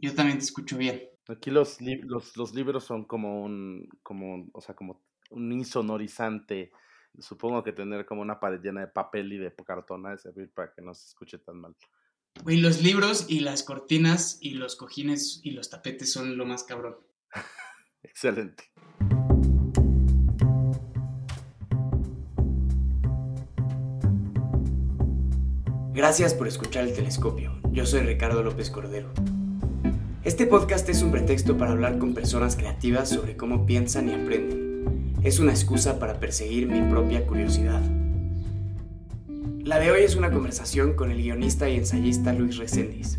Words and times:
Yo 0.00 0.14
también 0.14 0.38
te 0.38 0.44
escucho 0.44 0.78
bien. 0.78 1.02
Aquí 1.28 1.50
los, 1.50 1.78
los, 1.80 2.36
los 2.36 2.54
libros 2.54 2.84
son 2.84 3.04
como 3.04 3.42
un, 3.42 3.88
como, 4.02 4.48
o 4.52 4.60
sea, 4.60 4.74
como 4.74 5.02
un 5.30 5.52
insonorizante. 5.52 6.72
Supongo 7.18 7.62
que 7.62 7.72
tener 7.72 8.06
como 8.06 8.22
una 8.22 8.40
pared 8.40 8.60
llena 8.62 8.80
de 8.80 8.86
papel 8.88 9.32
y 9.32 9.38
de 9.38 9.54
cartón 9.54 10.06
ha 10.06 10.10
de 10.12 10.18
servir 10.18 10.50
para 10.52 10.72
que 10.72 10.80
no 10.80 10.94
se 10.94 11.08
escuche 11.08 11.38
tan 11.38 11.60
mal. 11.60 11.76
Güey, 12.42 12.58
los 12.58 12.82
libros 12.82 13.26
y 13.28 13.40
las 13.40 13.62
cortinas 13.62 14.38
y 14.40 14.54
los 14.54 14.76
cojines 14.76 15.40
y 15.42 15.50
los 15.50 15.68
tapetes 15.68 16.12
son 16.12 16.38
lo 16.38 16.46
más 16.46 16.64
cabrón. 16.64 16.96
Excelente. 18.02 18.64
Gracias 25.92 26.32
por 26.32 26.48
escuchar 26.48 26.84
el 26.84 26.94
telescopio. 26.94 27.60
Yo 27.72 27.84
soy 27.84 28.00
Ricardo 28.00 28.42
López 28.42 28.70
Cordero. 28.70 29.12
Este 30.22 30.46
podcast 30.46 30.86
es 30.90 31.02
un 31.02 31.10
pretexto 31.10 31.56
para 31.56 31.70
hablar 31.70 31.96
con 31.96 32.12
personas 32.12 32.54
creativas 32.54 33.08
sobre 33.08 33.38
cómo 33.38 33.64
piensan 33.64 34.10
y 34.10 34.12
aprenden. 34.12 35.14
Es 35.22 35.38
una 35.38 35.52
excusa 35.52 35.98
para 35.98 36.20
perseguir 36.20 36.68
mi 36.68 36.82
propia 36.90 37.26
curiosidad. 37.26 37.80
La 39.64 39.78
de 39.78 39.90
hoy 39.90 40.02
es 40.02 40.16
una 40.16 40.30
conversación 40.30 40.92
con 40.92 41.10
el 41.10 41.22
guionista 41.22 41.70
y 41.70 41.76
ensayista 41.76 42.34
Luis 42.34 42.58
Reséndiz. 42.58 43.18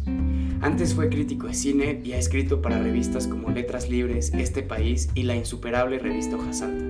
Antes 0.61 0.93
fue 0.93 1.09
crítico 1.09 1.47
de 1.47 1.55
cine 1.55 2.01
y 2.03 2.11
ha 2.11 2.19
escrito 2.19 2.61
para 2.61 2.77
revistas 2.77 3.25
como 3.25 3.49
Letras 3.49 3.89
Libres, 3.89 4.31
Este 4.35 4.61
País 4.61 5.09
y 5.15 5.23
la 5.23 5.35
insuperable 5.35 5.97
revista 5.97 6.35
Hoja 6.35 6.53
Santa. 6.53 6.85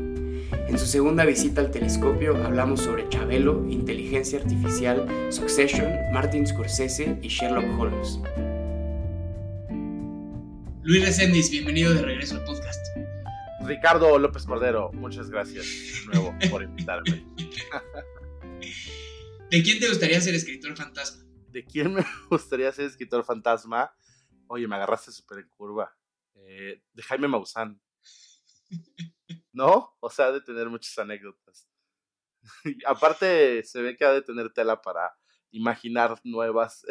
En 0.68 0.78
su 0.78 0.88
segunda 0.88 1.24
visita 1.24 1.62
al 1.62 1.72
telescopio 1.72 2.36
hablamos 2.36 2.82
sobre 2.82 3.08
Chabelo, 3.08 3.66
inteligencia 3.70 4.40
artificial, 4.40 5.08
Succession, 5.30 5.90
Martin 6.12 6.46
Scorsese 6.46 7.18
y 7.22 7.30
Sherlock 7.30 7.80
Holmes. 7.80 8.20
Luis 10.84 11.06
Reséndiz, 11.06 11.52
bienvenido 11.52 11.94
de 11.94 12.02
regreso 12.02 12.38
al 12.38 12.44
podcast. 12.44 12.84
Ricardo 13.68 14.18
López 14.18 14.48
Cordero, 14.48 14.92
muchas 14.94 15.30
gracias 15.30 15.68
de 15.68 16.06
nuevo 16.08 16.36
por 16.50 16.64
invitarme. 16.64 17.24
¿De 19.52 19.62
quién 19.62 19.80
te 19.80 19.88
gustaría 19.88 20.20
ser 20.20 20.34
escritor 20.34 20.76
fantasma? 20.76 21.24
¿De 21.50 21.64
quién 21.64 21.94
me 21.94 22.04
gustaría 22.32 22.72
ser 22.72 22.86
escritor 22.86 23.24
fantasma? 23.24 23.94
Oye, 24.48 24.68
me 24.68 24.76
agarraste 24.76 25.12
súper 25.12 25.38
en 25.40 25.50
curva. 25.50 25.96
Eh, 26.34 26.82
de 26.92 27.04
Jaime 27.04 27.28
Maussan. 27.28 27.80
¿No? 29.54 29.96
O 30.00 30.10
sea, 30.10 30.26
ha 30.26 30.32
de 30.32 30.42
tener 30.42 30.68
muchas 30.68 30.98
anécdotas. 30.98 31.70
aparte, 32.88 33.64
se 33.66 33.84
ve 33.84 33.96
que 33.96 34.06
ha 34.06 34.14
de 34.14 34.24
tener 34.24 34.52
tela 34.52 34.82
para 34.82 35.16
imaginar 35.52 36.20
nuevas 36.24 36.84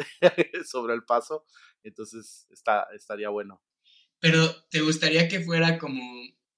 sobre 0.65 0.93
el 0.93 1.03
paso. 1.03 1.43
Entonces, 1.83 2.47
está, 2.51 2.87
estaría 2.93 3.27
bueno. 3.27 3.61
Pero, 4.21 4.63
¿te 4.69 4.79
gustaría 4.79 5.27
que 5.27 5.41
fuera 5.41 5.77
como 5.77 6.01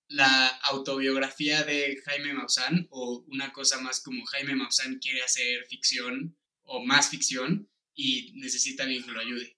la 0.09 0.47
autobiografía 0.47 1.63
de 1.63 1.99
Jaime 2.05 2.33
Maussan 2.33 2.87
o 2.91 3.25
una 3.29 3.51
cosa 3.51 3.79
más 3.79 4.03
como 4.03 4.23
Jaime 4.25 4.55
Maussan 4.55 4.99
quiere 4.99 5.23
hacer 5.23 5.65
ficción 5.65 6.37
o 6.65 6.85
más 6.85 7.09
ficción 7.09 7.67
y 7.95 8.33
necesita 8.35 8.83
alguien 8.83 9.03
que 9.03 9.11
lo 9.11 9.19
ayude. 9.19 9.57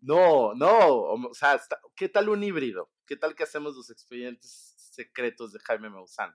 No, 0.00 0.54
no, 0.54 1.00
o 1.00 1.34
sea, 1.34 1.60
¿qué 1.94 2.08
tal 2.08 2.28
un 2.28 2.42
híbrido? 2.42 2.90
¿Qué 3.06 3.16
tal 3.16 3.34
que 3.34 3.44
hacemos 3.44 3.76
los 3.76 3.90
expedientes 3.90 4.74
secretos 4.92 5.52
de 5.52 5.60
Jaime 5.60 5.90
Maussan? 5.90 6.34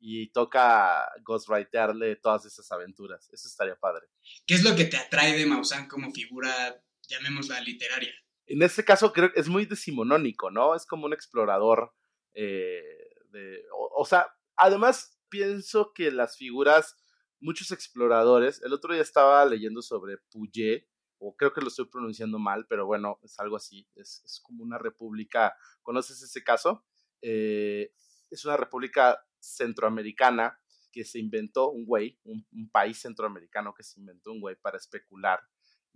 Y 0.00 0.30
toca 0.30 1.08
ghostwritearle 1.24 2.16
todas 2.16 2.44
esas 2.44 2.70
aventuras. 2.70 3.28
Eso 3.32 3.48
estaría 3.48 3.76
padre. 3.76 4.06
¿Qué 4.46 4.54
es 4.54 4.62
lo 4.62 4.76
que 4.76 4.84
te 4.84 4.96
atrae 4.96 5.36
de 5.36 5.46
Maussan 5.46 5.88
como 5.88 6.12
figura, 6.12 6.82
llamémosla 7.08 7.60
literaria? 7.60 8.14
En 8.48 8.62
este 8.62 8.84
caso 8.84 9.12
creo 9.12 9.32
que 9.32 9.40
es 9.40 9.48
muy 9.48 9.66
decimonónico, 9.66 10.50
¿no? 10.50 10.74
Es 10.74 10.86
como 10.86 11.06
un 11.06 11.12
explorador 11.12 11.92
eh, 12.34 13.64
o, 13.72 14.04
sea, 14.04 14.32
además 14.56 15.18
pienso 15.28 15.92
que 15.92 16.10
las 16.10 16.36
figuras, 16.36 16.96
muchos 17.40 17.72
exploradores, 17.72 18.62
el 18.62 18.72
otro 18.72 18.94
día 18.94 19.02
estaba 19.02 19.44
leyendo 19.44 19.82
sobre 19.82 20.18
Puget, 20.30 20.86
o 21.18 21.34
creo 21.36 21.52
que 21.52 21.60
lo 21.60 21.68
estoy 21.68 21.86
pronunciando 21.86 22.38
mal, 22.38 22.66
pero 22.68 22.86
bueno, 22.86 23.18
es 23.22 23.38
algo 23.40 23.56
así, 23.56 23.88
es, 23.96 24.40
como 24.44 24.62
una 24.62 24.78
república, 24.78 25.56
¿conoces 25.82 26.22
ese 26.22 26.44
caso? 26.44 26.84
Eh, 27.22 27.92
es 28.30 28.44
una 28.44 28.56
república 28.56 29.20
centroamericana 29.40 30.60
que 30.92 31.04
se 31.04 31.18
inventó 31.18 31.70
un 31.70 31.86
güey, 31.86 32.18
un, 32.24 32.46
país 32.70 33.00
centroamericano 33.00 33.74
que 33.74 33.82
se 33.82 33.98
inventó 33.98 34.30
un 34.30 34.40
güey 34.40 34.56
para 34.56 34.78
especular 34.78 35.40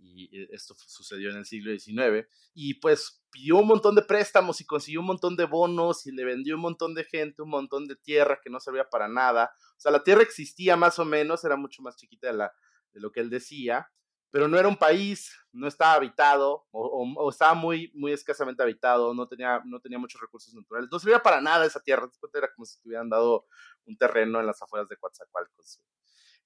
y 0.03 0.37
eh, 0.37 0.49
esto 0.51 0.75
sucedió 0.75 1.29
en 1.31 1.37
el 1.37 1.45
siglo 1.45 1.71
XIX, 1.71 2.27
y 2.53 2.75
pues 2.75 3.23
pidió 3.31 3.57
un 3.57 3.67
montón 3.67 3.95
de 3.95 4.03
préstamos 4.03 4.61
y 4.61 4.65
consiguió 4.65 4.99
un 4.99 5.07
montón 5.07 5.35
de 5.35 5.45
bonos 5.45 6.05
y 6.05 6.11
le 6.11 6.25
vendió 6.25 6.55
un 6.55 6.61
montón 6.61 6.93
de 6.93 7.03
gente, 7.03 7.41
un 7.41 7.49
montón 7.49 7.87
de 7.87 7.95
tierra 7.95 8.39
que 8.43 8.49
no 8.49 8.59
servía 8.59 8.89
para 8.89 9.07
nada. 9.07 9.51
O 9.75 9.79
sea, 9.79 9.91
la 9.91 10.03
tierra 10.03 10.21
existía 10.21 10.75
más 10.75 10.99
o 10.99 11.05
menos, 11.05 11.43
era 11.43 11.55
mucho 11.55 11.81
más 11.81 11.95
chiquita 11.95 12.27
de, 12.27 12.33
la, 12.33 12.53
de 12.91 12.99
lo 12.99 13.11
que 13.11 13.21
él 13.21 13.29
decía, 13.29 13.89
pero 14.29 14.47
no 14.47 14.57
era 14.57 14.67
un 14.67 14.77
país, 14.77 15.31
no 15.51 15.67
estaba 15.67 15.93
habitado 15.93 16.65
o, 16.71 17.29
estaba 17.29 17.53
muy, 17.53 17.91
muy 17.93 18.11
escasamente 18.11 18.63
habitado, 18.63 19.13
no 19.13 19.27
tenía, 19.27 19.61
no 19.63 19.79
tenía 19.79 19.99
muchos 19.99 20.19
recursos 20.19 20.53
naturales, 20.53 20.89
no 20.91 20.99
servía 20.99 21.21
para 21.21 21.39
nada 21.39 21.65
esa 21.65 21.79
tierra, 21.79 22.09
era 22.33 22.51
como 22.53 22.65
si 22.65 22.79
te 22.81 22.89
hubieran 22.89 23.09
dado 23.09 23.45
un 23.85 23.95
terreno 23.97 24.39
en 24.39 24.47
las 24.47 24.61
afueras 24.61 24.89
de 24.89 24.97
Coatzacoalcos. 24.97 25.81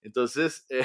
Entonces, 0.01 0.65
eh, 0.69 0.83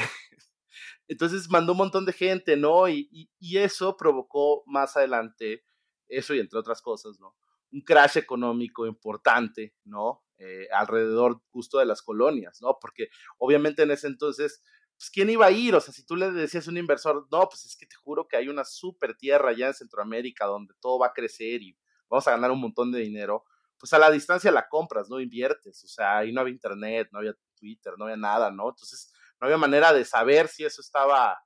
entonces 1.08 1.48
mandó 1.50 1.72
un 1.72 1.78
montón 1.78 2.04
de 2.04 2.12
gente, 2.12 2.56
¿no? 2.56 2.88
Y, 2.88 3.30
y, 3.38 3.58
eso 3.58 3.96
provocó 3.96 4.62
más 4.66 4.96
adelante, 4.96 5.64
eso 6.08 6.34
y 6.34 6.40
entre 6.40 6.58
otras 6.58 6.82
cosas, 6.82 7.18
¿no? 7.20 7.36
Un 7.70 7.82
crash 7.82 8.18
económico 8.18 8.86
importante, 8.86 9.74
¿no? 9.84 10.22
Eh, 10.38 10.68
alrededor 10.72 11.40
justo 11.50 11.78
de 11.78 11.86
las 11.86 12.02
colonias, 12.02 12.58
¿no? 12.60 12.78
Porque 12.80 13.08
obviamente 13.38 13.82
en 13.82 13.92
ese 13.92 14.08
entonces, 14.08 14.62
pues 14.96 15.10
¿quién 15.10 15.30
iba 15.30 15.46
a 15.46 15.50
ir? 15.50 15.74
O 15.74 15.80
sea, 15.80 15.94
si 15.94 16.04
tú 16.04 16.16
le 16.16 16.30
decías 16.32 16.66
a 16.66 16.70
un 16.70 16.78
inversor, 16.78 17.28
no, 17.30 17.48
pues 17.48 17.64
es 17.64 17.76
que 17.76 17.86
te 17.86 17.96
juro 17.96 18.26
que 18.28 18.36
hay 18.36 18.48
una 18.48 18.64
super 18.64 19.16
tierra 19.16 19.50
allá 19.50 19.68
en 19.68 19.74
Centroamérica 19.74 20.46
donde 20.46 20.74
todo 20.80 20.98
va 20.98 21.08
a 21.08 21.12
crecer 21.12 21.62
y 21.62 21.78
vamos 22.08 22.26
a 22.28 22.32
ganar 22.32 22.50
un 22.50 22.60
montón 22.60 22.92
de 22.92 23.00
dinero, 23.00 23.44
pues 23.78 23.92
a 23.94 23.98
la 23.98 24.10
distancia 24.10 24.52
la 24.52 24.68
compras, 24.68 25.08
no 25.08 25.18
inviertes, 25.18 25.82
o 25.82 25.88
sea, 25.88 26.18
ahí 26.18 26.32
no 26.32 26.40
había 26.40 26.52
internet, 26.52 27.08
no 27.10 27.18
había 27.18 27.34
Twitter, 27.56 27.94
no 27.98 28.04
había 28.04 28.16
nada, 28.16 28.50
¿no? 28.50 28.68
Entonces, 28.68 29.11
no 29.42 29.46
había 29.46 29.58
manera 29.58 29.92
de 29.92 30.04
saber 30.04 30.46
si 30.46 30.64
eso 30.64 30.80
estaba 30.80 31.36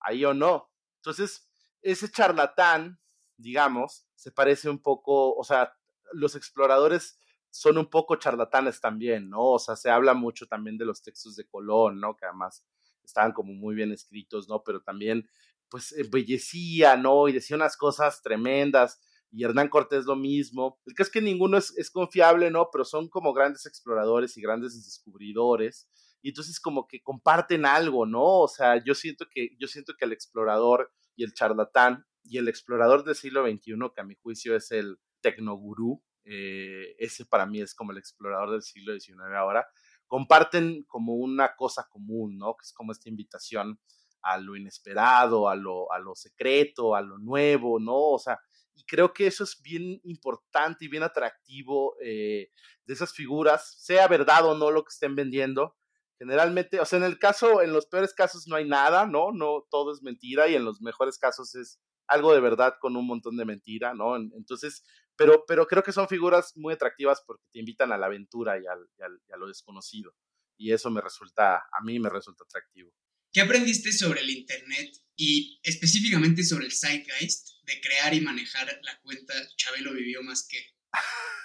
ahí 0.00 0.26
o 0.26 0.34
no. 0.34 0.70
Entonces, 0.96 1.48
ese 1.80 2.10
charlatán, 2.10 3.00
digamos, 3.38 4.06
se 4.14 4.30
parece 4.30 4.68
un 4.68 4.82
poco, 4.82 5.34
o 5.34 5.42
sea, 5.42 5.74
los 6.12 6.36
exploradores 6.36 7.18
son 7.48 7.78
un 7.78 7.86
poco 7.88 8.16
charlatanes 8.16 8.82
también, 8.82 9.30
¿no? 9.30 9.52
O 9.52 9.58
sea, 9.58 9.74
se 9.74 9.88
habla 9.88 10.12
mucho 10.12 10.46
también 10.46 10.76
de 10.76 10.84
los 10.84 11.00
textos 11.00 11.34
de 11.34 11.46
Colón, 11.46 11.98
¿no? 11.98 12.14
Que 12.14 12.26
además 12.26 12.62
estaban 13.02 13.32
como 13.32 13.54
muy 13.54 13.74
bien 13.74 13.90
escritos, 13.90 14.50
¿no? 14.50 14.62
Pero 14.62 14.82
también, 14.82 15.26
pues, 15.70 15.92
embellecía, 15.92 16.98
¿no? 16.98 17.26
Y 17.26 17.32
decía 17.32 17.56
unas 17.56 17.78
cosas 17.78 18.20
tremendas. 18.20 19.00
Y 19.32 19.44
Hernán 19.44 19.70
Cortés 19.70 20.04
lo 20.04 20.14
mismo. 20.14 20.78
El 20.84 20.94
que 20.94 21.02
es 21.02 21.10
que 21.10 21.22
ninguno 21.22 21.56
es, 21.56 21.74
es 21.78 21.90
confiable, 21.90 22.50
¿no? 22.50 22.68
Pero 22.70 22.84
son 22.84 23.08
como 23.08 23.32
grandes 23.32 23.64
exploradores 23.64 24.36
y 24.36 24.42
grandes 24.42 24.74
descubridores 24.74 25.88
y 26.22 26.30
entonces 26.30 26.60
como 26.60 26.86
que 26.86 27.02
comparten 27.02 27.66
algo, 27.66 28.06
¿no? 28.06 28.40
O 28.40 28.48
sea, 28.48 28.82
yo 28.82 28.94
siento 28.94 29.26
que, 29.30 29.56
yo 29.58 29.68
siento 29.68 29.94
que 29.98 30.04
el 30.04 30.12
explorador 30.12 30.92
y 31.14 31.24
el 31.24 31.32
charlatán 31.34 32.04
y 32.24 32.38
el 32.38 32.48
explorador 32.48 33.04
del 33.04 33.14
siglo 33.14 33.46
XXI, 33.46 33.74
que 33.94 34.00
a 34.00 34.04
mi 34.04 34.16
juicio 34.16 34.56
es 34.56 34.72
el 34.72 34.98
tecnogurú, 35.20 36.02
eh, 36.24 36.96
ese 36.98 37.24
para 37.24 37.46
mí 37.46 37.60
es 37.60 37.74
como 37.74 37.92
el 37.92 37.98
explorador 37.98 38.50
del 38.50 38.62
siglo 38.62 38.98
XIX 38.98 39.20
ahora, 39.36 39.66
comparten 40.06 40.84
como 40.84 41.14
una 41.14 41.54
cosa 41.54 41.86
común, 41.88 42.38
¿no? 42.38 42.56
Que 42.56 42.64
es 42.64 42.72
como 42.72 42.92
esta 42.92 43.08
invitación 43.08 43.80
a 44.22 44.38
lo 44.38 44.56
inesperado, 44.56 45.48
a 45.48 45.54
lo, 45.54 45.92
a 45.92 45.98
lo 45.98 46.14
secreto, 46.16 46.96
a 46.96 47.00
lo 47.00 47.18
nuevo, 47.18 47.78
¿no? 47.78 47.96
O 47.96 48.18
sea, 48.18 48.40
y 48.74 48.84
creo 48.84 49.12
que 49.12 49.26
eso 49.26 49.44
es 49.44 49.60
bien 49.62 50.00
importante 50.04 50.84
y 50.84 50.88
bien 50.88 51.02
atractivo 51.02 51.96
eh, 52.02 52.50
de 52.84 52.94
esas 52.94 53.12
figuras, 53.12 53.76
sea 53.78 54.08
verdad 54.08 54.44
o 54.46 54.56
no 54.56 54.70
lo 54.70 54.84
que 54.84 54.90
estén 54.92 55.14
vendiendo, 55.14 55.76
Generalmente, 56.18 56.80
o 56.80 56.84
sea, 56.84 56.98
en 56.98 57.04
el 57.04 57.18
caso, 57.18 57.60
en 57.62 57.72
los 57.72 57.86
peores 57.86 58.14
casos 58.14 58.46
no 58.46 58.56
hay 58.56 58.66
nada, 58.66 59.06
¿no? 59.06 59.32
No, 59.32 59.66
todo 59.70 59.92
es 59.92 60.02
mentira 60.02 60.48
y 60.48 60.54
en 60.54 60.64
los 60.64 60.80
mejores 60.80 61.18
casos 61.18 61.54
es 61.54 61.78
algo 62.08 62.32
de 62.32 62.40
verdad 62.40 62.76
con 62.80 62.96
un 62.96 63.06
montón 63.06 63.36
de 63.36 63.44
mentira, 63.44 63.94
¿no? 63.94 64.16
Entonces, 64.16 64.82
pero, 65.16 65.44
pero 65.46 65.66
creo 65.66 65.82
que 65.82 65.92
son 65.92 66.08
figuras 66.08 66.52
muy 66.56 66.74
atractivas 66.74 67.22
porque 67.26 67.44
te 67.52 67.58
invitan 67.58 67.92
a 67.92 67.98
la 67.98 68.06
aventura 68.06 68.58
y, 68.58 68.66
a 68.66 69.36
lo 69.36 69.48
desconocido. 69.48 70.14
Y 70.58 70.72
eso 70.72 70.90
me 70.90 71.00
resulta, 71.00 71.56
a 71.56 71.82
mí 71.84 71.98
me 71.98 72.08
resulta 72.08 72.44
atractivo. 72.44 72.92
¿Qué 73.32 73.42
aprendiste 73.42 73.92
sobre 73.92 74.20
el 74.20 74.30
Internet 74.30 74.96
y 75.14 75.60
específicamente 75.62 76.42
sobre 76.42 76.64
el 76.64 76.72
Zeitgeist 76.72 77.62
de 77.64 77.80
crear 77.80 78.14
y 78.14 78.20
manejar 78.22 78.66
la 78.82 78.98
cuenta 79.02 79.34
Chabelo 79.56 79.92
vivió 79.92 80.22
más 80.22 80.46
que? 80.48 80.58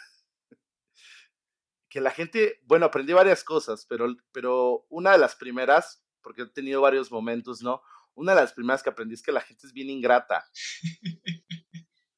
que 1.91 1.99
la 1.99 2.11
gente, 2.11 2.61
bueno, 2.63 2.85
aprendí 2.85 3.11
varias 3.11 3.43
cosas, 3.43 3.85
pero, 3.85 4.15
pero 4.31 4.85
una 4.89 5.11
de 5.11 5.17
las 5.17 5.35
primeras, 5.35 6.01
porque 6.23 6.43
he 6.43 6.45
tenido 6.47 6.79
varios 6.79 7.11
momentos, 7.11 7.61
¿no? 7.61 7.81
Una 8.13 8.33
de 8.33 8.39
las 8.41 8.53
primeras 8.53 8.81
que 8.81 8.89
aprendí 8.89 9.13
es 9.13 9.21
que 9.21 9.33
la 9.33 9.41
gente 9.41 9.67
es 9.67 9.73
bien 9.73 9.89
ingrata. 9.89 10.45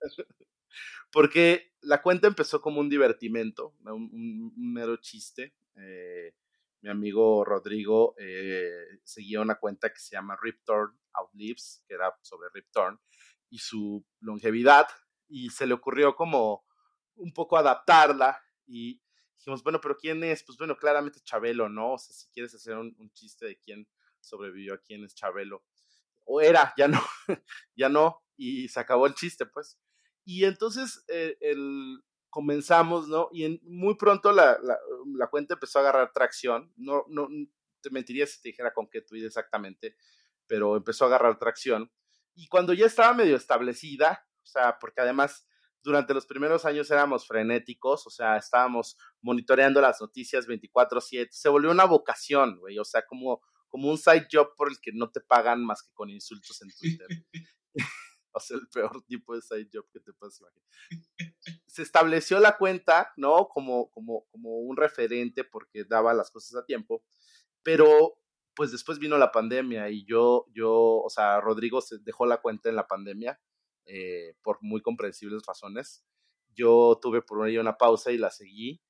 porque 1.11 1.73
la 1.81 2.03
cuenta 2.03 2.27
empezó 2.27 2.61
como 2.61 2.79
un 2.79 2.89
divertimento, 2.89 3.75
un, 3.83 4.53
mero 4.55 4.97
chiste. 4.97 5.55
Eh, 5.75 6.35
mi 6.81 6.91
amigo 6.91 7.43
Rodrigo 7.43 8.13
eh, 8.19 8.99
seguía 9.03 9.41
una 9.41 9.55
cuenta 9.55 9.91
que 9.91 9.99
se 9.99 10.15
llama 10.15 10.37
Rip 10.39 10.63
Torn 10.63 10.95
Outlives, 11.13 11.83
que 11.87 11.95
era 11.95 12.15
sobre 12.21 12.49
Rip 12.53 12.67
Torn 12.71 12.99
y 13.49 13.57
su 13.57 14.05
longevidad, 14.19 14.85
y 15.27 15.49
se 15.49 15.65
le 15.65 15.73
ocurrió 15.73 16.15
como 16.15 16.63
un 17.15 17.33
poco 17.33 17.57
adaptarla 17.57 18.39
y 18.67 19.02
dijimos, 19.43 19.61
bueno, 19.61 19.81
pero 19.81 19.97
¿quién 19.97 20.23
es? 20.23 20.41
Pues 20.43 20.57
bueno, 20.57 20.77
claramente 20.77 21.19
Chabelo, 21.21 21.67
¿no? 21.67 21.93
O 21.93 21.97
sea, 21.97 22.15
si 22.15 22.29
quieres 22.29 22.55
hacer 22.55 22.77
un, 22.77 22.95
un 22.97 23.11
chiste 23.11 23.45
de 23.45 23.59
quién 23.59 23.85
sobrevivió 24.21 24.73
a 24.73 24.77
quién 24.77 25.03
es 25.03 25.13
Chabelo. 25.13 25.65
O 26.23 26.39
era, 26.39 26.73
ya 26.77 26.87
no, 26.87 27.01
ya 27.75 27.89
no, 27.89 28.23
y 28.37 28.69
se 28.69 28.79
acabó 28.79 29.05
el 29.05 29.15
chiste, 29.15 29.45
pues. 29.45 29.77
Y 30.23 30.45
entonces 30.45 31.03
eh, 31.09 31.35
el, 31.41 32.01
comenzamos, 32.29 33.09
¿no? 33.09 33.27
Y 33.33 33.59
muy 33.63 33.95
pronto 33.95 34.31
la, 34.31 34.57
la, 34.63 34.79
la, 35.17 35.27
cuenta 35.27 35.55
empezó 35.55 35.79
a 35.79 35.81
agarrar 35.81 36.13
tracción. 36.13 36.71
No, 36.77 37.03
no, 37.09 37.27
te 37.81 37.89
mentiría 37.89 38.25
si 38.25 38.41
te 38.41 38.49
dijera 38.49 38.73
con 38.73 38.89
qué 38.89 39.01
tweet 39.01 39.25
exactamente, 39.25 39.97
pero 40.47 40.77
empezó 40.77 41.03
a 41.03 41.07
agarrar 41.07 41.37
tracción. 41.37 41.91
Y 42.33 42.47
cuando 42.47 42.71
ya 42.71 42.85
estaba 42.85 43.13
medio 43.13 43.35
establecida, 43.35 44.25
o 44.41 44.45
sea, 44.45 44.79
porque 44.79 45.01
además 45.01 45.45
durante 45.83 46.13
los 46.13 46.25
primeros 46.25 46.65
años 46.65 46.89
éramos 46.89 47.27
frenéticos, 47.27 48.07
o 48.07 48.09
sea, 48.09 48.38
estábamos 48.38 48.97
monitoreando 49.21 49.81
las 49.81 50.00
noticias 50.01 50.47
24/7, 50.47 51.27
se 51.31 51.50
volvió 51.50 51.71
una 51.71 51.85
vocación, 51.85 52.57
güey, 52.59 52.80
o 52.80 52.85
sea, 52.85 53.06
como, 53.06 53.41
como 53.68 53.89
un 53.89 53.97
side 53.97 54.27
job 54.31 54.56
por 54.56 54.69
el 54.69 54.80
que 54.81 54.91
no 54.94 55.12
te 55.12 55.19
pagan 55.21 55.63
más 55.63 55.83
que 55.83 55.94
con 55.94 56.09
insultos 56.09 56.62
en 56.62 56.69
Twitter. 56.80 57.07
o 58.31 58.39
sea, 58.39 58.57
el 58.57 58.68
peor 58.69 59.03
tipo 59.06 59.35
de 59.35 59.41
side 59.41 59.69
job 59.71 59.85
que 59.91 60.00
te 60.00 60.13
puedes 60.13 60.39
imaginar. 60.39 60.68
Se 61.68 61.81
estableció 61.81 62.39
la 62.39 62.57
cuenta, 62.57 63.12
¿no? 63.18 63.47
Como, 63.50 63.91
como, 63.91 64.25
como 64.31 64.59
un 64.59 64.77
referente 64.77 65.44
porque 65.44 65.83
daba 65.83 66.13
las 66.13 66.31
cosas 66.31 66.56
a 66.56 66.65
tiempo, 66.65 67.03
pero 67.62 68.15
pues 68.56 68.71
después 68.71 69.00
vino 69.00 69.18
la 69.18 69.31
pandemia 69.31 69.89
y 69.89 70.06
yo, 70.06 70.45
yo, 70.53 70.71
o 70.71 71.09
sea, 71.09 71.41
Rodrigo 71.41 71.81
se 71.81 71.97
dejó 72.00 72.25
la 72.25 72.38
cuenta 72.38 72.69
en 72.69 72.75
la 72.75 72.88
pandemia 72.88 73.39
eh, 73.85 74.35
por 74.41 74.59
muy 74.62 74.81
comprensibles 74.81 75.44
razones. 75.45 76.03
Yo 76.53 77.00
tuve 77.01 77.21
por 77.21 77.44
ahí 77.44 77.57
una 77.57 77.77
pausa 77.77 78.12
y 78.12 78.18
la 78.18 78.30
seguí. 78.30 78.81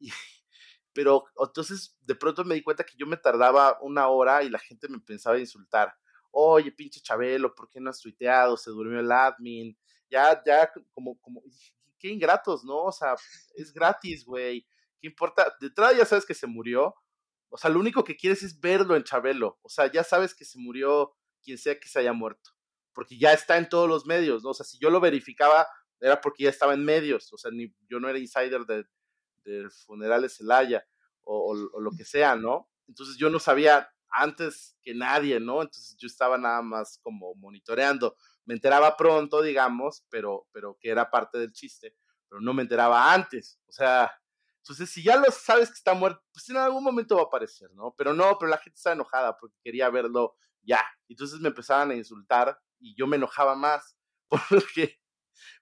Pero 0.92 1.24
entonces 1.38 1.96
de 2.02 2.14
pronto 2.14 2.44
me 2.44 2.54
di 2.54 2.62
cuenta 2.62 2.84
que 2.84 2.96
yo 2.96 3.06
me 3.06 3.16
tardaba 3.16 3.78
una 3.80 4.08
hora 4.08 4.42
y 4.42 4.50
la 4.50 4.58
gente 4.58 4.88
me 4.88 5.00
pensaba 5.00 5.38
insultar. 5.38 5.94
Oye, 6.30 6.72
pinche 6.72 7.00
Chabelo, 7.00 7.54
¿por 7.54 7.68
qué 7.68 7.80
no 7.80 7.90
has 7.90 8.00
tuiteado? 8.00 8.56
Se 8.56 8.70
durmió 8.70 9.00
el 9.00 9.10
admin. 9.10 9.76
Ya, 10.10 10.40
ya, 10.44 10.70
como, 10.92 11.18
como, 11.20 11.42
qué 11.98 12.08
ingratos, 12.08 12.64
¿no? 12.64 12.84
O 12.84 12.92
sea, 12.92 13.16
es 13.54 13.72
gratis, 13.72 14.24
güey. 14.24 14.66
¿Qué 15.00 15.08
importa? 15.08 15.54
De 15.60 15.68
entrada 15.68 15.92
ya 15.96 16.04
sabes 16.04 16.26
que 16.26 16.34
se 16.34 16.46
murió. 16.46 16.94
O 17.48 17.56
sea, 17.56 17.70
lo 17.70 17.80
único 17.80 18.04
que 18.04 18.16
quieres 18.16 18.42
es 18.42 18.58
verlo 18.60 18.96
en 18.96 19.04
Chabelo. 19.04 19.58
O 19.62 19.68
sea, 19.68 19.90
ya 19.90 20.04
sabes 20.04 20.34
que 20.34 20.44
se 20.44 20.58
murió 20.58 21.16
quien 21.42 21.58
sea 21.58 21.78
que 21.78 21.88
se 21.88 21.98
haya 22.00 22.12
muerto 22.12 22.53
porque 22.94 23.18
ya 23.18 23.32
está 23.32 23.58
en 23.58 23.68
todos 23.68 23.88
los 23.88 24.06
medios, 24.06 24.42
¿no? 24.42 24.50
O 24.50 24.54
sea, 24.54 24.64
si 24.64 24.78
yo 24.78 24.90
lo 24.90 25.00
verificaba, 25.00 25.66
era 26.00 26.20
porque 26.20 26.44
ya 26.44 26.50
estaba 26.50 26.74
en 26.74 26.84
medios, 26.84 27.32
o 27.32 27.38
sea, 27.38 27.50
ni, 27.50 27.74
yo 27.88 28.00
no 28.00 28.08
era 28.08 28.18
insider 28.18 28.64
de, 28.66 28.84
de 29.44 30.28
Celaya 30.28 30.84
o, 31.22 31.54
o, 31.72 31.80
lo 31.80 31.90
que 31.92 32.04
sea, 32.04 32.36
¿no? 32.36 32.70
Entonces 32.86 33.16
yo 33.16 33.30
no 33.30 33.38
sabía 33.38 33.88
antes 34.10 34.76
que 34.82 34.94
nadie, 34.94 35.40
¿no? 35.40 35.62
Entonces 35.62 35.96
yo 35.98 36.06
estaba 36.06 36.38
nada 36.38 36.62
más 36.62 36.98
como 37.02 37.34
monitoreando. 37.34 38.16
Me 38.44 38.54
enteraba 38.54 38.96
pronto, 38.96 39.42
digamos, 39.42 40.04
pero, 40.10 40.46
pero 40.52 40.76
que 40.80 40.90
era 40.90 41.10
parte 41.10 41.38
del 41.38 41.52
chiste, 41.52 41.96
pero 42.28 42.40
no 42.40 42.54
me 42.54 42.62
enteraba 42.62 43.12
antes. 43.12 43.58
O 43.66 43.72
sea, 43.72 44.12
entonces 44.58 44.90
si 44.90 45.02
ya 45.02 45.16
lo 45.16 45.30
sabes 45.30 45.68
que 45.68 45.74
está 45.74 45.94
muerto, 45.94 46.22
pues 46.32 46.48
en 46.48 46.56
algún 46.56 46.84
momento 46.84 47.16
va 47.16 47.22
a 47.22 47.26
aparecer, 47.26 47.70
¿no? 47.72 47.94
Pero 47.96 48.14
no, 48.14 48.36
pero 48.38 48.50
la 48.50 48.58
gente 48.58 48.76
está 48.76 48.92
enojada 48.92 49.36
porque 49.36 49.56
quería 49.62 49.90
verlo 49.90 50.36
ya. 50.62 50.82
Entonces 51.08 51.40
me 51.40 51.48
empezaban 51.48 51.90
a 51.90 51.94
insultar 51.94 52.58
y 52.84 52.94
yo 52.94 53.06
me 53.06 53.16
enojaba 53.16 53.54
más 53.54 53.96
porque, 54.28 55.00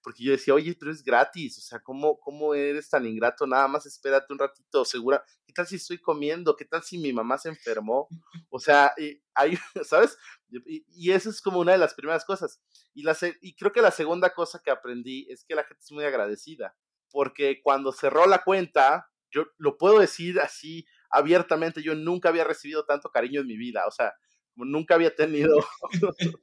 porque 0.02 0.24
yo 0.24 0.32
decía, 0.32 0.54
oye, 0.54 0.76
pero 0.78 0.90
es 0.90 1.02
gratis, 1.02 1.58
o 1.58 1.60
sea, 1.60 1.80
¿cómo, 1.80 2.19
¿cómo 2.19 2.54
eres 2.54 2.88
tan 2.90 3.06
ingrato? 3.06 3.46
Nada 3.46 3.69
más 3.69 3.86
espérate 3.86 4.32
un 4.32 4.38
ratito, 4.38 4.84
segura, 4.84 5.24
¿qué 5.46 5.52
tal 5.52 5.66
si 5.66 5.76
estoy 5.76 5.98
comiendo? 5.98 6.56
¿Qué 6.56 6.64
tal 6.64 6.82
si 6.82 6.98
mi 6.98 7.12
mamá 7.12 7.38
se 7.38 7.48
enfermó? 7.48 8.08
O 8.50 8.58
sea, 8.58 8.92
y, 8.98 9.22
hay, 9.34 9.56
¿sabes? 9.84 10.19
Y, 10.50 10.84
y, 10.88 11.12
eso 11.12 11.30
es 11.30 11.40
como 11.40 11.60
una 11.60 11.72
de 11.72 11.78
las 11.78 11.94
primeras 11.94 12.24
cosas. 12.24 12.60
Y, 12.92 13.02
la, 13.02 13.16
y 13.40 13.54
creo 13.54 13.72
que 13.72 13.82
la 13.82 13.90
segunda 13.90 14.34
cosa 14.34 14.60
que 14.62 14.70
aprendí 14.70 15.26
es 15.30 15.44
que 15.44 15.54
la 15.54 15.64
gente 15.64 15.82
es 15.82 15.92
muy 15.92 16.04
agradecida, 16.04 16.76
porque 17.10 17.60
cuando 17.62 17.92
cerró 17.92 18.26
la 18.26 18.42
cuenta, 18.42 19.08
yo 19.30 19.46
lo 19.58 19.78
puedo 19.78 19.98
decir 20.00 20.40
así 20.40 20.86
abiertamente, 21.10 21.82
yo 21.82 21.94
nunca 21.94 22.30
había 22.30 22.44
recibido 22.44 22.84
tanto 22.84 23.10
cariño 23.10 23.42
en 23.42 23.46
mi 23.46 23.56
vida, 23.56 23.86
o 23.86 23.90
sea, 23.90 24.14
nunca 24.56 24.94
había 24.94 25.14
tenido 25.14 25.56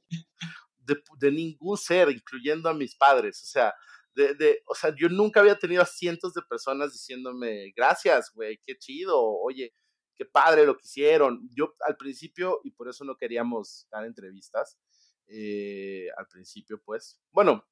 de, 0.80 1.32
ningún 1.32 1.76
ser, 1.76 2.10
incluyendo 2.10 2.68
a 2.68 2.74
mis 2.74 2.94
padres. 2.94 3.42
O 3.42 3.46
sea, 3.46 3.74
de, 4.14 4.62
o 4.66 4.74
sea, 4.74 4.94
yo 4.94 5.08
nunca 5.08 5.40
había 5.40 5.58
tenido 5.58 5.82
a 5.82 5.86
cientos 5.86 6.34
de 6.34 6.42
personas 6.42 6.92
diciéndome, 6.92 7.72
gracias, 7.76 8.32
güey, 8.34 8.58
qué 8.64 8.76
chido, 8.76 9.20
oye, 9.20 9.72
qué 10.16 10.24
padre 10.24 10.66
lo 10.66 10.76
que 10.76 10.86
hicieron. 10.86 11.48
Yo 11.54 11.74
al 11.86 11.96
principio, 11.96 12.60
y 12.64 12.72
por 12.72 12.88
eso 12.88 13.04
no 13.04 13.16
queríamos 13.16 13.86
dar 13.90 14.04
entrevistas, 14.04 14.78
eh, 15.26 16.08
al 16.16 16.26
principio, 16.26 16.82
pues, 16.82 17.20
bueno, 17.30 17.64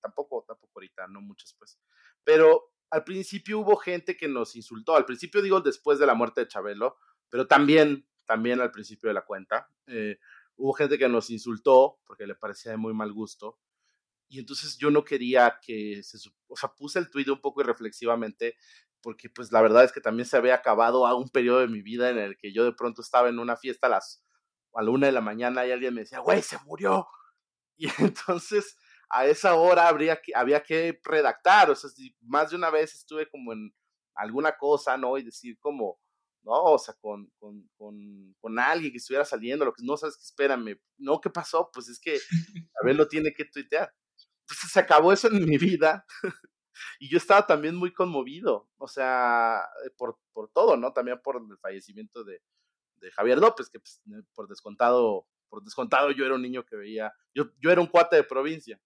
tampoco, 0.00 0.44
tampoco 0.46 0.72
ahorita, 0.76 1.06
no 1.08 1.20
muchas, 1.20 1.54
pues, 1.58 1.78
pero 2.22 2.72
al 2.90 3.04
principio 3.04 3.60
hubo 3.60 3.76
gente 3.76 4.16
que 4.16 4.28
nos 4.28 4.56
insultó, 4.56 4.96
al 4.96 5.06
principio 5.06 5.42
digo 5.42 5.60
después 5.60 5.98
de 5.98 6.06
la 6.06 6.14
muerte 6.14 6.42
de 6.42 6.48
Chabelo, 6.48 6.96
pero 7.28 7.46
también, 7.46 8.06
también 8.26 8.60
al 8.60 8.70
principio 8.70 9.08
de 9.08 9.14
la 9.14 9.24
cuenta. 9.24 9.68
Eh, 9.86 10.18
hubo 10.60 10.74
gente 10.74 10.98
que 10.98 11.08
nos 11.08 11.30
insultó 11.30 11.98
porque 12.04 12.26
le 12.26 12.34
parecía 12.34 12.72
de 12.72 12.76
muy 12.76 12.92
mal 12.92 13.12
gusto. 13.12 13.58
Y 14.28 14.38
entonces 14.38 14.76
yo 14.78 14.90
no 14.90 15.04
quería 15.04 15.58
que 15.60 16.02
se... 16.02 16.18
O 16.46 16.56
sea, 16.56 16.72
puse 16.74 16.98
el 16.98 17.10
tuit 17.10 17.28
un 17.28 17.40
poco 17.40 17.62
irreflexivamente 17.62 18.56
porque 19.00 19.30
pues 19.30 19.50
la 19.50 19.62
verdad 19.62 19.84
es 19.84 19.92
que 19.92 20.00
también 20.00 20.26
se 20.26 20.36
había 20.36 20.54
acabado 20.54 21.06
a 21.06 21.14
un 21.14 21.30
periodo 21.30 21.60
de 21.60 21.68
mi 21.68 21.80
vida 21.80 22.10
en 22.10 22.18
el 22.18 22.36
que 22.36 22.52
yo 22.52 22.64
de 22.64 22.72
pronto 22.72 23.00
estaba 23.00 23.28
en 23.28 23.38
una 23.38 23.56
fiesta 23.56 23.86
a 23.86 23.90
las 23.90 24.22
a 24.74 24.82
la 24.82 24.90
una 24.90 25.06
de 25.06 25.12
la 25.12 25.22
mañana 25.22 25.66
y 25.66 25.72
alguien 25.72 25.94
me 25.94 26.02
decía, 26.02 26.20
güey, 26.20 26.42
se 26.42 26.58
murió. 26.64 27.06
Y 27.82 27.88
entonces 27.98 28.76
a 29.08 29.24
esa 29.24 29.54
hora 29.54 29.88
habría 29.88 30.20
que, 30.20 30.32
había 30.34 30.62
que 30.62 31.00
redactar, 31.02 31.70
o 31.70 31.74
sea, 31.74 31.88
más 32.20 32.50
de 32.50 32.56
una 32.56 32.68
vez 32.68 32.94
estuve 32.94 33.26
como 33.26 33.54
en 33.54 33.74
alguna 34.14 34.56
cosa, 34.58 34.98
¿no? 34.98 35.16
Y 35.16 35.22
decir 35.22 35.58
como, 35.58 35.98
¿no? 36.42 36.62
O 36.64 36.78
sea, 36.78 36.94
con, 37.00 37.30
con, 37.38 37.68
con, 37.76 38.34
con, 38.40 38.58
alguien 38.58 38.92
que 38.92 38.98
estuviera 38.98 39.24
saliendo, 39.24 39.64
lo 39.64 39.72
que 39.72 39.84
no 39.84 39.96
sabes 39.96 40.16
que 40.16 40.24
espérame, 40.24 40.80
no, 40.98 41.20
¿qué 41.20 41.30
pasó? 41.30 41.70
Pues 41.72 41.88
es 41.88 42.00
que 42.00 42.16
a 42.80 42.86
ver 42.86 42.96
lo 42.96 43.08
tiene 43.08 43.32
que 43.32 43.44
tuitear. 43.44 43.92
Entonces 44.42 44.72
se 44.72 44.80
acabó 44.80 45.12
eso 45.12 45.28
en 45.28 45.44
mi 45.44 45.58
vida 45.58 46.04
y 46.98 47.10
yo 47.10 47.18
estaba 47.18 47.46
también 47.46 47.76
muy 47.76 47.92
conmovido, 47.92 48.68
o 48.78 48.88
sea, 48.88 49.62
eh, 49.86 49.90
por, 49.96 50.18
por 50.32 50.50
todo, 50.50 50.76
¿no? 50.76 50.92
También 50.92 51.20
por 51.22 51.36
el 51.36 51.58
fallecimiento 51.58 52.24
de, 52.24 52.42
de 53.00 53.10
Javier 53.12 53.38
López, 53.38 53.68
que 53.70 53.80
pues, 53.80 54.00
por 54.34 54.48
descontado, 54.48 55.26
por 55.48 55.62
descontado 55.62 56.10
yo 56.10 56.24
era 56.24 56.34
un 56.34 56.42
niño 56.42 56.64
que 56.64 56.76
veía, 56.76 57.12
yo, 57.34 57.50
yo 57.58 57.70
era 57.70 57.80
un 57.80 57.86
cuate 57.86 58.16
de 58.16 58.24
provincia. 58.24 58.80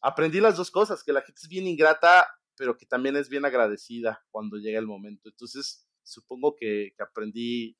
Aprendí 0.00 0.40
las 0.40 0.56
dos 0.56 0.70
cosas, 0.70 1.04
que 1.04 1.12
la 1.12 1.22
gente 1.22 1.40
es 1.42 1.48
bien 1.48 1.66
ingrata, 1.66 2.26
pero 2.56 2.76
que 2.76 2.86
también 2.86 3.16
es 3.16 3.28
bien 3.28 3.44
agradecida 3.44 4.24
cuando 4.30 4.56
llega 4.56 4.78
el 4.78 4.86
momento. 4.86 5.28
Entonces, 5.28 5.83
supongo 6.04 6.54
que, 6.54 6.94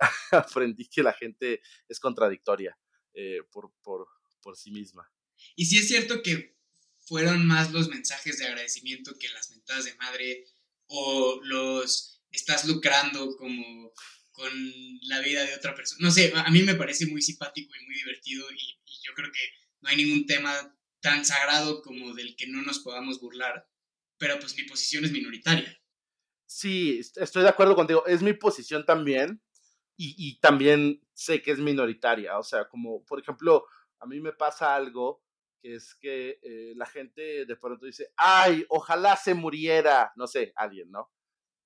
aprendí, 0.32 0.88
que 0.88 1.02
la 1.02 1.12
gente 1.12 1.60
es 1.88 2.00
contradictoria 2.00 2.76
eh, 3.14 3.40
por, 3.52 3.72
sí 4.56 4.70
misma. 4.70 5.10
Y 5.56 5.66
sí 5.66 5.78
es 5.78 5.88
cierto 5.88 6.22
que 6.22 6.56
fueron 7.06 7.46
más 7.46 7.72
los 7.72 7.88
mensajes 7.88 8.38
de 8.38 8.46
agradecimiento 8.46 9.16
que 9.18 9.28
las 9.28 9.50
mentadas 9.50 9.84
de 9.84 9.94
madre 9.96 10.44
o 10.86 11.40
los 11.42 12.22
estás 12.30 12.66
lucrando 12.66 13.36
como 13.36 13.92
con 14.32 14.50
la 15.02 15.20
vida 15.20 15.44
de 15.44 15.54
otra 15.54 15.74
persona. 15.74 16.00
No 16.06 16.10
sé, 16.10 16.32
a 16.34 16.50
mí 16.50 16.62
me 16.62 16.74
parece 16.74 17.06
muy 17.06 17.22
simpático 17.22 17.72
y 17.74 17.84
muy 17.86 17.94
divertido 17.94 18.46
y, 18.50 18.78
yo 19.06 19.12
creo 19.12 19.30
que 19.30 19.40
no 19.82 19.90
hay 19.90 19.96
ningún 19.96 20.26
tema 20.26 20.74
tan 21.00 21.26
sagrado 21.26 21.82
como 21.82 22.14
del 22.14 22.36
que 22.36 22.46
no 22.46 22.62
nos 22.62 22.78
podamos 22.78 23.20
burlar, 23.20 23.68
pero 24.16 24.38
pues 24.38 24.56
mi 24.56 24.62
posición 24.62 25.04
es 25.04 25.12
minoritaria. 25.12 25.78
Sí, 26.56 27.00
estoy 27.16 27.42
de 27.42 27.48
acuerdo 27.48 27.74
contigo. 27.74 28.06
Es 28.06 28.22
mi 28.22 28.32
posición 28.32 28.84
también. 28.86 29.42
Y, 29.96 30.14
y, 30.16 30.38
también 30.38 31.00
sé 31.12 31.42
que 31.42 31.50
es 31.50 31.58
minoritaria. 31.58 32.38
O 32.38 32.44
sea, 32.44 32.68
como 32.68 33.04
por 33.04 33.18
ejemplo, 33.20 33.66
a 33.98 34.06
mí 34.06 34.20
me 34.20 34.32
pasa 34.32 34.76
algo 34.76 35.24
que 35.60 35.74
es 35.74 35.96
que 35.96 36.38
eh, 36.42 36.74
la 36.76 36.86
gente 36.86 37.44
de 37.44 37.56
pronto 37.56 37.86
dice, 37.86 38.12
ay, 38.16 38.64
ojalá 38.68 39.16
se 39.16 39.34
muriera, 39.34 40.12
no 40.14 40.28
sé, 40.28 40.52
alguien, 40.54 40.92
¿no? 40.92 41.10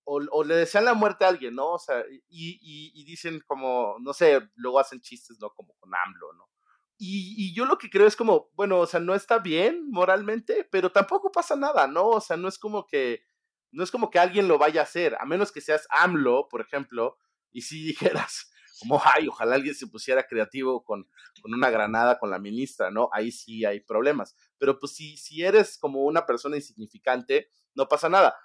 O, 0.04 0.22
o 0.30 0.44
le 0.44 0.56
desean 0.56 0.86
la 0.86 0.94
muerte 0.94 1.26
a 1.26 1.28
alguien, 1.28 1.54
¿no? 1.54 1.72
O 1.74 1.78
sea, 1.78 2.02
y, 2.30 2.58
y, 2.60 2.92
y, 2.94 3.04
dicen 3.04 3.42
como, 3.46 3.96
no 4.00 4.14
sé, 4.14 4.40
luego 4.54 4.80
hacen 4.80 5.02
chistes, 5.02 5.38
¿no? 5.38 5.50
Como 5.50 5.74
con 5.74 5.94
AMLO, 5.94 6.32
¿no? 6.32 6.48
Y, 7.00 7.54
yo 7.54 7.64
lo 7.64 7.78
que 7.78 7.90
creo 7.90 8.06
es 8.06 8.16
como, 8.16 8.50
bueno, 8.54 8.80
o 8.80 8.86
sea, 8.86 9.00
no 9.00 9.14
está 9.14 9.38
bien 9.38 9.88
moralmente, 9.90 10.66
pero 10.70 10.90
tampoco 10.90 11.30
pasa 11.30 11.54
nada, 11.56 11.86
¿no? 11.86 12.08
O 12.08 12.20
sea, 12.20 12.36
no 12.36 12.48
es 12.48 12.58
como 12.58 12.86
que, 12.86 13.22
no 13.70 13.84
es 13.84 13.90
como 13.90 14.10
que 14.10 14.18
alguien 14.18 14.48
lo 14.48 14.58
vaya 14.58 14.80
a 14.80 14.84
hacer, 14.84 15.16
a 15.20 15.24
menos 15.24 15.52
que 15.52 15.60
seas 15.60 15.86
AMLO, 15.90 16.48
por 16.48 16.60
ejemplo, 16.60 17.16
y 17.50 17.62
si 17.62 17.82
dijeras, 17.86 18.50
como, 18.80 19.00
ay, 19.04 19.28
ojalá 19.28 19.56
alguien 19.56 19.74
se 19.74 19.88
pusiera 19.88 20.26
creativo 20.26 20.84
con, 20.84 21.08
con 21.42 21.52
una 21.52 21.70
granada 21.70 22.18
con 22.18 22.30
la 22.30 22.38
ministra, 22.38 22.90
¿no? 22.90 23.08
Ahí 23.12 23.32
sí 23.32 23.64
hay 23.64 23.80
problemas. 23.80 24.36
Pero 24.56 24.78
pues 24.78 24.92
si, 24.94 25.16
si 25.16 25.42
eres 25.42 25.78
como 25.78 26.04
una 26.04 26.26
persona 26.26 26.56
insignificante, 26.56 27.50
no 27.74 27.88
pasa 27.88 28.08
nada 28.08 28.36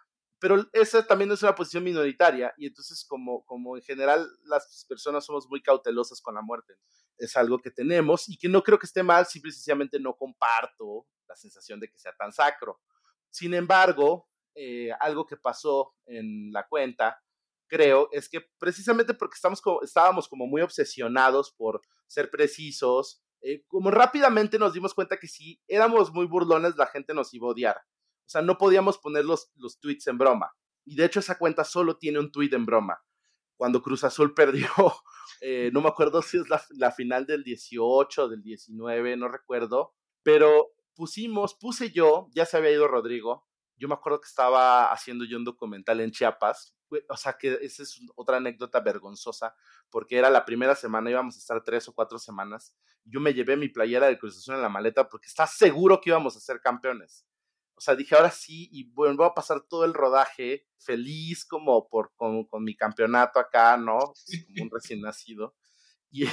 pero 0.43 0.61
esa 0.73 1.07
también 1.07 1.31
es 1.31 1.41
una 1.41 1.55
posición 1.55 1.85
minoritaria 1.85 2.53
y 2.57 2.67
entonces 2.67 3.05
como, 3.05 3.45
como 3.45 3.77
en 3.77 3.81
general 3.81 4.29
las 4.43 4.85
personas 4.89 5.23
somos 5.23 5.47
muy 5.47 5.63
cautelosas 5.63 6.19
con 6.19 6.35
la 6.35 6.41
muerte, 6.41 6.73
es 7.17 7.37
algo 7.37 7.61
que 7.61 7.71
tenemos 7.71 8.27
y 8.27 8.37
que 8.37 8.49
no 8.49 8.61
creo 8.61 8.77
que 8.77 8.85
esté 8.85 9.03
mal, 9.03 9.25
simple 9.25 9.53
y 9.53 10.01
no 10.01 10.17
comparto 10.17 11.07
la 11.29 11.37
sensación 11.37 11.79
de 11.79 11.87
que 11.87 11.97
sea 11.97 12.13
tan 12.17 12.33
sacro. 12.33 12.81
Sin 13.29 13.53
embargo, 13.53 14.27
eh, 14.55 14.91
algo 14.99 15.25
que 15.25 15.37
pasó 15.37 15.93
en 16.05 16.51
la 16.51 16.67
cuenta, 16.67 17.21
creo, 17.67 18.09
es 18.11 18.29
que 18.29 18.41
precisamente 18.59 19.13
porque 19.13 19.35
estamos 19.35 19.61
como, 19.61 19.81
estábamos 19.81 20.27
como 20.27 20.45
muy 20.45 20.61
obsesionados 20.61 21.51
por 21.51 21.81
ser 22.07 22.29
precisos, 22.29 23.23
eh, 23.41 23.63
como 23.67 23.91
rápidamente 23.91 24.59
nos 24.59 24.73
dimos 24.73 24.93
cuenta 24.93 25.17
que 25.17 25.27
si 25.27 25.59
éramos 25.67 26.13
muy 26.13 26.27
burlones, 26.27 26.75
la 26.77 26.87
gente 26.87 27.13
nos 27.13 27.33
iba 27.33 27.47
a 27.47 27.51
odiar. 27.51 27.77
O 27.77 28.29
sea, 28.29 28.41
no 28.41 28.57
podíamos 28.57 28.97
poner 28.99 29.25
los, 29.25 29.51
los 29.55 29.79
tweets 29.79 30.07
en 30.07 30.17
broma. 30.17 30.53
Y 30.85 30.95
de 30.95 31.05
hecho 31.05 31.19
esa 31.19 31.37
cuenta 31.37 31.63
solo 31.63 31.97
tiene 31.97 32.19
un 32.19 32.31
tweet 32.31 32.51
en 32.53 32.65
broma. 32.65 33.03
Cuando 33.57 33.81
Cruz 33.81 34.03
Azul 34.03 34.33
perdió, 34.35 34.69
eh, 35.41 35.71
no 35.73 35.81
me 35.81 35.89
acuerdo 35.89 36.21
si 36.21 36.37
es 36.37 36.49
la, 36.49 36.63
la 36.71 36.91
final 36.91 37.25
del 37.25 37.43
18, 37.43 38.29
del 38.29 38.43
19, 38.43 39.17
no 39.17 39.27
recuerdo, 39.27 39.93
pero 40.21 40.69
pusimos, 40.95 41.55
puse 41.55 41.91
yo, 41.91 42.29
ya 42.33 42.45
se 42.45 42.57
había 42.57 42.71
ido 42.71 42.87
Rodrigo, 42.87 43.47
yo 43.83 43.89
me 43.89 43.95
acuerdo 43.95 44.21
que 44.21 44.29
estaba 44.29 44.93
haciendo 44.93 45.25
yo 45.25 45.35
un 45.35 45.43
documental 45.43 45.99
en 45.99 46.09
Chiapas, 46.09 46.73
o 47.09 47.17
sea 47.17 47.33
que 47.33 47.59
esa 47.61 47.83
es 47.83 47.99
otra 48.15 48.37
anécdota 48.37 48.79
vergonzosa, 48.79 49.57
porque 49.89 50.17
era 50.17 50.29
la 50.29 50.45
primera 50.45 50.73
semana, 50.73 51.09
íbamos 51.09 51.35
a 51.35 51.39
estar 51.39 51.61
tres 51.65 51.89
o 51.89 51.93
cuatro 51.93 52.17
semanas, 52.17 52.73
yo 53.03 53.19
me 53.19 53.33
llevé 53.33 53.57
mi 53.57 53.67
playera 53.67 54.07
de 54.07 54.17
Cruz 54.17 54.47
en 54.47 54.61
la 54.61 54.69
maleta 54.69 55.09
porque 55.09 55.27
estaba 55.27 55.47
seguro 55.47 55.99
que 55.99 56.11
íbamos 56.11 56.37
a 56.37 56.39
ser 56.39 56.61
campeones. 56.61 57.27
O 57.75 57.81
sea, 57.81 57.93
dije, 57.93 58.15
ahora 58.15 58.31
sí, 58.31 58.69
y 58.71 58.89
bueno, 58.93 59.17
voy 59.17 59.25
a 59.25 59.33
pasar 59.33 59.59
todo 59.67 59.83
el 59.83 59.93
rodaje 59.93 60.65
feliz 60.77 61.43
como 61.43 61.89
por 61.89 62.13
con, 62.15 62.45
con 62.45 62.63
mi 62.63 62.77
campeonato 62.77 63.37
acá, 63.37 63.75
¿no? 63.75 63.99
Como 63.99 64.63
un 64.63 64.69
recién 64.71 65.01
nacido. 65.01 65.55
Y, 66.09 66.23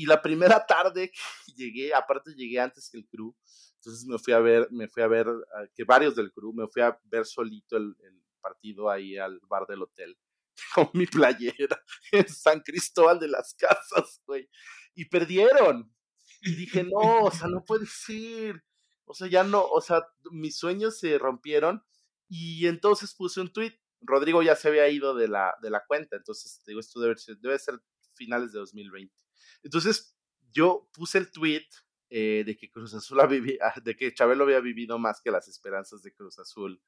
y 0.00 0.06
la 0.06 0.22
primera 0.22 0.64
tarde 0.64 1.10
que 1.10 1.52
llegué, 1.52 1.92
aparte 1.92 2.34
llegué 2.34 2.58
antes 2.58 2.88
que 2.88 2.96
el 2.96 3.06
crew, 3.06 3.36
entonces 3.74 4.06
me 4.06 4.18
fui 4.18 4.32
a 4.32 4.38
ver, 4.38 4.66
me 4.70 4.88
fui 4.88 5.02
a 5.02 5.08
ver, 5.08 5.26
ah, 5.28 5.66
que 5.74 5.84
varios 5.84 6.16
del 6.16 6.32
crew, 6.32 6.54
me 6.54 6.66
fui 6.68 6.80
a 6.80 6.98
ver 7.04 7.26
solito 7.26 7.76
el, 7.76 7.94
partido 8.40 8.88
ahí 8.88 9.18
al 9.18 9.38
bar 9.40 9.66
del 9.66 9.82
hotel 9.82 10.16
con 10.74 10.88
mi 10.94 11.04
playera 11.04 11.84
en 12.12 12.26
San 12.26 12.60
Cristóbal 12.60 13.20
de 13.20 13.28
las 13.28 13.52
Casas, 13.52 14.22
güey. 14.24 14.48
Y 14.94 15.04
perdieron. 15.04 15.94
Y 16.40 16.54
dije, 16.54 16.82
no, 16.84 17.24
o 17.24 17.30
sea, 17.30 17.48
no 17.48 17.62
puede 17.62 17.84
ser. 17.84 18.64
O 19.04 19.12
sea, 19.12 19.28
ya 19.28 19.44
no, 19.44 19.62
o 19.62 19.82
sea, 19.82 20.06
mis 20.30 20.56
sueños 20.56 20.98
se 20.98 21.18
rompieron 21.18 21.84
y 22.26 22.66
entonces 22.66 23.14
puse 23.14 23.42
un 23.42 23.52
tweet. 23.52 23.78
Rodrigo 24.00 24.42
ya 24.42 24.56
se 24.56 24.68
había 24.68 24.88
ido 24.88 25.14
de 25.14 25.28
la, 25.28 25.54
de 25.60 25.68
la 25.68 25.84
cuenta, 25.86 26.16
entonces 26.16 26.62
digo, 26.66 26.80
esto 26.80 26.98
debe 27.00 27.18
ser, 27.18 27.36
debe 27.36 27.58
ser 27.58 27.78
finales 28.14 28.52
de 28.52 28.60
2020. 28.60 29.29
Entonces 29.62 30.16
yo 30.52 30.88
puse 30.92 31.18
el 31.18 31.30
tweet 31.30 31.66
eh, 32.08 32.42
de 32.44 32.56
que 32.56 32.70
Cruz 32.70 32.94
Azul 32.94 33.20
ah, 33.62 33.74
de 33.82 33.96
que 33.96 34.12
Chabelo 34.12 34.44
había 34.44 34.60
vivido 34.60 34.98
más 34.98 35.20
que 35.20 35.30
las 35.30 35.48
esperanzas 35.48 36.02
de 36.02 36.12
Cruz 36.12 36.38
Azul 36.38 36.80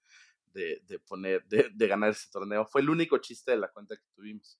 de, 0.52 0.82
de 0.86 0.98
poner, 0.98 1.44
de, 1.46 1.70
de 1.72 1.86
ganar 1.86 2.10
ese 2.10 2.28
torneo. 2.30 2.66
Fue 2.66 2.80
el 2.80 2.90
único 2.90 3.18
chiste 3.18 3.52
de 3.52 3.58
la 3.58 3.68
cuenta 3.68 3.96
que 3.96 4.08
tuvimos. 4.14 4.58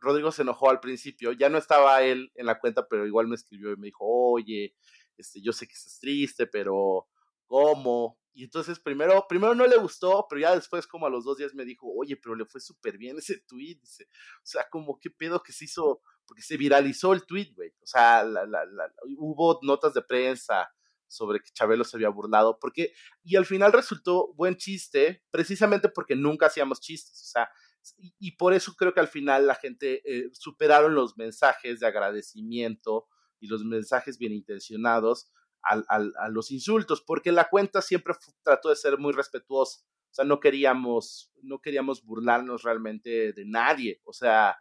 Rodrigo 0.00 0.32
se 0.32 0.42
enojó 0.42 0.68
al 0.68 0.80
principio, 0.80 1.32
ya 1.32 1.48
no 1.48 1.58
estaba 1.58 2.02
él 2.02 2.32
en 2.34 2.46
la 2.46 2.58
cuenta, 2.58 2.88
pero 2.88 3.06
igual 3.06 3.28
me 3.28 3.36
escribió 3.36 3.72
y 3.72 3.76
me 3.76 3.86
dijo, 3.86 4.04
oye, 4.04 4.74
este, 5.16 5.40
yo 5.40 5.52
sé 5.52 5.66
que 5.66 5.74
estás 5.74 5.98
triste, 6.00 6.46
pero 6.46 7.06
¿cómo? 7.46 8.18
Y 8.34 8.44
entonces 8.44 8.78
primero, 8.78 9.26
primero 9.28 9.54
no 9.54 9.66
le 9.66 9.76
gustó, 9.76 10.26
pero 10.28 10.40
ya 10.40 10.54
después 10.54 10.86
como 10.86 11.06
a 11.06 11.10
los 11.10 11.24
dos 11.24 11.36
días 11.36 11.54
me 11.54 11.64
dijo, 11.64 11.86
oye, 11.94 12.16
pero 12.16 12.34
le 12.34 12.46
fue 12.46 12.60
súper 12.60 12.96
bien 12.96 13.18
ese 13.18 13.40
tweet, 13.46 13.78
o 13.82 14.46
sea, 14.46 14.66
como 14.70 14.98
qué 14.98 15.10
pedo 15.10 15.42
que 15.42 15.52
se 15.52 15.66
hizo, 15.66 16.02
porque 16.26 16.42
se 16.42 16.56
viralizó 16.56 17.12
el 17.12 17.26
tweet, 17.26 17.52
güey, 17.54 17.70
o 17.82 17.86
sea, 17.86 18.24
la, 18.24 18.46
la, 18.46 18.64
la, 18.64 18.90
hubo 19.18 19.58
notas 19.62 19.94
de 19.94 20.02
prensa 20.02 20.72
sobre 21.06 21.40
que 21.40 21.50
Chabelo 21.52 21.84
se 21.84 21.96
había 21.98 22.08
burlado, 22.08 22.58
porque, 22.58 22.94
y 23.22 23.36
al 23.36 23.44
final 23.44 23.72
resultó 23.72 24.32
buen 24.34 24.56
chiste, 24.56 25.22
precisamente 25.30 25.90
porque 25.90 26.16
nunca 26.16 26.46
hacíamos 26.46 26.80
chistes, 26.80 27.20
o 27.20 27.30
sea, 27.30 27.50
y, 27.98 28.14
y 28.18 28.36
por 28.36 28.54
eso 28.54 28.74
creo 28.76 28.94
que 28.94 29.00
al 29.00 29.08
final 29.08 29.46
la 29.46 29.56
gente 29.56 30.00
eh, 30.06 30.30
superaron 30.32 30.94
los 30.94 31.18
mensajes 31.18 31.80
de 31.80 31.86
agradecimiento, 31.86 33.08
y 33.42 33.48
los 33.48 33.64
mensajes 33.64 34.18
bien 34.18 34.32
intencionados 34.32 35.30
al, 35.62 35.84
a 35.88 36.28
los 36.28 36.50
insultos, 36.50 37.02
porque 37.02 37.32
la 37.32 37.48
cuenta 37.48 37.82
siempre 37.82 38.14
trató 38.42 38.68
de 38.68 38.76
ser 38.76 38.98
muy 38.98 39.12
respetuosa. 39.12 39.80
O 40.10 40.14
sea, 40.14 40.24
no 40.24 40.40
queríamos, 40.40 41.32
no 41.42 41.60
queríamos 41.60 42.04
burlarnos 42.04 42.62
realmente 42.62 43.32
de 43.32 43.44
nadie. 43.46 44.00
O 44.04 44.12
sea, 44.12 44.58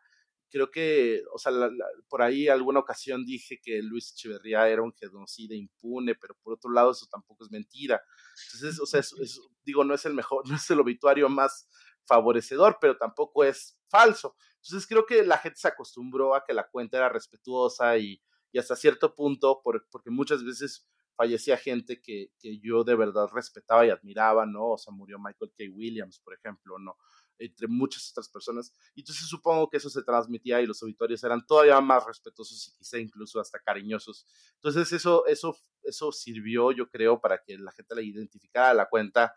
creo 0.49 0.71
que, 0.71 1.23
o 1.33 1.37
sea, 1.39 1.51
por 2.07 2.21
ahí 2.21 2.47
alguna 2.47 2.79
ocasión 2.79 3.25
dije 3.25 3.59
que 3.61 3.81
Luis 3.81 4.11
Echeverría 4.11 4.69
era 4.69 4.81
un 4.81 4.93
genocida 4.93 5.55
impune, 5.55 6.15
pero 6.15 6.35
por 6.43 6.53
otro 6.53 6.71
lado 6.71 6.91
eso 6.91 7.07
tampoco 7.09 7.43
es 7.43 7.51
mentira. 7.51 8.01
Entonces, 8.45 8.79
o 8.79 8.85
sea, 8.85 9.01
digo, 9.63 9.83
no 9.83 9.93
es 9.93 10.05
el 10.05 10.13
mejor, 10.13 10.43
no 10.49 10.55
es 10.55 10.69
el 10.69 10.79
obituario 10.79 11.29
más 11.29 11.67
favorecedor, 12.05 12.77
pero 12.79 12.97
tampoco 12.97 13.43
es 13.43 13.77
falso. 13.89 14.35
Entonces 14.63 14.87
creo 14.87 15.05
que 15.05 15.23
la 15.23 15.37
gente 15.37 15.59
se 15.59 15.67
acostumbró 15.67 16.35
a 16.35 16.43
que 16.45 16.53
la 16.53 16.69
cuenta 16.69 16.97
era 16.97 17.09
respetuosa 17.09 17.97
y, 17.97 18.21
y 18.51 18.59
hasta 18.59 18.75
cierto 18.75 19.15
punto, 19.15 19.61
por, 19.63 19.87
porque 19.89 20.09
muchas 20.09 20.43
veces 20.43 20.87
fallecía 21.15 21.57
gente 21.57 22.01
que, 22.01 22.31
que, 22.39 22.59
yo 22.59 22.83
de 22.83 22.95
verdad 22.95 23.27
respetaba 23.31 23.85
y 23.85 23.89
admiraba, 23.89 24.45
¿no? 24.45 24.71
O 24.71 24.77
sea, 24.77 24.93
murió 24.93 25.19
Michael 25.19 25.51
K. 25.57 25.65
Williams, 25.71 26.19
por 26.19 26.33
ejemplo, 26.33 26.79
¿no? 26.79 26.97
Entre 27.37 27.67
muchas 27.67 28.09
otras 28.11 28.29
personas. 28.29 28.73
Y 28.95 29.01
entonces 29.01 29.27
supongo 29.27 29.69
que 29.69 29.77
eso 29.77 29.89
se 29.89 30.03
transmitía 30.03 30.61
y 30.61 30.65
los 30.65 30.81
auditorios 30.81 31.23
eran 31.23 31.45
todavía 31.45 31.79
más 31.81 32.05
respetuosos 32.05 32.67
y 32.67 32.77
quizá 32.77 32.97
incluso 32.97 33.39
hasta 33.39 33.59
cariñosos. 33.59 34.25
Entonces 34.55 34.91
eso, 34.93 35.25
eso, 35.27 35.57
eso 35.83 36.11
sirvió, 36.11 36.71
yo 36.71 36.89
creo, 36.89 37.19
para 37.19 37.41
que 37.43 37.57
la 37.57 37.71
gente 37.71 37.95
la 37.95 38.01
identificara 38.01 38.73
la 38.73 38.89
cuenta 38.89 39.33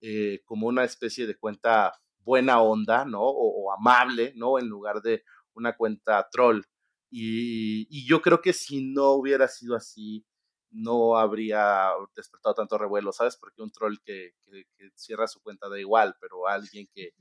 eh, 0.00 0.42
como 0.44 0.66
una 0.66 0.84
especie 0.84 1.26
de 1.26 1.38
cuenta 1.38 1.92
buena 2.18 2.60
onda, 2.60 3.04
¿no? 3.04 3.22
O, 3.22 3.64
o 3.64 3.72
amable, 3.72 4.32
¿no? 4.36 4.58
En 4.58 4.68
lugar 4.68 5.00
de 5.02 5.24
una 5.54 5.76
cuenta 5.76 6.28
troll. 6.30 6.62
Y, 7.16 7.86
y, 7.96 8.08
yo 8.08 8.20
creo 8.20 8.42
que 8.42 8.52
si 8.52 8.82
no 8.82 9.12
hubiera 9.12 9.46
sido 9.46 9.76
así, 9.76 10.26
no 10.72 11.16
habría 11.16 11.90
despertado 12.16 12.56
tanto 12.56 12.76
revuelo, 12.76 13.12
¿sabes? 13.12 13.36
Porque 13.36 13.62
un 13.62 13.70
troll 13.70 13.98
que, 14.04 14.34
que, 14.44 14.64
que 14.76 14.90
cierra 14.96 15.28
su 15.28 15.40
cuenta 15.40 15.68
da 15.68 15.78
igual, 15.78 16.16
pero 16.20 16.48
alguien 16.48 16.88
que, 16.92 17.14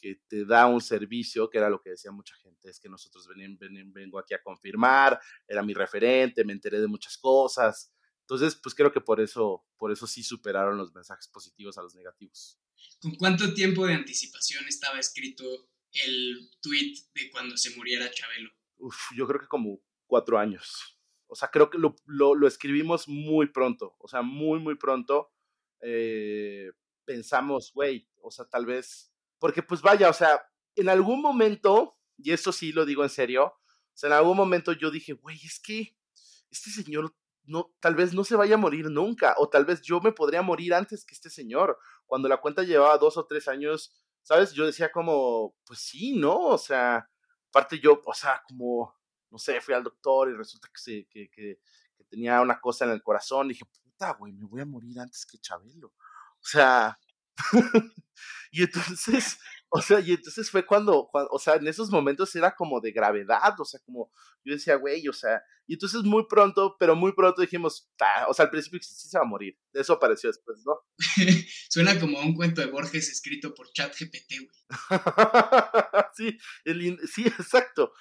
que, 0.00 0.22
te 0.26 0.46
da 0.46 0.66
un 0.66 0.80
servicio, 0.80 1.50
que 1.50 1.58
era 1.58 1.68
lo 1.68 1.82
que 1.82 1.90
decía 1.90 2.12
mucha 2.12 2.34
gente, 2.36 2.70
es 2.70 2.80
que 2.80 2.88
nosotros 2.88 3.28
ven, 3.28 3.58
ven, 3.58 3.92
vengo 3.92 4.18
aquí 4.18 4.32
a 4.32 4.42
confirmar, 4.42 5.20
era 5.46 5.62
mi 5.62 5.74
referente, 5.74 6.42
me 6.42 6.54
enteré 6.54 6.80
de 6.80 6.86
muchas 6.86 7.18
cosas. 7.18 7.92
Entonces, 8.22 8.58
pues 8.62 8.74
creo 8.74 8.90
que 8.90 9.02
por 9.02 9.20
eso, 9.20 9.66
por 9.76 9.92
eso 9.92 10.06
sí 10.06 10.22
superaron 10.22 10.78
los 10.78 10.94
mensajes 10.94 11.28
positivos 11.28 11.76
a 11.76 11.82
los 11.82 11.94
negativos. 11.94 12.58
¿Con 13.02 13.14
cuánto 13.16 13.52
tiempo 13.52 13.86
de 13.86 13.92
anticipación 13.92 14.64
estaba 14.66 14.98
escrito 14.98 15.44
el 15.92 16.50
tweet 16.62 16.94
de 17.14 17.30
cuando 17.30 17.54
se 17.58 17.76
muriera 17.76 18.10
Chabelo? 18.10 18.50
Yo 19.14 19.26
creo 19.26 19.40
que 19.40 19.48
como 19.48 19.80
cuatro 20.06 20.38
años. 20.38 20.98
O 21.28 21.34
sea, 21.34 21.50
creo 21.50 21.70
que 21.70 21.78
lo, 21.78 21.96
lo, 22.06 22.46
escribimos 22.46 23.08
muy 23.08 23.48
pronto, 23.48 23.96
o 23.98 24.08
sea, 24.08 24.22
muy, 24.22 24.60
muy 24.60 24.76
pronto. 24.76 25.32
Eh, 25.80 26.70
pensamos, 27.04 27.72
güey, 27.74 28.08
o 28.22 28.30
sea, 28.30 28.44
tal 28.44 28.64
vez, 28.64 29.12
porque 29.38 29.62
pues 29.62 29.82
vaya, 29.82 30.08
o 30.08 30.12
sea, 30.12 30.40
en 30.76 30.88
algún 30.88 31.20
momento, 31.20 31.98
y 32.16 32.32
eso 32.32 32.52
sí 32.52 32.72
lo 32.72 32.84
digo 32.84 33.02
en 33.02 33.10
serio, 33.10 33.46
o 33.46 33.96
sea, 33.96 34.08
en 34.08 34.14
algún 34.14 34.36
momento 34.36 34.72
yo 34.72 34.90
dije, 34.90 35.14
güey, 35.14 35.36
es 35.44 35.58
que 35.58 35.96
este 36.50 36.70
señor 36.70 37.14
no, 37.44 37.74
tal 37.80 37.94
vez 37.94 38.12
no 38.12 38.24
se 38.24 38.36
vaya 38.36 38.54
a 38.54 38.58
morir 38.58 38.90
nunca, 38.90 39.34
o 39.38 39.48
tal 39.48 39.64
vez 39.64 39.82
yo 39.82 40.00
me 40.00 40.12
podría 40.12 40.42
morir 40.42 40.74
antes 40.74 41.04
que 41.04 41.14
este 41.14 41.30
señor. 41.30 41.78
Cuando 42.06 42.28
la 42.28 42.40
cuenta 42.40 42.62
llevaba 42.62 42.98
dos 42.98 43.16
o 43.16 43.26
tres 43.26 43.48
años, 43.48 43.92
¿sabes? 44.22 44.52
Yo 44.52 44.66
decía 44.66 44.90
como, 44.92 45.56
pues 45.64 45.80
sí, 45.80 46.16
¿no? 46.16 46.36
O 46.38 46.58
sea, 46.58 47.08
aparte 47.56 47.80
yo, 47.80 48.02
o 48.04 48.12
sea, 48.12 48.42
como, 48.46 48.94
no 49.30 49.38
sé, 49.38 49.62
fui 49.62 49.72
al 49.72 49.82
doctor 49.82 50.28
y 50.28 50.34
resulta 50.34 50.68
que, 50.68 50.78
se, 50.78 51.06
que, 51.08 51.58
tenía 52.10 52.42
una 52.42 52.60
cosa 52.60 52.84
en 52.84 52.90
el 52.90 53.02
corazón. 53.02 53.46
Y 53.46 53.48
dije, 53.50 53.64
puta, 53.64 54.12
güey, 54.12 54.34
me 54.34 54.44
voy 54.44 54.60
a 54.60 54.66
morir 54.66 55.00
antes 55.00 55.24
que 55.24 55.38
Chabelo. 55.38 55.88
O 55.88 56.46
sea, 56.46 56.98
y 58.50 58.62
entonces, 58.62 59.38
O 59.68 59.80
sea, 59.82 60.00
y 60.00 60.12
entonces 60.12 60.50
fue 60.50 60.64
cuando, 60.64 61.10
o 61.12 61.38
sea, 61.38 61.54
en 61.54 61.66
esos 61.66 61.90
momentos 61.90 62.34
era 62.36 62.54
como 62.54 62.80
de 62.80 62.92
gravedad, 62.92 63.58
o 63.58 63.64
sea, 63.64 63.80
como 63.84 64.12
yo 64.44 64.54
decía, 64.54 64.76
güey, 64.76 65.06
o 65.08 65.12
sea, 65.12 65.42
y 65.66 65.74
entonces 65.74 66.02
muy 66.02 66.26
pronto, 66.28 66.76
pero 66.78 66.94
muy 66.94 67.12
pronto 67.12 67.42
dijimos, 67.42 67.90
o 68.28 68.34
sea, 68.34 68.44
al 68.44 68.50
principio 68.50 68.78
sí 68.80 69.08
se 69.08 69.18
va 69.18 69.24
a 69.24 69.28
morir. 69.28 69.58
Eso 69.72 69.94
apareció 69.94 70.30
después, 70.30 70.62
¿no? 70.64 70.78
Suena 71.68 71.98
como 71.98 72.20
un 72.20 72.34
cuento 72.34 72.60
de 72.60 72.68
Borges 72.68 73.10
escrito 73.10 73.52
por 73.52 73.70
ChatGPT, 73.72 74.34
güey. 74.38 74.66
sí, 76.14 76.38
sí, 77.12 77.26
exacto. 77.26 77.92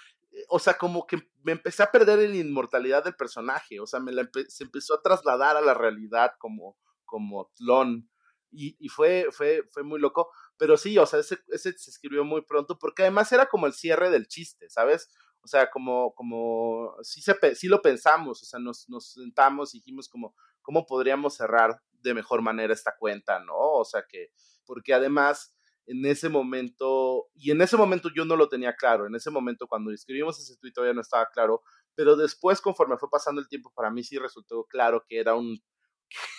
O 0.50 0.60
sea, 0.60 0.75
como 0.75 1.07
que 1.07 1.17
me 1.43 1.53
empecé 1.53 1.81
a 1.81 1.91
perder 1.91 2.19
en 2.19 2.31
la 2.31 2.38
inmortalidad 2.38 3.03
del 3.03 3.15
personaje, 3.15 3.79
o 3.79 3.88
sea, 3.88 4.00
me 4.00 4.12
se 4.48 4.63
empezó 4.63 4.93
a 4.93 5.01
trasladar 5.01 5.57
a 5.57 5.62
la 5.62 5.74
realidad 5.74 6.34
como, 6.38 6.77
como 7.05 7.51
Tlon. 7.55 8.07
Y, 8.55 8.77
y 8.79 8.89
fue, 8.89 9.27
fue, 9.31 9.63
fue 9.71 9.83
muy 9.83 10.00
loco. 10.00 10.31
Pero 10.57 10.77
sí, 10.77 10.97
o 10.97 11.05
sea, 11.05 11.19
ese, 11.19 11.39
ese 11.50 11.74
se 11.77 11.91
escribió 11.91 12.24
muy 12.24 12.41
pronto 12.41 12.79
porque 12.79 13.03
además 13.03 13.31
era 13.31 13.47
como 13.47 13.67
el 13.67 13.74
cierre 13.74 14.09
del 14.09 14.27
chiste, 14.27 14.69
¿sabes? 14.69 15.09
O 15.41 15.47
sea, 15.47 15.69
como, 15.69 16.13
como, 16.15 16.95
sí, 17.03 17.21
se, 17.21 17.35
sí 17.55 17.67
lo 17.67 17.81
pensamos, 17.81 18.41
o 18.41 18.45
sea, 18.45 18.59
nos, 18.59 18.89
nos 18.89 19.13
sentamos 19.13 19.75
y 19.75 19.77
dijimos 19.77 20.09
como, 20.09 20.35
¿cómo 20.63 20.88
podríamos 20.88 21.35
cerrar 21.35 21.81
de 21.91 22.15
mejor 22.15 22.41
manera 22.41 22.74
esta 22.74 22.95
cuenta, 22.97 23.39
no? 23.39 23.55
O 23.55 23.85
sea, 23.85 24.03
que, 24.09 24.31
porque 24.65 24.93
además 24.93 25.55
en 25.88 26.03
ese 26.05 26.29
momento, 26.29 27.27
y 27.35 27.51
en 27.51 27.62
ese 27.62 27.77
momento 27.77 28.09
yo 28.15 28.25
no 28.25 28.35
lo 28.35 28.50
tenía 28.50 28.75
claro, 28.75 29.05
en 29.05 29.15
ese 29.15 29.29
momento 29.29 29.67
cuando 29.67 29.91
escribimos 29.91 30.39
ese 30.39 30.57
tweet 30.57 30.74
todavía 30.74 30.95
no 30.95 31.01
estaba 31.01 31.27
claro, 31.31 31.62
pero 31.93 32.15
después 32.15 32.59
conforme 32.59 32.97
fue 32.97 33.09
pasando 33.09 33.39
el 33.39 33.47
tiempo, 33.47 33.71
para 33.75 33.91
mí 33.91 34.03
sí 34.03 34.17
resultó 34.17 34.65
claro 34.65 35.05
que 35.07 35.19
era 35.19 35.35
un, 35.35 35.59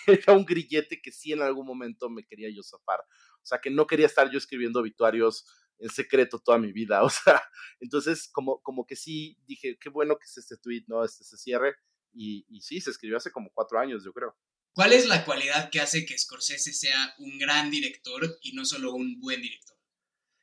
que 0.05 0.13
era 0.13 0.33
un 0.33 0.45
grillete 0.45 1.01
que 1.01 1.11
sí 1.11 1.33
en 1.33 1.41
algún 1.41 1.65
momento 1.65 2.09
me 2.09 2.25
quería 2.25 2.49
yo 2.49 2.63
zafar. 2.63 2.99
O 2.99 3.45
sea, 3.45 3.59
que 3.59 3.69
no 3.69 3.87
quería 3.87 4.05
estar 4.05 4.29
yo 4.31 4.37
escribiendo 4.37 4.79
obituarios 4.79 5.45
en 5.79 5.89
secreto 5.89 6.39
toda 6.39 6.57
mi 6.57 6.71
vida. 6.71 7.01
O 7.03 7.09
sea, 7.09 7.41
entonces 7.79 8.29
como, 8.31 8.61
como 8.61 8.85
que 8.85 8.95
sí 8.95 9.37
dije, 9.45 9.77
qué 9.79 9.89
bueno 9.89 10.17
que 10.17 10.25
es 10.25 10.37
este 10.37 10.57
tweet, 10.57 10.83
¿no? 10.87 11.03
Este 11.03 11.23
se 11.23 11.37
cierre. 11.37 11.75
Y, 12.13 12.45
y 12.49 12.61
sí, 12.61 12.81
se 12.81 12.89
escribió 12.89 13.17
hace 13.17 13.31
como 13.31 13.51
cuatro 13.53 13.79
años, 13.79 14.03
yo 14.03 14.13
creo. 14.13 14.35
¿Cuál 14.73 14.93
es 14.93 15.07
la 15.07 15.25
cualidad 15.25 15.69
que 15.71 15.79
hace 15.79 16.05
que 16.05 16.17
Scorsese 16.17 16.71
sea 16.71 17.15
un 17.17 17.39
gran 17.39 17.71
director 17.71 18.37
y 18.41 18.53
no 18.53 18.63
solo 18.63 18.93
un 18.93 19.19
buen 19.19 19.41
director? 19.41 19.75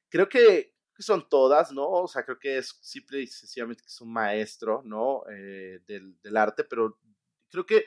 Creo 0.09 0.29
que 0.29 0.75
son 0.99 1.29
todas, 1.29 1.73
¿no? 1.73 1.89
O 1.89 2.09
sea, 2.09 2.25
creo 2.25 2.39
que 2.39 2.59
es 2.59 2.79
simple 2.83 3.23
y 3.23 3.27
sencillamente 3.27 3.83
que 3.83 3.89
es 3.89 4.01
un 4.01 4.13
maestro, 4.13 4.83
¿no? 4.85 5.23
Eh, 5.31 5.81
del, 5.87 6.21
del, 6.21 6.37
arte, 6.37 6.65
pero 6.65 6.99
creo 7.49 7.67
que 7.67 7.87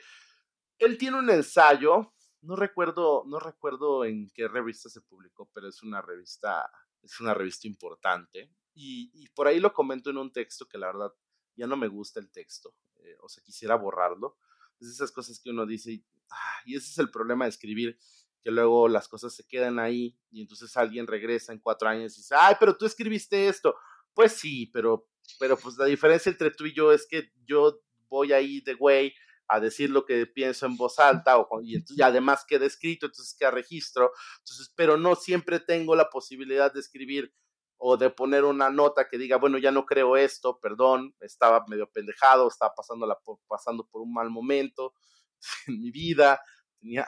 él 0.79 0.97
tiene 0.97 1.17
un 1.17 1.29
ensayo 1.29 2.13
no 2.41 2.55
recuerdo, 2.55 3.23
no 3.27 3.39
recuerdo 3.39 4.05
en 4.05 4.29
qué 4.33 4.47
revista 4.47 4.89
se 4.89 5.01
publicó, 5.01 5.49
pero 5.53 5.67
es 5.67 5.83
una 5.83 6.01
revista, 6.01 6.71
es 7.01 7.19
una 7.19 7.33
revista 7.33 7.67
importante. 7.67 8.51
Y, 8.73 9.27
por 9.29 9.47
ahí 9.47 9.59
lo 9.59 9.73
comento 9.73 10.11
en 10.11 10.17
un 10.17 10.31
texto 10.31 10.67
que 10.67 10.77
la 10.77 10.87
verdad 10.87 11.11
ya 11.55 11.65
no 11.65 11.75
me 11.75 11.87
gusta 11.87 12.19
el 12.19 12.31
texto, 12.31 12.75
eh, 12.99 13.17
o 13.21 13.27
sea, 13.27 13.43
quisiera 13.43 13.75
borrarlo. 13.75 14.37
Es 14.79 14.89
esas 14.89 15.11
cosas 15.11 15.39
que 15.39 15.49
uno 15.49 15.65
dice, 15.65 15.93
y, 15.93 16.05
ah, 16.29 16.61
y 16.65 16.75
ese 16.75 16.91
es 16.91 16.97
el 16.99 17.09
problema 17.09 17.45
de 17.45 17.49
escribir, 17.49 17.97
que 18.43 18.51
luego 18.51 18.87
las 18.87 19.07
cosas 19.07 19.33
se 19.33 19.47
quedan 19.47 19.79
ahí 19.79 20.15
y 20.29 20.41
entonces 20.41 20.77
alguien 20.77 21.07
regresa 21.07 21.51
en 21.53 21.59
cuatro 21.59 21.89
años 21.89 22.13
y 22.13 22.21
dice, 22.21 22.35
ay, 22.37 22.55
pero 22.59 22.77
tú 22.77 22.85
escribiste 22.85 23.47
esto. 23.47 23.75
Pues 24.13 24.33
sí, 24.33 24.67
pero, 24.67 25.09
pero 25.39 25.57
pues 25.57 25.75
la 25.77 25.85
diferencia 25.85 26.29
entre 26.29 26.51
tú 26.51 26.65
y 26.65 26.73
yo 26.73 26.91
es 26.91 27.07
que 27.07 27.31
yo 27.45 27.81
voy 28.07 28.31
ahí 28.31 28.61
de 28.61 28.75
güey 28.75 29.13
a 29.47 29.59
decir 29.59 29.89
lo 29.89 30.05
que 30.05 30.25
pienso 30.27 30.65
en 30.65 30.77
voz 30.77 30.99
alta 30.99 31.37
o, 31.37 31.61
y, 31.61 31.83
y, 31.87 32.01
además 32.01 32.45
queda 32.47 32.65
escrito, 32.65 33.05
entonces 33.05 33.35
queda 33.37 33.51
registro, 33.51 34.11
entonces, 34.39 34.71
pero 34.75 34.97
no 34.97 35.15
siempre 35.15 35.59
tengo 35.59 35.95
la 35.95 36.09
posibilidad 36.09 36.73
de 36.73 36.79
escribir 36.81 37.33
o 37.77 37.97
de 37.97 38.09
poner 38.09 38.43
una 38.43 38.69
nota 38.69 39.07
que 39.07 39.17
diga, 39.17 39.37
bueno, 39.37 39.57
ya 39.57 39.71
no 39.71 39.85
creo 39.85 40.17
esto, 40.17 40.59
perdón, 40.59 41.15
estaba 41.19 41.63
medio 41.67 41.89
pendejado, 41.89 42.47
estaba 42.47 42.73
pasando, 42.75 43.07
pasando 43.47 43.87
por 43.87 44.01
un 44.01 44.13
mal 44.13 44.29
momento 44.29 44.93
en 45.67 45.79
mi 45.79 45.91
vida, 45.91 46.41
tenía, 46.79 47.05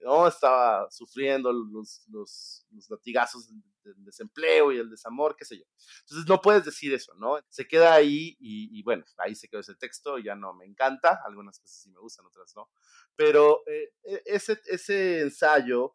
¿no? 0.00 0.26
Estaba 0.26 0.90
sufriendo 0.90 1.52
los, 1.52 2.04
los, 2.08 2.66
los 2.70 2.90
latigazos 2.90 3.48
del, 3.48 3.62
desempleo 4.04 4.72
y 4.72 4.78
el 4.78 4.90
desamor, 4.90 5.34
qué 5.36 5.44
sé 5.44 5.58
yo. 5.58 5.64
Entonces 6.00 6.28
no 6.28 6.40
puedes 6.40 6.64
decir 6.64 6.92
eso, 6.92 7.14
¿no? 7.14 7.38
Se 7.48 7.66
queda 7.66 7.94
ahí 7.94 8.36
y, 8.38 8.82
bueno, 8.82 9.04
ahí 9.16 9.34
se 9.34 9.48
quedó 9.48 9.60
ese 9.60 9.74
texto, 9.74 10.18
ya 10.18 10.34
no 10.34 10.52
me 10.52 10.66
encanta, 10.66 11.20
algunas 11.24 11.58
cosas 11.58 11.80
sí 11.80 11.90
me 11.90 11.98
gustan, 11.98 12.26
otras 12.26 12.52
no. 12.54 12.70
Pero 13.16 13.62
eh, 13.66 13.94
e, 14.04 14.22
ese, 14.26 14.60
ese 14.66 15.20
ensayo 15.22 15.94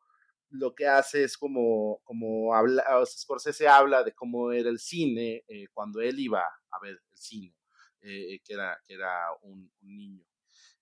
lo 0.49 0.73
que 0.73 0.87
hace 0.87 1.23
es 1.23 1.37
como, 1.37 2.01
como 2.03 2.55
habla, 2.55 2.83
o 2.99 3.05
sea, 3.05 3.17
Scorsese 3.17 3.67
habla 3.67 4.03
de 4.03 4.13
cómo 4.13 4.51
era 4.51 4.69
el 4.69 4.79
cine 4.79 5.43
eh, 5.47 5.67
cuando 5.71 6.01
él 6.01 6.19
iba 6.19 6.41
a 6.41 6.79
ver 6.81 6.93
el 6.93 7.17
cine, 7.17 7.55
eh, 8.01 8.39
que, 8.43 8.53
era, 8.53 8.77
que 8.85 8.95
era 8.95 9.27
un, 9.43 9.71
un 9.81 9.95
niño 9.95 10.25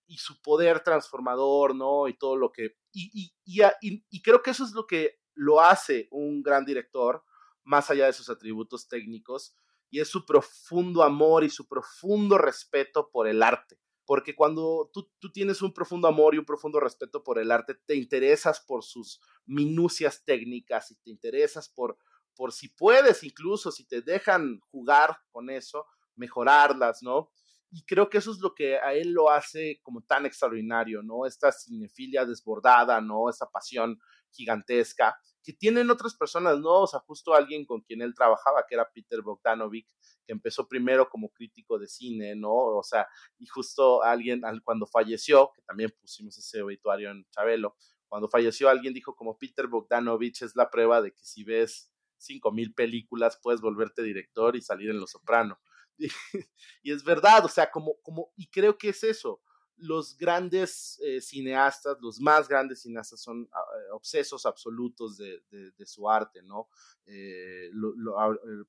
y 0.07 0.17
su 0.17 0.41
poder 0.41 0.81
transformador, 0.81 1.75
¿no? 1.75 2.07
Y 2.07 2.17
todo 2.17 2.37
lo 2.37 2.51
que... 2.51 2.77
Y, 2.91 3.33
y, 3.45 4.21
creo 4.21 4.41
que 4.41 4.51
eso 4.51 4.63
es 4.63 4.71
lo 4.71 4.85
que 4.85 5.19
lo 5.33 5.61
hace 5.61 6.07
un 6.11 6.43
gran 6.43 6.65
director, 6.65 7.23
más 7.63 7.89
allá 7.89 8.05
de 8.05 8.13
sus 8.13 8.29
atributos 8.29 8.87
técnicos, 8.87 9.55
y 9.89 9.99
es 9.99 10.07
su 10.09 10.25
profundo 10.25 11.03
amor 11.03 11.43
y 11.43 11.49
su 11.49 11.67
profundo 11.67 12.37
respeto 12.37 13.09
por 13.11 13.27
el 13.27 13.41
arte. 13.41 13.79
Porque 14.05 14.35
cuando 14.35 14.89
tú, 14.93 15.09
tú 15.19 15.31
tienes 15.31 15.61
un 15.61 15.73
profundo 15.73 16.07
amor 16.07 16.35
y 16.35 16.37
un 16.37 16.45
profundo 16.45 16.79
respeto 16.79 17.23
por 17.23 17.39
el 17.39 17.51
arte, 17.51 17.75
te 17.85 17.95
interesas 17.95 18.59
por 18.59 18.83
sus 18.83 19.21
minucias 19.45 20.23
técnicas 20.25 20.91
y 20.91 20.95
te 20.95 21.09
interesas 21.09 21.69
por, 21.69 21.97
por 22.35 22.51
si 22.51 22.69
puedes, 22.69 23.23
incluso 23.23 23.71
si 23.71 23.85
te 23.85 24.01
dejan 24.01 24.59
jugar 24.71 25.17
con 25.31 25.49
eso, 25.49 25.85
mejorarlas, 26.15 27.01
¿no? 27.01 27.31
Y 27.73 27.83
creo 27.85 28.07
que 28.07 28.19
eso 28.19 28.31
es 28.31 28.39
lo 28.39 28.53
que 28.53 28.77
a 28.77 28.93
él 28.93 29.13
lo 29.13 29.31
hace 29.31 29.79
como 29.81 30.03
tan 30.03 30.27
extraordinario, 30.27 31.01
¿no? 31.01 31.25
Esta 31.25 31.51
cinefilia 31.51 32.23
desbordada, 32.23 33.01
¿no? 33.01 33.29
Esa 33.31 33.49
pasión 33.49 33.99
gigantesca 34.31 35.17
que 35.43 35.53
tienen 35.53 35.89
otras 35.89 36.15
personas, 36.15 36.59
¿no? 36.59 36.81
O 36.81 36.87
sea, 36.87 36.99
justo 36.99 37.33
alguien 37.33 37.65
con 37.65 37.81
quien 37.81 38.03
él 38.03 38.13
trabajaba, 38.13 38.63
que 38.69 38.75
era 38.75 38.87
Peter 38.93 39.23
Bogdanovich, 39.23 39.89
que 40.25 40.33
empezó 40.33 40.67
primero 40.67 41.09
como 41.09 41.29
crítico 41.29 41.79
de 41.79 41.87
cine, 41.87 42.35
¿no? 42.35 42.53
O 42.53 42.83
sea, 42.83 43.07
y 43.39 43.47
justo 43.47 44.03
alguien, 44.03 44.43
cuando 44.63 44.85
falleció, 44.85 45.51
que 45.55 45.63
también 45.63 45.91
pusimos 45.99 46.37
ese 46.37 46.61
obituario 46.61 47.09
en 47.09 47.25
Chabelo, 47.31 47.75
cuando 48.07 48.29
falleció 48.29 48.69
alguien 48.69 48.93
dijo 48.93 49.15
como 49.15 49.39
Peter 49.39 49.65
Bogdanovich 49.67 50.43
es 50.43 50.55
la 50.55 50.69
prueba 50.69 51.01
de 51.01 51.11
que 51.11 51.25
si 51.25 51.43
ves 51.43 51.91
cinco 52.17 52.51
mil 52.51 52.71
películas 52.75 53.39
puedes 53.41 53.59
volverte 53.59 54.03
director 54.03 54.55
y 54.55 54.61
salir 54.61 54.91
en 54.91 54.99
Lo 54.99 55.07
Soprano. 55.07 55.59
y 56.83 56.91
es 56.91 57.03
verdad, 57.03 57.45
o 57.45 57.49
sea, 57.49 57.69
como, 57.69 57.95
como, 58.01 58.31
y 58.35 58.47
creo 58.47 58.77
que 58.77 58.89
es 58.89 59.03
eso. 59.03 59.41
Los 59.75 60.15
grandes 60.15 60.99
eh, 61.03 61.19
cineastas, 61.19 61.97
los 61.99 62.19
más 62.19 62.47
grandes 62.47 62.83
cineastas 62.83 63.19
son 63.21 63.49
ah, 63.51 63.59
eh, 63.59 63.91
obsesos 63.91 64.45
absolutos 64.45 65.17
de, 65.17 65.41
de, 65.49 65.85
su 65.85 66.09
arte, 66.09 66.43
¿no? 66.43 66.69
Eh, 67.05 67.69
lo, 67.73 67.93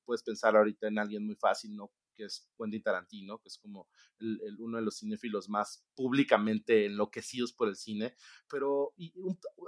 puedes 0.03 0.23
pensar 0.23 0.55
ahorita 0.55 0.87
en 0.87 0.97
alguien 0.97 1.25
muy 1.25 1.35
fácil, 1.35 1.75
¿no? 1.75 1.91
que 2.15 2.25
es 2.25 2.49
Quentin 2.57 2.81
Tarantino, 2.81 3.37
que 3.39 3.49
es 3.49 3.57
como 3.57 3.87
el, 4.19 4.57
uno 4.59 4.77
de 4.77 4.83
los 4.83 4.97
cinéfilos 4.97 5.49
más 5.49 5.85
públicamente 5.95 6.85
enloquecidos 6.85 7.53
por 7.53 7.67
el 7.67 7.75
cine, 7.75 8.15
pero 8.49 8.93
y 8.97 9.13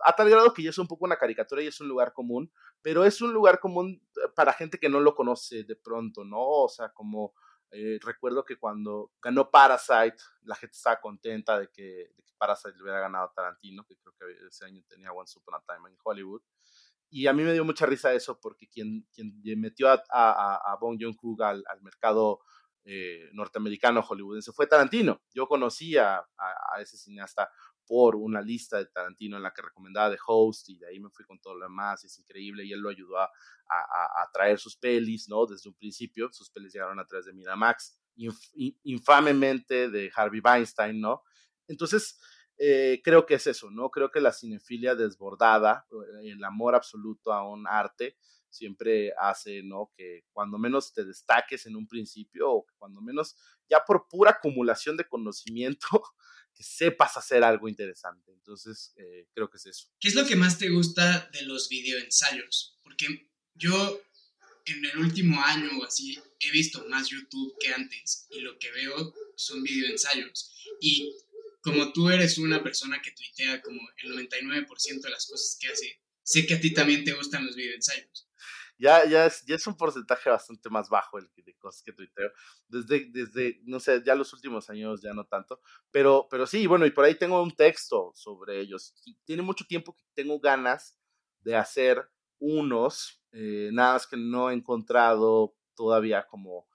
a 0.05 0.13
tal 0.13 0.29
grado 0.29 0.53
que 0.53 0.63
ya 0.63 0.69
es 0.69 0.77
un 0.77 0.87
poco 0.87 1.05
una 1.05 1.17
caricatura 1.17 1.61
y 1.61 1.67
es 1.67 1.79
un 1.81 1.89
lugar 1.89 2.13
común, 2.13 2.51
pero 2.81 3.05
es 3.05 3.21
un 3.21 3.33
lugar 3.33 3.59
común 3.59 4.01
para 4.35 4.53
gente 4.53 4.79
que 4.79 4.89
no 4.89 4.99
lo 4.99 5.13
conoce 5.13 5.63
de 5.63 5.75
pronto, 5.75 6.23
¿no? 6.23 6.39
O 6.39 6.69
sea, 6.69 6.89
como 6.93 7.33
eh, 7.71 7.99
recuerdo 8.01 8.45
que 8.45 8.57
cuando 8.57 9.11
ganó 9.21 9.49
Parasite, 9.51 10.17
la 10.43 10.55
gente 10.55 10.75
estaba 10.75 10.99
contenta 11.01 11.59
de 11.59 11.69
que, 11.69 11.83
de 12.15 12.23
que 12.23 12.33
Parasite 12.37 12.75
le 12.77 12.83
hubiera 12.83 12.99
ganado 12.99 13.25
a 13.25 13.33
Tarantino, 13.33 13.85
que 13.85 13.97
creo 13.97 14.13
que 14.17 14.47
ese 14.47 14.65
año 14.65 14.81
tenía 14.87 15.11
One 15.11 15.29
Upon 15.35 15.55
a 15.55 15.61
Time 15.61 15.89
in 15.89 15.97
Hollywood. 16.03 16.41
Y 17.09 17.27
a 17.27 17.33
mí 17.33 17.43
me 17.43 17.53
dio 17.53 17.63
mucha 17.63 17.85
risa 17.85 18.13
eso, 18.13 18.39
porque 18.39 18.67
quien, 18.67 19.07
quien 19.13 19.41
metió 19.59 19.89
a, 19.89 20.03
a, 20.11 20.73
a 20.73 20.77
Bong 20.77 20.97
Joon-ho 20.99 21.43
al, 21.43 21.63
al, 21.67 21.81
mercado 21.81 22.39
eh, 22.83 23.29
norteamericano 23.33 24.01
hollywoodense 24.01 24.51
fue 24.51 24.67
Tarantino. 24.67 25.21
Yo 25.33 25.47
conocí 25.47 25.97
a, 25.97 26.17
a, 26.37 26.81
ese 26.81 26.97
cineasta 26.97 27.49
por 27.87 28.15
una 28.15 28.41
lista 28.41 28.77
de 28.77 28.85
Tarantino 28.87 29.37
en 29.37 29.43
la 29.43 29.53
que 29.53 29.61
recomendaba 29.61 30.11
The 30.11 30.19
Host 30.27 30.69
y 30.69 30.77
de 30.77 30.87
ahí 30.87 30.99
me 30.99 31.09
fui 31.09 31.25
con 31.25 31.39
todo 31.39 31.55
lo 31.55 31.63
demás, 31.63 32.03
es 32.03 32.19
increíble 32.19 32.65
y 32.65 32.73
él 32.73 32.79
lo 32.79 32.89
ayudó 32.89 33.17
a, 33.17 33.29
a, 33.69 34.29
traer 34.33 34.59
sus 34.59 34.77
pelis, 34.77 35.27
¿no? 35.29 35.45
Desde 35.45 35.69
un 35.69 35.75
principio, 35.75 36.29
sus 36.31 36.49
pelis 36.49 36.73
llegaron 36.73 36.99
a 36.99 37.05
través 37.05 37.25
de 37.25 37.33
Miramax, 37.33 37.99
infamemente 38.83 39.89
de 39.89 40.11
Harvey 40.15 40.41
Weinstein, 40.43 40.99
¿no? 40.99 41.23
Entonces, 41.67 42.19
eh, 42.57 43.01
creo 43.03 43.25
que 43.25 43.35
es 43.35 43.47
eso, 43.47 43.69
¿no? 43.69 43.89
Creo 43.89 44.11
que 44.11 44.19
la 44.19 44.31
cinefilia 44.31 44.95
desbordada, 44.95 45.85
eh, 45.91 46.31
el 46.31 46.43
amor 46.43 46.75
absoluto 46.75 47.31
a 47.31 47.47
un 47.47 47.67
arte, 47.67 48.17
siempre 48.49 49.13
hace, 49.19 49.61
¿no? 49.63 49.91
Que 49.95 50.23
cuando 50.31 50.57
menos 50.57 50.93
te 50.93 51.05
destaques 51.05 51.65
en 51.67 51.75
un 51.75 51.87
principio 51.87 52.51
o 52.51 52.65
cuando 52.77 53.01
menos 53.01 53.35
ya 53.69 53.83
por 53.85 54.07
pura 54.07 54.31
acumulación 54.31 54.97
de 54.97 55.07
conocimiento, 55.07 55.87
sepas 56.63 57.17
hacer 57.17 57.43
algo 57.43 57.67
interesante. 57.67 58.31
Entonces, 58.31 58.93
eh, 58.97 59.27
creo 59.33 59.49
que 59.49 59.57
es 59.57 59.65
eso. 59.65 59.87
¿Qué 59.99 60.07
es 60.07 60.15
lo 60.15 60.25
que 60.25 60.35
más 60.35 60.57
te 60.57 60.69
gusta 60.69 61.29
de 61.33 61.43
los 61.43 61.69
videoensayos? 61.69 62.79
Porque 62.83 63.29
yo 63.55 64.01
en 64.65 64.85
el 64.85 64.97
último 64.97 65.41
año 65.41 65.69
o 65.79 65.85
así 65.85 66.19
he 66.39 66.51
visto 66.51 66.85
más 66.89 67.09
YouTube 67.09 67.55
que 67.59 67.73
antes 67.73 68.27
y 68.31 68.39
lo 68.39 68.57
que 68.59 68.71
veo 68.71 69.13
son 69.35 69.63
videoensayos. 69.63 70.53
Y 70.81 71.15
como 71.61 71.91
tú 71.93 72.09
eres 72.09 72.37
una 72.37 72.63
persona 72.63 73.01
que 73.01 73.11
tuitea 73.11 73.61
como 73.61 73.81
el 74.03 74.13
99% 74.13 75.01
de 75.01 75.09
las 75.09 75.25
cosas 75.25 75.57
que 75.59 75.67
hace, 75.67 75.99
sé 76.23 76.45
que 76.45 76.55
a 76.55 76.59
ti 76.59 76.73
también 76.73 77.03
te 77.03 77.13
gustan 77.13 77.45
los 77.45 77.55
videoensayos. 77.55 78.26
Ya, 78.79 79.05
ya, 79.05 79.25
es, 79.25 79.43
ya 79.45 79.55
es 79.55 79.65
un 79.65 79.75
porcentaje 79.75 80.29
bastante 80.29 80.69
más 80.69 80.87
bajo 80.89 81.17
el 81.17 81.27
de 81.35 81.55
cosas 81.55 81.81
que 81.81 81.93
tuiteo. 81.93 82.29
Desde, 82.67 83.05
desde, 83.11 83.59
no 83.63 83.79
sé, 83.79 84.03
ya 84.05 84.13
los 84.15 84.31
últimos 84.33 84.69
años 84.69 85.01
ya 85.01 85.13
no 85.13 85.25
tanto. 85.25 85.59
Pero, 85.91 86.27
pero 86.29 86.45
sí, 86.45 86.67
bueno, 86.67 86.85
y 86.85 86.91
por 86.91 87.05
ahí 87.05 87.15
tengo 87.15 87.41
un 87.41 87.55
texto 87.55 88.11
sobre 88.15 88.59
ellos. 88.59 88.93
Tiene 89.25 89.41
mucho 89.41 89.65
tiempo 89.65 89.95
que 89.95 90.03
tengo 90.13 90.39
ganas 90.39 90.99
de 91.41 91.55
hacer 91.55 92.07
unos, 92.39 93.23
eh, 93.31 93.69
nada 93.73 93.93
más 93.93 94.05
que 94.07 94.17
no 94.17 94.51
he 94.51 94.53
encontrado 94.53 95.55
todavía 95.75 96.27
como, 96.27 96.67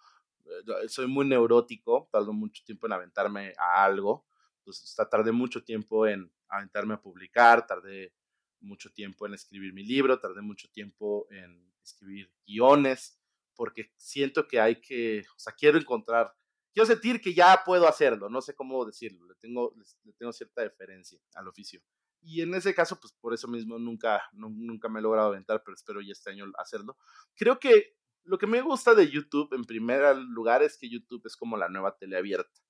eh, 0.46 0.88
soy 0.88 1.06
muy 1.06 1.26
neurótico, 1.26 2.08
tardo 2.10 2.32
mucho 2.32 2.64
tiempo 2.64 2.86
en 2.86 2.92
aventarme 2.94 3.54
a 3.58 3.84
algo, 3.84 4.26
entonces 4.58 4.94
tardé 5.10 5.32
mucho 5.32 5.62
tiempo 5.64 6.06
en 6.06 6.32
aventarme 6.48 6.94
a 6.94 7.00
publicar, 7.00 7.66
tardé 7.66 8.12
mucho 8.60 8.92
tiempo 8.92 9.26
en 9.26 9.34
escribir 9.34 9.72
mi 9.72 9.84
libro, 9.84 10.18
tardé 10.18 10.42
mucho 10.42 10.68
tiempo 10.72 11.26
en 11.30 11.71
escribir 11.84 12.32
guiones, 12.46 13.20
porque 13.54 13.92
siento 13.96 14.46
que 14.46 14.60
hay 14.60 14.80
que, 14.80 15.20
o 15.36 15.38
sea, 15.38 15.52
quiero 15.52 15.78
encontrar, 15.78 16.34
quiero 16.72 16.86
sentir 16.86 17.20
que 17.20 17.34
ya 17.34 17.62
puedo 17.64 17.86
hacerlo, 17.86 18.28
no 18.28 18.40
sé 18.40 18.54
cómo 18.54 18.84
decirlo, 18.84 19.26
le 19.26 19.34
tengo, 19.36 19.74
le 20.04 20.12
tengo 20.14 20.32
cierta 20.32 20.62
deferencia 20.62 21.18
al 21.34 21.48
oficio. 21.48 21.80
Y 22.24 22.40
en 22.40 22.54
ese 22.54 22.74
caso, 22.74 22.98
pues 23.00 23.12
por 23.12 23.34
eso 23.34 23.48
mismo 23.48 23.78
nunca, 23.78 24.22
nunca 24.32 24.88
me 24.88 25.00
he 25.00 25.02
logrado 25.02 25.28
aventar, 25.28 25.62
pero 25.64 25.74
espero 25.74 26.00
ya 26.00 26.12
este 26.12 26.30
año 26.30 26.46
hacerlo. 26.56 26.96
Creo 27.34 27.58
que 27.58 27.96
lo 28.24 28.38
que 28.38 28.46
me 28.46 28.62
gusta 28.62 28.94
de 28.94 29.10
YouTube 29.10 29.52
en 29.54 29.64
primer 29.64 30.16
lugar 30.16 30.62
es 30.62 30.78
que 30.78 30.88
YouTube 30.88 31.26
es 31.26 31.36
como 31.36 31.56
la 31.56 31.68
nueva 31.68 31.96
tele 31.96 32.16
abierta. 32.16 32.60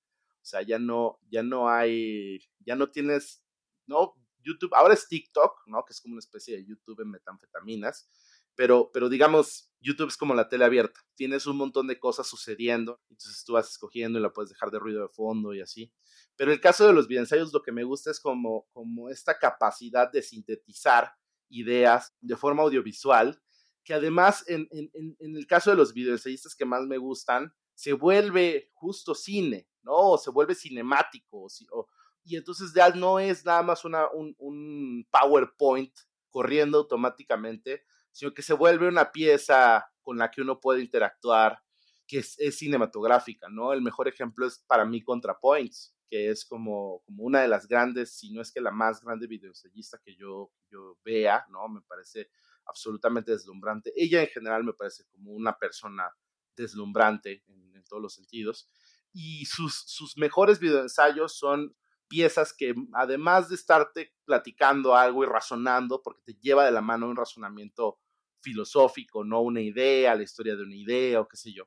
O 0.41 0.45
sea, 0.45 0.61
ya 0.63 0.79
no, 0.79 1.19
ya 1.29 1.43
no 1.43 1.69
hay, 1.69 2.39
ya 2.59 2.75
no 2.75 2.89
tienes, 2.89 3.45
no, 3.85 4.15
YouTube, 4.43 4.73
ahora 4.73 4.93
es 4.93 5.07
TikTok, 5.07 5.67
¿no? 5.67 5.85
Que 5.85 5.93
es 5.93 6.01
como 6.01 6.13
una 6.13 6.19
especie 6.19 6.57
de 6.57 6.65
YouTube 6.65 7.01
en 7.01 7.11
metanfetaminas, 7.11 8.09
pero, 8.55 8.91
pero 8.93 9.09
digamos, 9.09 9.71
YouTube 9.81 10.09
es 10.09 10.17
como 10.17 10.33
la 10.33 10.49
tele 10.49 10.65
abierta. 10.65 11.01
Tienes 11.15 11.45
un 11.45 11.57
montón 11.57 11.87
de 11.87 11.99
cosas 11.99 12.27
sucediendo, 12.27 13.01
entonces 13.09 13.43
tú 13.43 13.53
vas 13.53 13.69
escogiendo 13.69 14.19
y 14.19 14.21
la 14.21 14.31
puedes 14.31 14.49
dejar 14.49 14.71
de 14.71 14.79
ruido 14.79 15.01
de 15.01 15.09
fondo 15.09 15.53
y 15.53 15.61
así. 15.61 15.91
Pero 16.35 16.51
el 16.51 16.61
caso 16.61 16.87
de 16.87 16.93
los 16.93 17.07
videoensayos 17.07 17.53
lo 17.53 17.61
que 17.61 17.71
me 17.71 17.83
gusta 17.83 18.11
es 18.11 18.19
como, 18.19 18.67
como 18.71 19.09
esta 19.09 19.37
capacidad 19.37 20.11
de 20.11 20.21
sintetizar 20.21 21.13
ideas 21.49 22.13
de 22.21 22.35
forma 22.35 22.63
audiovisual, 22.63 23.41
que 23.83 23.93
además 23.93 24.43
en, 24.47 24.67
en, 24.71 24.89
en 25.19 25.35
el 25.35 25.45
caso 25.45 25.69
de 25.69 25.75
los 25.75 25.93
videoensayistas 25.93 26.55
que 26.55 26.65
más 26.65 26.85
me 26.85 26.97
gustan, 26.97 27.53
se 27.75 27.93
vuelve 27.93 28.69
justo 28.73 29.15
cine, 29.15 29.67
¿no? 29.81 29.93
O 29.93 30.17
se 30.17 30.29
vuelve 30.29 30.55
cinemático, 30.55 31.47
o, 31.71 31.89
y 32.23 32.37
entonces 32.37 32.73
ya 32.73 32.89
no 32.89 33.19
es 33.19 33.45
nada 33.45 33.63
más 33.63 33.83
una, 33.83 34.09
un, 34.11 34.35
un 34.37 35.07
PowerPoint 35.11 35.93
corriendo 36.29 36.79
automáticamente, 36.79 37.83
sino 38.13 38.33
que 38.33 38.41
se 38.41 38.53
vuelve 38.53 38.87
una 38.87 39.11
pieza 39.11 39.85
con 40.01 40.17
la 40.17 40.31
que 40.31 40.41
uno 40.41 40.59
puede 40.59 40.81
interactuar, 40.81 41.59
que 42.07 42.19
es, 42.19 42.39
es 42.39 42.57
cinematográfica, 42.57 43.49
¿no? 43.49 43.73
El 43.73 43.81
mejor 43.81 44.07
ejemplo 44.07 44.45
es 44.45 44.59
para 44.67 44.85
mí 44.85 45.01
ContraPoints, 45.01 45.95
que 46.09 46.29
es 46.29 46.45
como, 46.45 47.01
como 47.05 47.23
una 47.23 47.41
de 47.41 47.47
las 47.47 47.67
grandes, 47.67 48.15
si 48.15 48.31
no 48.31 48.41
es 48.41 48.51
que 48.51 48.61
la 48.61 48.71
más 48.71 49.01
grande 49.01 49.27
videoensayista 49.27 49.99
que 50.05 50.15
yo, 50.15 50.51
yo 50.69 50.97
vea, 51.03 51.43
¿no? 51.49 51.67
Me 51.67 51.81
parece 51.81 52.29
absolutamente 52.65 53.31
deslumbrante. 53.31 53.91
Ella 53.95 54.21
en 54.21 54.29
general 54.29 54.63
me 54.63 54.73
parece 54.73 55.05
como 55.05 55.31
una 55.31 55.57
persona 55.57 56.09
deslumbrante 56.55 57.43
en, 57.47 57.75
en 57.75 57.83
todos 57.85 58.01
los 58.01 58.13
sentidos. 58.13 58.69
Y 59.11 59.45
sus, 59.45 59.73
sus 59.87 60.17
mejores 60.17 60.59
videoensayos 60.59 61.35
son 61.35 61.75
piezas 62.07 62.53
que 62.53 62.75
además 62.93 63.49
de 63.49 63.55
estarte 63.55 64.13
platicando 64.23 64.95
algo 64.95 65.23
y 65.23 65.27
razonando, 65.27 66.03
porque 66.03 66.21
te 66.25 66.33
lleva 66.35 66.65
de 66.65 66.71
la 66.71 66.81
mano 66.81 67.07
un 67.07 67.15
razonamiento 67.15 67.99
filosófico, 68.43 69.23
no 69.23 69.41
una 69.41 69.61
idea, 69.61 70.15
la 70.15 70.23
historia 70.23 70.55
de 70.55 70.63
una 70.63 70.75
idea 70.75 71.21
o 71.21 71.27
qué 71.27 71.37
sé 71.37 71.53
yo. 71.53 71.63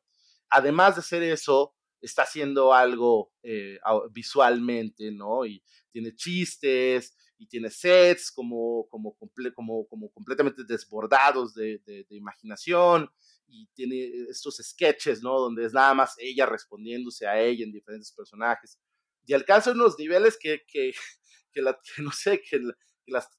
Además 0.51 0.95
de 0.95 1.01
hacer 1.01 1.23
eso, 1.23 1.75
está 2.01 2.23
haciendo 2.23 2.73
algo 2.73 3.33
eh, 3.43 3.79
visualmente, 4.13 5.11
¿no? 5.11 5.45
Y 5.47 5.63
tiene 5.91 6.15
chistes 6.15 7.17
y 7.39 7.47
tiene 7.47 7.71
sets 7.71 8.31
como, 8.31 8.89
como, 8.89 9.17
como, 9.55 10.11
completamente 10.13 10.65
desbordados 10.65 11.55
de, 11.55 12.07
imaginación 12.11 13.11
y 13.47 13.67
tiene 13.75 14.29
estos 14.31 14.57
sketches, 14.63 15.23
¿no? 15.23 15.39
Donde 15.39 15.65
es 15.65 15.73
nada 15.73 15.95
más 15.95 16.15
ella 16.19 16.47
respondiéndose 16.47 17.27
a 17.27 17.41
ella 17.41 17.65
en 17.65 17.73
diferentes 17.73 18.13
personajes. 18.13 18.79
Y 19.27 19.35
alcanza 19.35 19.73
unos 19.73 19.99
niveles 19.99 20.39
que, 20.41 20.63
que, 20.67 20.93
que, 21.53 21.63
la, 21.63 21.79
no 21.99 22.13
sé, 22.13 22.41
que, 22.41 22.61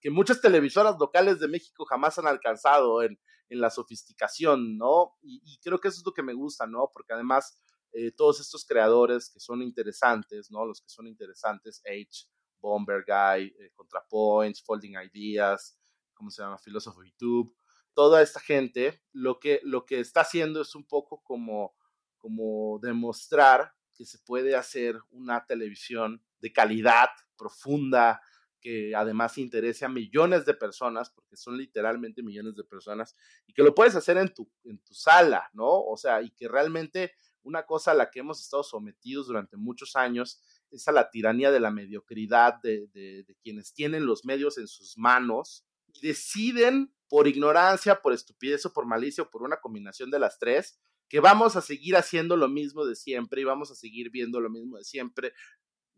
que 0.01 0.10
muchas 0.10 0.41
televisoras 0.41 0.95
locales 0.99 1.39
de 1.39 1.47
México 1.47 1.86
jamás 1.86 2.17
han 2.17 2.27
alcanzado 2.27 3.03
en, 3.03 3.19
en 3.49 3.62
la 3.62 3.69
sofisticación, 3.69 4.77
¿no? 4.77 5.15
Y, 5.21 5.41
y, 5.45 5.60
creo 5.60 5.80
que 5.80 5.89
eso 5.89 5.99
es 5.99 6.06
lo 6.06 6.13
que 6.13 6.23
me 6.23 6.34
gusta, 6.34 6.67
¿no? 6.67 6.89
Porque 6.93 7.13
además 7.13 7.62
eh, 7.93 8.12
todos 8.12 8.39
estos 8.39 8.65
creadores 8.65 9.30
que 9.30 9.39
son 9.39 9.62
interesantes, 9.62 10.51
¿no? 10.51 10.65
Los 10.65 10.82
que 10.82 10.89
son 10.89 11.08
interesantes, 11.08 11.82
H, 11.86 12.27
Bomber 12.60 13.03
Guy, 13.08 13.47
eh, 13.60 13.71
ContraPoints, 13.75 14.63
Folding 14.63 14.95
Ideas, 15.13 15.80
¿cómo 16.13 16.30
se 16.30 16.41
llama? 16.41 16.58
Filósofo 16.58 17.03
YouTube, 17.03 17.56
toda 17.93 18.21
esta 18.21 18.39
gente, 18.39 19.01
lo 19.13 19.39
que, 19.39 19.62
lo 19.63 19.86
que 19.86 19.99
está 19.99 20.21
haciendo 20.21 20.62
es 20.62 20.75
un 20.75 20.86
poco 20.86 21.23
como, 21.23 21.75
como 22.17 22.80
demostrar 22.82 23.73
que 23.95 24.06
se 24.06 24.19
puede 24.19 24.56
hacer 24.56 24.99
una 25.10 25.45
televisión 25.45 26.23
de 26.39 26.53
calidad 26.53 27.10
profunda, 27.36 28.21
que 28.59 28.95
además 28.95 29.37
interese 29.37 29.85
a 29.85 29.89
millones 29.89 30.45
de 30.45 30.53
personas, 30.53 31.09
porque 31.09 31.37
son 31.37 31.57
literalmente 31.57 32.23
millones 32.23 32.55
de 32.55 32.63
personas, 32.63 33.15
y 33.45 33.53
que 33.53 33.63
lo 33.63 33.73
puedes 33.73 33.95
hacer 33.95 34.17
en 34.17 34.33
tu, 34.33 34.49
en 34.63 34.79
tu 34.79 34.93
sala, 34.93 35.49
¿no? 35.53 35.67
O 35.67 35.97
sea, 35.97 36.21
y 36.21 36.31
que 36.31 36.47
realmente 36.47 37.13
una 37.43 37.65
cosa 37.65 37.91
a 37.91 37.95
la 37.95 38.09
que 38.09 38.19
hemos 38.19 38.41
estado 38.41 38.63
sometidos 38.63 39.27
durante 39.27 39.57
muchos 39.57 39.95
años 39.95 40.41
es 40.69 40.87
a 40.87 40.91
la 40.91 41.09
tiranía 41.09 41.51
de 41.51 41.59
la 41.59 41.71
mediocridad 41.71 42.55
de, 42.61 42.87
de, 42.93 43.23
de 43.23 43.35
quienes 43.41 43.73
tienen 43.73 44.05
los 44.05 44.25
medios 44.25 44.57
en 44.57 44.67
sus 44.67 44.97
manos 44.97 45.65
y 45.93 46.05
deciden 46.05 46.93
por 47.07 47.27
ignorancia, 47.27 48.01
por 48.01 48.13
estupidez 48.13 48.65
o 48.65 48.73
por 48.73 48.85
malicia 48.85 49.23
o 49.23 49.29
por 49.29 49.43
una 49.43 49.61
combinación 49.61 50.11
de 50.11 50.19
las 50.19 50.39
tres, 50.39 50.77
que 51.09 51.19
vamos 51.19 51.55
a 51.55 51.61
seguir 51.61 51.95
haciendo 51.95 52.35
lo 52.35 52.49
mismo 52.49 52.85
de 52.85 52.95
siempre 52.95 53.41
y 53.41 53.45
vamos 53.45 53.71
a 53.71 53.75
seguir 53.75 54.09
viendo 54.11 54.41
lo 54.41 54.49
mismo 54.49 54.77
de 54.77 54.83
siempre, 54.83 55.33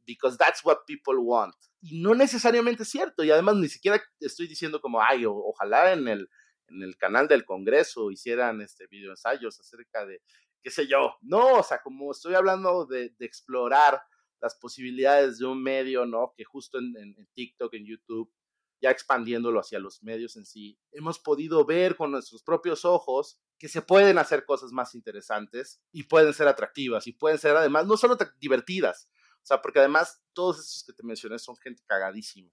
because 0.09 0.37
that's 0.37 0.65
what 0.65 0.79
people 0.87 1.15
want. 1.19 1.53
Y 1.81 2.01
no 2.01 2.15
necesariamente 2.15 2.81
es 2.81 2.89
cierto, 2.89 3.23
y 3.23 3.29
además 3.29 3.57
ni 3.57 3.69
siquiera 3.69 4.01
estoy 4.19 4.47
diciendo 4.47 4.81
como, 4.81 5.01
ay, 5.01 5.25
o, 5.25 5.33
ojalá 5.33 5.93
en 5.93 6.07
el, 6.07 6.27
en 6.67 6.81
el 6.81 6.97
canal 6.97 7.27
del 7.27 7.45
Congreso 7.45 8.09
hicieran 8.09 8.59
este 8.61 8.87
videoensayos 8.87 9.59
acerca 9.59 10.07
de 10.07 10.21
qué 10.63 10.71
sé 10.71 10.87
yo. 10.87 11.13
No, 11.21 11.59
o 11.59 11.63
sea, 11.63 11.79
como 11.83 12.11
estoy 12.11 12.33
hablando 12.33 12.87
de, 12.87 13.13
de 13.19 13.25
explorar 13.25 14.01
las 14.41 14.55
posibilidades 14.55 15.37
de 15.37 15.45
un 15.45 15.61
medio, 15.61 16.07
¿no? 16.07 16.33
Que 16.35 16.43
justo 16.43 16.79
en, 16.79 16.95
en, 16.97 17.15
en, 17.15 17.27
TikTok, 17.35 17.71
en 17.75 17.85
YouTube, 17.85 18.33
ya 18.81 18.89
expandiéndolo 18.89 19.59
hacia 19.59 19.77
los 19.77 20.01
medios 20.01 20.37
en 20.37 20.45
sí, 20.45 20.79
hemos 20.91 21.19
podido 21.19 21.65
ver 21.65 21.95
con 21.95 22.11
nuestros 22.11 22.41
propios 22.41 22.83
ojos 22.83 23.39
que 23.59 23.67
se 23.67 23.81
pueden 23.81 24.17
hacer 24.17 24.45
cosas 24.45 24.71
más 24.71 24.95
interesantes 24.95 25.81
y 25.91 26.03
pueden 26.03 26.33
ser 26.33 26.47
atractivas 26.47 27.05
y 27.05 27.11
pueden 27.11 27.37
ser 27.37 27.57
además 27.57 27.85
no 27.85 27.97
solo 27.97 28.17
divertidas, 28.39 29.09
o 29.41 29.45
sea, 29.45 29.61
porque 29.61 29.79
además 29.79 30.21
todos 30.33 30.59
estos 30.59 30.83
que 30.85 30.93
te 30.93 31.03
mencioné 31.03 31.39
son 31.39 31.55
gente 31.57 31.83
cagadísima. 31.87 32.51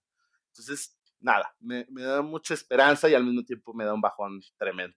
Entonces, 0.48 0.96
nada, 1.20 1.54
me, 1.60 1.86
me 1.90 2.02
da 2.02 2.22
mucha 2.22 2.54
esperanza 2.54 3.08
y 3.08 3.14
al 3.14 3.24
mismo 3.24 3.44
tiempo 3.44 3.74
me 3.74 3.84
da 3.84 3.94
un 3.94 4.00
bajón 4.00 4.40
tremendo. 4.58 4.96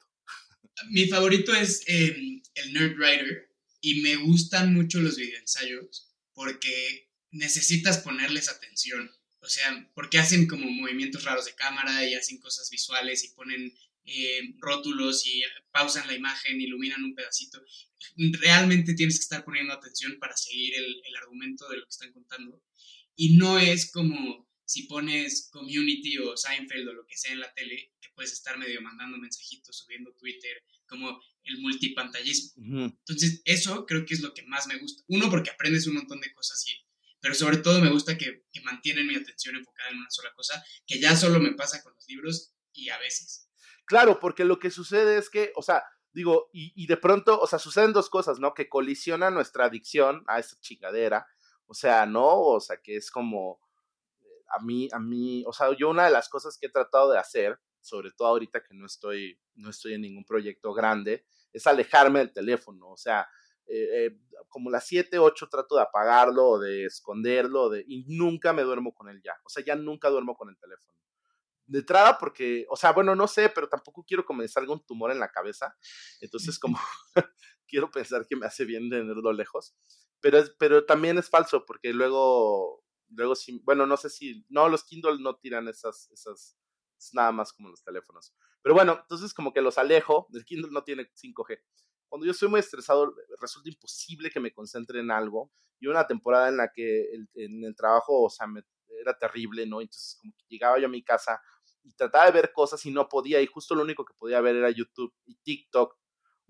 Mi 0.92 1.08
favorito 1.08 1.54
es 1.54 1.84
el 1.88 2.42
Nerd 2.74 2.98
Writer 2.98 3.50
y 3.82 4.02
me 4.02 4.16
gustan 4.16 4.74
mucho 4.74 5.00
los 5.00 5.18
videoensayos 5.18 6.14
porque 6.34 7.10
necesitas 7.32 8.00
ponerles 8.00 8.50
atención. 8.50 9.12
O 9.42 9.48
sea, 9.48 9.90
porque 9.94 10.20
hacen 10.20 10.48
como 10.48 10.70
movimientos 10.70 11.24
raros 11.24 11.46
de 11.46 11.56
cámara 11.56 12.06
y 12.06 12.14
hacen 12.14 12.40
cosas 12.40 12.70
visuales 12.70 13.24
y 13.24 13.30
ponen 13.30 13.74
eh, 14.06 14.42
rótulos 14.60 15.26
y 15.26 15.42
pausan 15.72 16.08
la 16.08 16.16
imagen, 16.16 16.60
iluminan 16.60 17.04
un 17.04 17.16
pedacito. 17.16 17.62
Realmente 18.16 18.94
tienes 18.94 19.18
que 19.20 19.24
estar 19.24 19.44
poniendo 19.46 19.74
atención 19.74 20.18
para 20.20 20.36
seguir 20.36 20.76
el, 20.76 21.02
el 21.06 21.16
argumento 21.18 21.68
de 21.70 21.78
lo 21.78 21.84
que 21.84 21.90
están 21.90 22.12
contando. 22.14 22.64
Y 23.16 23.36
no 23.38 23.60
es 23.60 23.92
como 23.92 24.50
si 24.70 24.84
pones 24.84 25.50
Community 25.52 26.20
o 26.20 26.38
Seinfeld 26.38 26.88
o 26.90 26.94
lo 26.94 27.06
que 27.08 27.18
sea 27.18 27.34
en 27.34 27.40
la 27.40 27.52
tele, 27.56 27.92
que 28.00 28.10
puedes 28.14 28.32
estar 28.34 28.56
medio 28.60 28.82
mandando 28.82 29.18
mensajitos, 29.18 29.80
subiendo 29.80 30.14
Twitter, 30.14 30.64
como 30.88 31.20
el 31.44 31.58
multipantallismo. 31.58 32.54
Uh 32.56 32.68
-huh. 32.68 32.98
Entonces, 33.00 33.42
eso 33.46 33.88
creo 33.88 34.06
que 34.06 34.14
es 34.14 34.22
lo 34.22 34.32
que 34.32 34.44
más 34.44 34.68
me 34.68 34.78
gusta. 34.78 35.04
Uno, 35.08 35.28
porque 35.32 35.50
aprendes 35.50 35.88
un 35.88 35.96
montón 35.96 36.22
de 36.22 36.32
cosas, 36.34 36.64
y, 36.68 36.74
pero 37.20 37.34
sobre 37.34 37.58
todo 37.58 37.82
me 37.82 37.90
gusta 37.90 38.16
que, 38.16 38.44
que 38.52 38.62
mantienen 38.62 39.08
mi 39.08 39.16
atención 39.16 39.56
enfocada 39.56 39.90
en 39.90 39.98
una 39.98 40.12
sola 40.12 40.32
cosa, 40.36 40.64
que 40.86 41.00
ya 41.00 41.16
solo 41.16 41.40
me 41.40 41.54
pasa 41.54 41.82
con 41.82 41.96
los 41.96 42.08
libros 42.08 42.54
y 42.72 42.90
a 42.90 43.00
veces. 43.00 43.49
Claro, 43.90 44.20
porque 44.20 44.46
lo 44.46 44.60
que 44.60 44.70
sucede 44.70 45.18
es 45.18 45.32
que, 45.32 45.52
o 45.56 45.64
sea, 45.64 45.84
digo, 46.14 46.50
y, 46.54 46.72
y 46.76 46.86
de 46.86 46.96
pronto, 46.96 47.40
o 47.40 47.48
sea, 47.48 47.58
suceden 47.58 47.92
dos 47.92 48.08
cosas, 48.12 48.40
¿no? 48.40 48.54
Que 48.54 48.70
colisiona 48.70 49.32
nuestra 49.32 49.66
adicción 49.66 50.24
a 50.28 50.38
esa 50.38 50.58
chingadera, 50.62 51.26
o 51.66 51.74
sea, 51.74 52.06
¿no? 52.06 52.40
O 52.40 52.60
sea, 52.60 52.78
que 52.78 52.98
es 52.98 53.10
como, 53.10 53.60
a 54.50 54.64
mí, 54.64 54.90
a 54.92 55.00
mí, 55.00 55.44
o 55.48 55.54
sea, 55.54 55.76
yo 55.76 55.90
una 55.90 56.06
de 56.06 56.12
las 56.12 56.30
cosas 56.30 56.56
que 56.60 56.68
he 56.68 56.72
tratado 56.72 57.12
de 57.12 57.18
hacer, 57.18 57.60
sobre 57.82 58.12
todo 58.12 58.28
ahorita 58.28 58.62
que 58.62 58.76
no 58.76 58.86
estoy, 58.86 59.40
no 59.56 59.72
estoy 59.72 59.96
en 59.96 60.02
ningún 60.02 60.24
proyecto 60.24 60.72
grande, 60.72 61.26
es 61.52 61.66
alejarme 61.66 62.20
del 62.20 62.32
teléfono, 62.32 62.92
o 62.92 62.98
sea, 62.98 63.28
eh, 63.66 64.06
eh, 64.06 64.20
como 64.50 64.70
las 64.70 64.86
7, 64.86 65.18
8 65.18 65.50
trato 65.50 65.76
de 65.78 65.82
apagarlo 65.82 66.48
o 66.48 66.60
de 66.60 66.86
esconderlo 66.86 67.70
de, 67.70 67.84
y 67.88 68.06
nunca 68.08 68.54
me 68.54 68.62
duermo 68.62 68.94
con 68.94 69.10
él 69.10 69.20
ya, 69.24 69.34
o 69.44 69.50
sea, 69.50 69.64
ya 69.66 69.76
nunca 69.76 70.10
duermo 70.10 70.36
con 70.36 70.50
el 70.50 70.58
teléfono 70.60 70.94
de 71.70 71.80
entrada 71.80 72.18
porque, 72.18 72.66
o 72.70 72.76
sea, 72.76 72.92
bueno, 72.92 73.16
no 73.16 73.28
sé, 73.28 73.50
pero 73.50 73.70
tampoco 73.70 74.04
quiero 74.04 74.26
que 74.26 74.34
me 74.34 74.48
salga 74.48 74.74
un 74.74 74.84
tumor 74.86 75.12
en 75.12 75.20
la 75.20 75.32
cabeza. 75.32 75.78
Entonces, 76.20 76.58
como 76.58 76.80
quiero 77.68 77.92
pensar 77.92 78.26
que 78.28 78.36
me 78.36 78.48
hace 78.48 78.66
bien 78.66 78.90
tenerlo 78.90 79.32
lejos. 79.32 79.76
Pero, 80.20 80.40
es, 80.40 80.50
pero 80.58 80.86
también 80.86 81.18
es 81.20 81.30
falso 81.30 81.66
porque 81.66 81.94
luego, 81.94 82.84
luego 83.10 83.36
sí, 83.36 83.62
bueno, 83.64 83.86
no 83.86 83.98
sé 83.98 84.10
si, 84.10 84.46
no, 84.50 84.68
los 84.68 84.84
Kindle 84.84 85.20
no 85.20 85.36
tiran 85.38 85.68
esas, 85.68 86.10
esas, 86.12 86.58
es 86.98 87.14
nada 87.14 87.32
más 87.32 87.54
como 87.54 87.70
los 87.70 87.84
teléfonos. 87.84 88.34
Pero 88.64 88.74
bueno, 88.74 88.98
entonces 89.02 89.34
como 89.34 89.54
que 89.54 89.62
los 89.62 89.78
alejo, 89.78 90.28
el 90.34 90.44
Kindle 90.44 90.72
no 90.72 90.84
tiene 90.84 91.04
5G. 91.14 91.62
Cuando 92.10 92.26
yo 92.26 92.32
estoy 92.32 92.50
muy 92.50 92.60
estresado, 92.60 93.14
resulta 93.40 93.70
imposible 93.70 94.32
que 94.32 94.40
me 94.40 94.52
concentre 94.52 95.00
en 95.00 95.12
algo. 95.12 95.52
Y 95.80 95.88
una 95.88 96.08
temporada 96.08 96.50
en 96.50 96.58
la 96.58 96.72
que 96.74 97.04
el, 97.14 97.30
en 97.36 97.64
el 97.64 97.76
trabajo, 97.76 98.24
o 98.24 98.30
sea, 98.30 98.48
me, 98.48 98.64
era 99.00 99.18
terrible, 99.18 99.66
¿no? 99.66 99.80
Entonces 99.80 100.18
como 100.20 100.34
que 100.36 100.46
llegaba 100.50 100.80
yo 100.80 100.88
a 100.88 100.90
mi 100.90 101.04
casa 101.04 101.40
y 101.90 101.96
trataba 101.96 102.26
de 102.26 102.32
ver 102.32 102.54
cosas 102.54 102.86
y 102.86 102.92
no 102.92 103.10
podía, 103.10 103.42
y 103.42 103.48
justo 103.48 103.74
lo 103.74 103.82
único 103.82 104.06
que 104.06 104.14
podía 104.14 104.40
ver 104.42 104.56
era 104.56 104.70
YouTube 104.70 105.14
y 105.26 105.36
TikTok. 105.36 105.98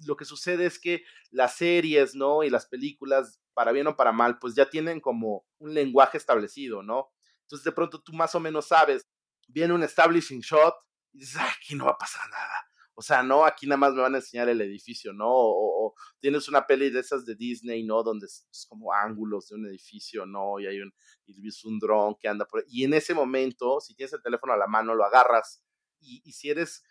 Lo 0.06 0.16
que 0.16 0.26
sucede 0.26 0.66
es 0.66 0.80
que 0.80 1.04
las 1.32 1.56
series, 1.56 2.14
¿no? 2.14 2.44
Y 2.44 2.50
las 2.50 2.66
películas, 2.68 3.40
para 3.54 3.72
bien 3.72 3.88
o 3.88 3.96
para 3.96 4.12
mal, 4.12 4.38
pues 4.40 4.56
ya 4.56 4.70
tienen 4.70 5.00
como 5.00 5.46
un 5.60 5.74
lenguaje 5.74 6.18
establecido, 6.18 6.84
¿no? 6.84 7.12
Entonces 7.44 7.64
de 7.64 7.72
pronto 7.72 8.02
tú 8.02 8.14
más 8.14 8.36
o 8.36 8.40
menos 8.40 8.68
sabes, 8.68 9.08
viene 9.48 9.74
un 9.74 9.84
establishing 9.84 10.42
shot 10.42 10.76
y 11.14 11.20
dices, 11.20 11.42
aquí 11.42 11.76
no 11.76 11.86
va 11.86 11.92
a 11.92 11.98
pasar 11.98 12.30
nada. 12.30 12.69
O 13.00 13.02
sea, 13.02 13.24
no, 13.24 13.46
aquí 13.46 13.66
nada 13.66 13.78
más 13.78 13.94
me 13.94 14.02
van 14.02 14.16
a 14.16 14.18
enseñar 14.18 14.50
el 14.50 14.60
edificio, 14.60 15.14
¿no? 15.14 15.30
O, 15.30 15.86
o 15.88 15.96
tienes 16.20 16.50
una 16.50 16.68
peli 16.68 16.90
de 16.90 17.00
esas 17.00 17.26
de 17.26 17.34
Disney, 17.34 17.82
¿no? 17.82 18.04
Donde 18.04 18.26
es, 18.26 18.46
como 18.68 18.92
ángulos 18.92 19.48
de 19.48 19.56
un 19.56 19.68
edificio, 19.68 20.26
¿no? 20.26 20.60
Y 20.60 20.68
hay 20.68 20.82
un, 20.82 20.94
y 21.26 21.50
un 21.64 21.80
dron 21.80 22.18
que 22.20 22.28
anda 22.28 22.46
por 22.46 22.60
ahí. 22.60 22.66
Y 22.68 22.84
en 22.84 22.94
ese 22.94 23.14
momento, 23.14 23.80
si 23.80 23.96
tienes 23.96 24.12
el 24.12 24.22
teléfono 24.22 24.52
a 24.52 24.58
la 24.58 24.68
mano, 24.68 24.96
lo 24.96 25.06
agarras. 25.06 25.64
Y, 26.02 26.22
y 26.26 26.34
si 26.34 26.50
eres 26.50 26.84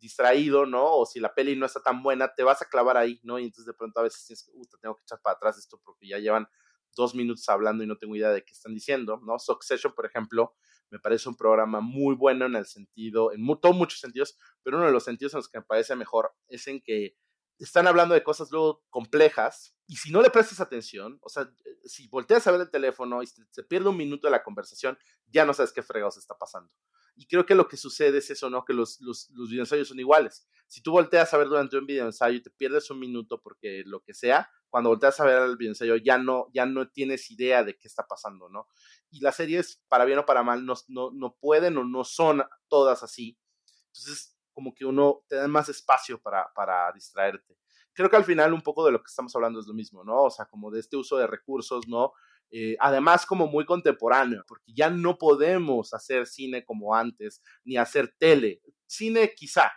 distraído, 0.00 0.66
¿no? 0.66 0.96
O 0.96 1.06
si 1.06 1.20
la 1.20 1.32
peli 1.32 1.54
no 1.54 1.66
está 1.66 1.80
tan 1.80 2.02
buena, 2.02 2.34
te 2.34 2.42
vas 2.42 2.60
a 2.60 2.64
clavar 2.64 2.96
ahí, 2.96 3.20
¿no? 3.22 3.38
Y 3.38 3.44
entonces 3.44 3.66
de 3.66 3.74
pronto 3.74 4.00
a 4.00 4.02
veces 4.02 4.26
tienes 4.26 4.42
que, 4.42 4.50
uh, 4.52 4.66
te 4.66 4.78
tengo 4.78 4.96
que 4.96 5.02
echar 5.02 5.20
para 5.22 5.36
atrás 5.36 5.58
esto 5.58 5.80
porque 5.84 6.08
ya 6.08 6.18
llevan 6.18 6.48
dos 6.96 7.14
minutos 7.14 7.48
hablando 7.48 7.84
y 7.84 7.86
no 7.86 7.96
tengo 7.98 8.16
idea 8.16 8.30
de 8.30 8.44
qué 8.44 8.52
están 8.52 8.74
diciendo, 8.74 9.20
¿no? 9.24 9.38
Succession, 9.38 9.94
por 9.94 10.06
ejemplo, 10.06 10.56
me 10.92 10.98
parece 10.98 11.26
un 11.30 11.36
programa 11.36 11.80
muy 11.80 12.14
bueno 12.14 12.44
en 12.44 12.54
el 12.54 12.66
sentido, 12.66 13.32
en 13.32 13.46
todos 13.60 13.74
muchos 13.74 13.98
sentidos, 13.98 14.36
pero 14.62 14.76
uno 14.76 14.86
de 14.86 14.92
los 14.92 15.04
sentidos 15.04 15.32
en 15.32 15.38
los 15.38 15.48
que 15.48 15.58
me 15.58 15.64
parece 15.64 15.96
mejor 15.96 16.34
es 16.48 16.68
en 16.68 16.82
que 16.82 17.16
están 17.58 17.86
hablando 17.86 18.14
de 18.14 18.22
cosas 18.22 18.50
luego 18.50 18.84
complejas 18.90 19.74
y 19.86 19.96
si 19.96 20.10
no 20.10 20.20
le 20.20 20.28
prestas 20.28 20.60
atención, 20.60 21.18
o 21.22 21.30
sea, 21.30 21.50
si 21.84 22.08
volteas 22.08 22.46
a 22.46 22.52
ver 22.52 22.60
el 22.60 22.70
teléfono 22.70 23.22
y 23.22 23.26
se, 23.26 23.42
se 23.50 23.62
pierde 23.62 23.88
un 23.88 23.96
minuto 23.96 24.26
de 24.26 24.32
la 24.32 24.42
conversación, 24.42 24.98
ya 25.28 25.46
no 25.46 25.54
sabes 25.54 25.72
qué 25.72 25.82
fregados 25.82 26.18
está 26.18 26.36
pasando. 26.36 26.70
Y 27.14 27.26
creo 27.26 27.44
que 27.46 27.54
lo 27.54 27.68
que 27.68 27.76
sucede 27.76 28.18
es 28.18 28.30
eso, 28.30 28.48
¿no? 28.50 28.64
Que 28.64 28.72
los, 28.72 29.00
los, 29.00 29.30
los 29.30 29.50
videoensayos 29.50 29.88
son 29.88 30.00
iguales. 30.00 30.46
Si 30.66 30.82
tú 30.82 30.92
volteas 30.92 31.32
a 31.32 31.38
ver 31.38 31.48
durante 31.48 31.76
un 31.76 31.86
videoensayo 31.86 32.36
y 32.36 32.42
te 32.42 32.50
pierdes 32.50 32.90
un 32.90 32.98
minuto 32.98 33.40
porque 33.42 33.82
lo 33.84 34.00
que 34.00 34.14
sea, 34.14 34.50
cuando 34.70 34.90
volteas 34.90 35.20
a 35.20 35.24
ver 35.24 35.42
el 35.42 35.56
videoensayo 35.56 35.96
ya 35.96 36.16
no, 36.16 36.48
ya 36.54 36.64
no 36.64 36.88
tienes 36.88 37.30
idea 37.30 37.64
de 37.64 37.76
qué 37.78 37.88
está 37.88 38.06
pasando, 38.06 38.48
¿no? 38.48 38.68
Y 39.12 39.20
las 39.20 39.36
series, 39.36 39.80
para 39.88 40.04
bien 40.04 40.18
o 40.18 40.26
para 40.26 40.42
mal, 40.42 40.66
no, 40.66 40.74
no, 40.88 41.10
no 41.12 41.36
pueden 41.36 41.76
o 41.76 41.84
no 41.84 42.02
son 42.02 42.42
todas 42.66 43.02
así. 43.02 43.38
Entonces, 43.86 44.36
como 44.52 44.74
que 44.74 44.84
uno 44.84 45.22
te 45.28 45.36
da 45.36 45.46
más 45.48 45.68
espacio 45.68 46.20
para, 46.20 46.52
para 46.54 46.90
distraerte. 46.92 47.58
Creo 47.92 48.08
que 48.08 48.16
al 48.16 48.24
final 48.24 48.54
un 48.54 48.62
poco 48.62 48.84
de 48.84 48.92
lo 48.92 49.02
que 49.02 49.08
estamos 49.08 49.34
hablando 49.36 49.60
es 49.60 49.66
lo 49.66 49.74
mismo, 49.74 50.02
¿no? 50.02 50.24
O 50.24 50.30
sea, 50.30 50.46
como 50.46 50.70
de 50.70 50.80
este 50.80 50.96
uso 50.96 51.18
de 51.18 51.26
recursos, 51.26 51.86
¿no? 51.86 52.12
Eh, 52.50 52.76
además 52.80 53.24
como 53.26 53.46
muy 53.46 53.64
contemporáneo, 53.64 54.44
porque 54.46 54.72
ya 54.74 54.90
no 54.90 55.16
podemos 55.16 55.94
hacer 55.94 56.26
cine 56.26 56.64
como 56.64 56.94
antes, 56.94 57.42
ni 57.64 57.76
hacer 57.76 58.14
tele. 58.18 58.62
Cine 58.86 59.34
quizá, 59.34 59.72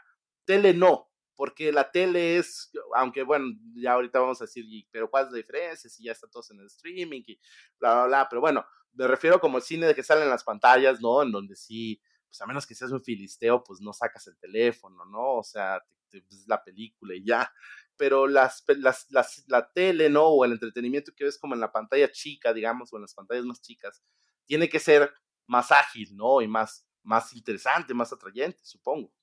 tele 0.46 0.74
no, 0.74 1.10
porque 1.36 1.72
la 1.72 1.92
tele 1.92 2.38
es, 2.38 2.72
aunque 2.96 3.24
bueno, 3.24 3.46
ya 3.76 3.94
ahorita 3.94 4.20
vamos 4.20 4.42
a 4.42 4.46
decir, 4.46 4.66
pero 4.92 5.10
¿cuál 5.10 5.26
es 5.26 5.32
la 5.32 5.38
diferencia? 5.38 5.90
Si 5.90 6.04
ya 6.04 6.12
está 6.12 6.28
todos 6.28 6.52
en 6.52 6.60
el 6.60 6.68
streaming 6.68 7.22
y 7.28 7.40
bla, 7.80 7.94
bla, 7.94 8.08
bla, 8.08 8.28
pero 8.30 8.42
bueno, 8.42 8.66
me 8.96 9.08
refiero 9.08 9.40
como 9.40 9.58
el 9.58 9.64
cine 9.64 9.88
de 9.88 9.96
que 9.96 10.04
sale 10.04 10.24
en 10.24 10.30
las 10.30 10.44
pantallas, 10.44 11.02
¿no? 11.02 11.22
En 11.22 11.32
donde 11.32 11.56
sí, 11.56 12.02
pues 12.28 12.42
a 12.42 12.46
menos 12.46 12.66
que 12.66 12.76
seas 12.76 12.92
un 12.92 13.04
filisteo, 13.04 13.64
pues 13.64 13.82
no 13.82 13.94
sacas 13.94 14.28
el 14.28 14.38
teléfono, 14.38 15.06
¿no? 15.06 15.36
O 15.36 15.44
sea, 15.44 15.82
te, 16.10 16.22
te, 16.22 16.36
la 16.48 16.64
película 16.64 17.16
y 17.16 17.24
ya 17.24 17.52
pero 17.98 18.28
las, 18.28 18.64
las, 18.68 19.08
las, 19.10 19.44
la 19.48 19.72
tele, 19.72 20.10
¿no? 20.10 20.26
O 20.26 20.46
el 20.46 20.54
entretenimiento 20.54 21.14
que 21.16 21.24
ves 21.24 21.38
como 21.38 21.54
en 21.54 21.62
la 21.62 21.72
pantalla 21.72 22.12
chica, 22.12 22.54
digamos, 22.54 22.92
o 22.92 22.98
en 22.98 23.04
las 23.04 23.14
pantallas 23.14 23.46
más 23.46 23.62
chicas, 23.62 24.04
tiene 24.46 24.70
que 24.70 24.80
ser 24.80 25.14
más 25.48 25.72
ágil, 25.72 26.16
¿no? 26.16 26.42
Y 26.42 26.48
más, 26.48 26.86
más 27.04 27.34
interesante, 27.34 27.94
más 27.94 28.12
atrayente, 28.12 28.60
supongo. 28.64 29.14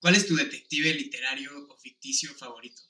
¿Cuál 0.00 0.14
es 0.14 0.26
tu 0.26 0.34
detective 0.34 0.94
literario 0.94 1.50
o 1.68 1.76
ficticio 1.76 2.34
favorito? 2.34 2.82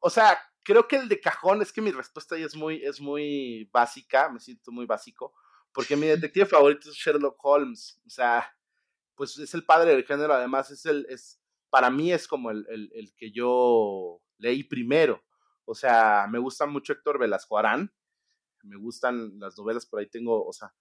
O 0.00 0.10
sea, 0.10 0.38
creo 0.62 0.88
que 0.88 0.96
el 0.96 1.08
de 1.08 1.20
cajón, 1.20 1.62
es 1.62 1.72
que 1.72 1.80
mi 1.80 1.92
respuesta 1.92 2.36
ya 2.36 2.46
es 2.46 2.56
muy, 2.56 2.82
es 2.82 3.00
muy 3.00 3.68
básica, 3.72 4.28
me 4.30 4.40
siento 4.40 4.72
muy 4.72 4.86
básico, 4.86 5.34
porque 5.76 5.94
mi 5.94 6.06
detective 6.06 6.46
favorito 6.46 6.88
es 6.88 6.96
Sherlock 6.96 7.38
Holmes, 7.44 8.00
o 8.06 8.08
sea, 8.08 8.50
pues 9.14 9.36
es 9.36 9.52
el 9.52 9.62
padre 9.62 9.90
del 9.90 10.06
género, 10.06 10.32
además 10.32 10.70
es 10.70 10.86
el, 10.86 11.04
es, 11.10 11.38
para 11.68 11.90
mí 11.90 12.10
es 12.10 12.26
como 12.26 12.50
el, 12.50 12.66
el, 12.70 13.14
que 13.14 13.30
yo 13.30 14.22
leí 14.38 14.64
primero. 14.64 15.22
O 15.66 15.74
sea, 15.74 16.28
me 16.30 16.38
gusta 16.38 16.64
mucho 16.64 16.94
Héctor 16.94 17.18
Velasco 17.18 17.58
Arán, 17.58 17.92
me 18.62 18.78
gustan 18.78 19.38
las 19.38 19.58
novelas, 19.58 19.84
por 19.84 20.00
ahí 20.00 20.06
tengo, 20.06 20.46
o 20.46 20.52
sea, 20.54 20.72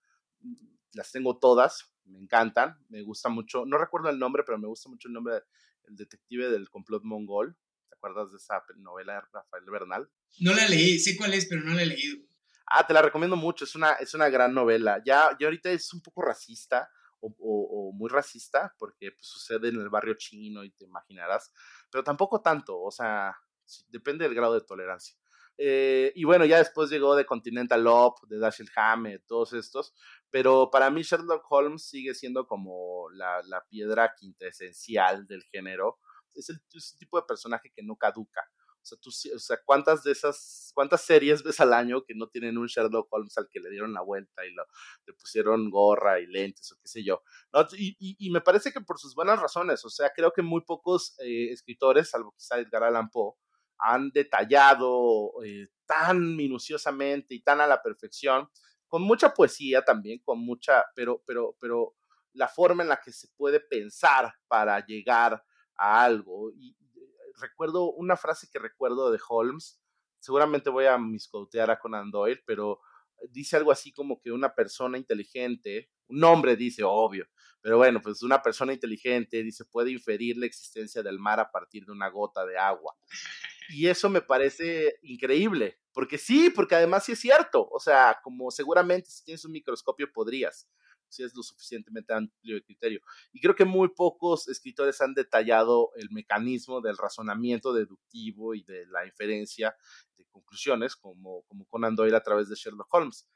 las 0.94 1.12
tengo 1.12 1.40
todas, 1.40 1.94
me 2.06 2.18
encantan, 2.18 2.78
me 2.88 3.02
gusta 3.02 3.28
mucho, 3.28 3.66
no 3.66 3.78
recuerdo 3.78 4.10
el 4.10 4.18
nombre, 4.18 4.44
pero 4.46 4.58
me 4.58 4.68
gusta 4.68 4.88
mucho 4.88 5.10
el 5.10 5.14
nombre 5.14 5.42
del 5.84 5.98
detective 5.98 6.50
del 6.50 6.70
complot 6.70 7.04
mongol. 7.04 7.58
¿Te 7.90 7.96
acuerdas 7.96 8.32
de 8.32 8.38
esa 8.38 8.64
novela 8.78 9.16
de 9.16 9.22
Rafael 9.34 9.66
Bernal? 9.70 10.10
No 10.40 10.54
la 10.54 10.70
leí, 10.70 11.00
sé 11.00 11.18
cuál 11.18 11.34
es, 11.34 11.48
pero 11.48 11.64
no 11.64 11.74
la 11.74 11.84
he 11.84 11.86
leído. 11.86 12.26
Ah, 12.68 12.86
te 12.86 12.94
la 12.94 13.02
recomiendo 13.02 13.36
mucho, 13.36 13.66
es 13.66 13.76
una, 13.76 13.94
es 13.94 14.14
una 14.14 14.30
gran 14.30 14.54
novela. 14.54 15.02
Ya, 15.06 15.36
ya 15.40 15.48
ahorita 15.48 15.70
es 15.70 15.94
un 15.94 16.02
poco 16.02 16.22
racista, 16.22 16.90
o, 17.20 17.92
muy 17.94 18.10
racista, 18.10 18.74
porque 18.78 19.12
pues, 19.12 19.28
sucede 19.28 19.70
en 19.70 19.76
el 19.76 19.90
barrio 19.90 20.16
chino 20.16 20.64
y 20.64 20.72
te 20.72 20.86
imaginarás, 20.86 21.52
pero 21.92 22.04
tampoco 22.04 22.42
tanto, 22.42 22.80
o 22.80 22.92
sea, 22.92 23.36
depende 23.88 24.26
del 24.26 24.36
grado 24.36 24.54
de 24.54 24.62
tolerancia. 24.62 25.18
Eh, 25.58 26.12
y 26.16 26.26
bueno, 26.26 26.44
ya 26.46 26.58
después 26.58 26.90
llegó 26.90 27.16
de 27.16 27.26
Continental 27.26 27.82
Love, 27.84 28.16
de 28.28 28.40
Dashiell 28.40 28.70
Hammett, 28.76 29.26
todos 29.26 29.54
estos, 29.54 29.94
pero 30.30 30.70
para 30.70 30.90
mí 30.90 31.02
Sherlock 31.02 31.46
Holmes 31.50 31.88
sigue 31.88 32.14
siendo 32.14 32.46
como 32.46 33.10
la, 33.12 33.42
la 33.44 33.64
piedra 33.66 34.14
quintesencial 34.18 35.26
del 35.28 35.44
género. 35.44 36.00
Es 36.34 36.50
el, 36.50 36.58
es 36.74 36.92
el, 36.92 37.00
tipo 37.00 37.18
de 37.18 37.26
personaje 37.26 37.72
que 37.74 37.84
no 37.84 37.96
caduca. 37.96 38.42
O 38.86 38.88
sea, 38.88 38.98
tú, 39.02 39.10
o 39.10 39.40
sea, 39.40 39.58
¿cuántas 39.66 40.04
de 40.04 40.12
esas, 40.12 40.72
cuántas 40.76 41.02
series 41.02 41.42
ves 41.42 41.60
al 41.60 41.74
año 41.74 42.04
que 42.06 42.14
no 42.14 42.28
tienen 42.28 42.60
un 42.60 42.68
Sherlock 42.68 43.08
Holmes 43.12 43.36
al 43.40 43.50
que 43.50 43.60
le 43.60 43.72
dieron 43.72 43.94
la 43.94 44.02
vuelta 44.02 44.46
y 44.46 44.54
lo, 44.54 44.64
le 45.08 45.14
pusieron 45.14 45.72
gorra 45.72 46.20
y 46.20 46.28
lentes 46.28 46.72
o 46.72 46.76
qué 46.76 46.88
sé 46.88 47.04
yo? 47.04 47.24
y, 47.78 48.30
me 48.30 48.42
parece 48.42 48.72
que 48.72 48.82
por 48.82 49.00
sus 49.00 49.16
buenas 49.16 49.40
razones, 49.40 49.84
o 49.86 49.90
sea, 49.90 50.12
creo 50.16 50.32
que 50.32 50.44
muy 50.44 50.62
pocos 50.62 51.16
eh, 51.20 51.52
escritores, 51.52 52.12
salvo 52.12 52.36
quizá 52.38 52.60
Edgar 52.60 52.84
Allan 52.84 53.10
Poe, 53.10 53.34
han 53.80 54.12
detallado 54.12 55.32
eh, 55.44 55.68
tan 55.88 56.36
minuciosamente 56.36 57.34
y 57.34 57.42
tan 57.42 57.62
a 57.62 57.68
la 57.68 57.82
perfección, 57.82 58.50
con 58.88 59.02
mucha 59.02 59.34
poesía 59.34 59.84
también, 59.84 60.20
con 60.24 60.40
mucha, 60.40 60.86
pero, 60.94 61.24
pero, 61.26 61.58
pero 61.60 61.96
la 62.34 62.48
forma 62.48 62.84
en 62.84 62.90
la 62.90 63.02
que 63.02 63.12
se 63.12 63.30
puede 63.36 63.60
pensar 63.60 64.32
para 64.48 64.86
llegar 64.86 65.44
a 65.76 66.04
algo. 66.04 66.52
Y 66.52 66.76
recuerdo 67.40 67.92
una 67.92 68.16
frase 68.18 68.48
que 68.52 68.60
recuerdo 68.60 69.12
de 69.12 69.20
Holmes, 69.28 69.82
seguramente 70.20 70.70
voy 70.70 70.86
a 70.86 70.98
miscoutear 70.98 71.70
a 71.72 71.80
Conan 71.80 72.12
Doyle, 72.12 72.42
pero 72.46 72.80
dice 73.30 73.58
algo 73.58 73.72
así 73.72 73.92
como 73.92 74.20
que 74.20 74.32
una 74.32 74.54
persona 74.54 74.98
inteligente, 74.98 75.90
un 76.08 76.24
hombre 76.24 76.56
dice, 76.56 76.84
obvio, 76.84 77.28
pero 77.62 77.78
bueno, 77.78 78.02
pues 78.02 78.22
una 78.22 78.42
persona 78.42 78.74
inteligente 78.74 79.42
dice, 79.44 79.66
puede 79.66 79.92
inferir 79.92 80.38
la 80.38 80.46
existencia 80.46 81.02
del 81.02 81.20
mar 81.20 81.40
a 81.40 81.52
partir 81.52 81.86
de 81.86 81.92
una 81.92 82.10
gota 82.10 82.46
de 82.46 82.58
agua. 82.58 82.96
Y 83.68 83.88
eso 83.88 84.12
me 84.12 84.22
parece 84.22 85.00
increíble, 85.02 85.80
porque 85.92 86.20
sí, 86.20 86.52
porque 86.52 86.76
además 86.76 87.04
sí 87.04 87.14
es 87.14 87.20
cierto, 87.20 87.68
o 87.68 87.80
sea, 87.80 88.20
como 88.24 88.52
seguramente 88.52 89.10
si 89.10 89.24
tienes 89.24 89.44
un 89.44 89.54
microscopio 89.54 90.14
podrías. 90.14 90.70
Si 91.16 91.24
es 91.24 91.34
lo 91.36 91.44
suficientemente 91.44 92.14
amplio 92.14 92.56
de 92.56 92.64
criterio. 92.64 93.02
Y 93.32 93.40
creo 93.40 93.56
que 93.56 93.66
muy 93.66 93.90
pocos 93.90 94.48
escritores 94.48 95.00
han 95.02 95.14
detallado 95.14 95.92
el 95.96 96.10
mecanismo 96.12 96.82
del 96.82 96.98
razonamiento 96.98 97.74
deductivo 97.74 98.54
y 98.54 98.64
de 98.64 98.86
la 98.88 99.06
inferencia 99.06 99.76
de 100.18 100.26
conclusiones, 100.26 100.96
como, 100.96 101.44
como 101.44 101.66
Conan 101.66 101.96
Doyle 101.96 102.16
a 102.16 102.24
través 102.24 102.50
de 102.50 102.56
Sherlock 102.56 102.94
Holmes. 102.94 103.30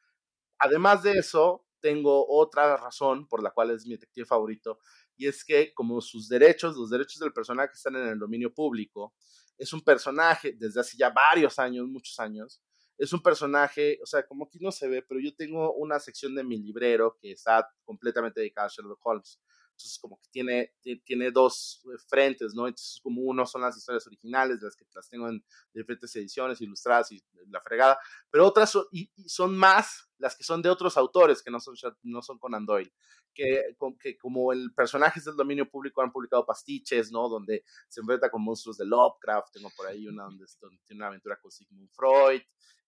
Además 0.58 1.04
de 1.04 1.14
eso, 1.14 1.66
tengo 1.80 2.28
otra 2.28 2.76
razón 2.78 3.28
por 3.28 3.42
la 3.42 3.52
cual 3.52 3.72
es 3.72 3.86
mi 3.86 3.94
detective 3.94 4.26
favorito, 4.26 4.80
y 5.16 5.28
es 5.28 5.44
que 5.44 5.74
como 5.74 6.02
sus 6.02 6.28
derechos, 6.28 6.76
los 6.76 6.90
derechos 6.90 7.20
del 7.20 7.34
personaje 7.34 7.74
están 7.74 7.96
en 7.96 8.08
el 8.08 8.20
dominio 8.20 8.54
público, 8.54 9.14
es 9.58 9.74
un 9.74 9.82
personaje 9.82 10.54
desde 10.58 10.80
hace 10.80 10.98
ya 10.98 11.10
varios 11.10 11.60
años, 11.60 11.88
muchos 11.88 12.20
años, 12.20 12.62
es 13.00 13.14
un 13.14 13.22
personaje, 13.24 13.98
o 14.04 14.06
sea, 14.06 14.28
como 14.28 14.46
aquí 14.46 14.60
no 14.60 14.72
se 14.74 14.90
ve, 14.90 15.02
pero 15.02 15.22
yo 15.22 15.34
tengo 15.34 15.74
una 15.74 16.00
sección 16.00 16.36
de 16.36 16.44
mi 16.44 16.58
librero 16.58 17.18
que 17.22 17.32
está 17.32 17.68
completamente 17.86 18.42
dedicada 18.42 18.68
a 18.68 18.70
Sherlock 18.70 19.00
Holmes. 19.02 19.40
Entonces, 19.80 19.98
como 20.00 20.20
que 20.20 20.28
tiene, 20.30 20.74
tiene 21.06 21.32
dos 21.32 21.82
eh, 21.86 21.98
frentes, 22.10 22.54
¿no? 22.54 22.68
Entonces, 22.68 23.00
como 23.02 23.22
uno 23.22 23.46
son 23.46 23.62
las 23.62 23.78
historias 23.78 24.06
originales, 24.08 24.62
las 24.62 24.76
que 24.76 24.86
las 24.94 25.08
tengo 25.08 25.30
en 25.30 25.42
diferentes 25.74 26.14
ediciones, 26.18 26.60
ilustradas 26.60 27.14
y 27.14 27.24
la 27.48 27.62
fregada, 27.62 27.98
pero 28.30 28.46
otras 28.46 28.72
son, 28.72 28.84
y, 28.92 29.10
son 29.26 29.58
más 29.58 30.12
las 30.18 30.36
que 30.36 30.44
son 30.44 30.62
de 30.62 30.70
otros 30.70 30.98
autores 30.98 31.42
que 31.42 31.50
no 31.50 31.62
son, 31.62 31.76
no 32.04 32.22
son 32.22 32.40
Conan 32.40 32.66
Doyle, 32.66 32.92
que, 33.34 33.74
que 34.02 34.18
como 34.18 34.52
el 34.52 34.74
personaje 34.74 35.20
es 35.20 35.26
del 35.26 35.38
dominio 35.38 35.70
público 35.70 36.02
han 36.02 36.12
publicado 36.12 36.46
pastiches, 36.46 37.10
¿no? 37.10 37.30
Donde 37.30 37.64
se 37.88 38.02
enfrenta 38.02 38.30
con 38.30 38.44
monstruos 38.44 38.78
de 38.78 38.86
Lovecraft, 38.86 39.54
tengo 39.54 39.70
por 39.78 39.88
ahí 39.88 40.10
una 40.10 40.26
donde, 40.26 40.46
donde 40.60 40.82
tiene 40.86 41.00
una 41.00 41.08
aventura 41.08 41.40
con 41.42 41.52
Sigmund 41.52 41.90
Freud, 41.94 42.42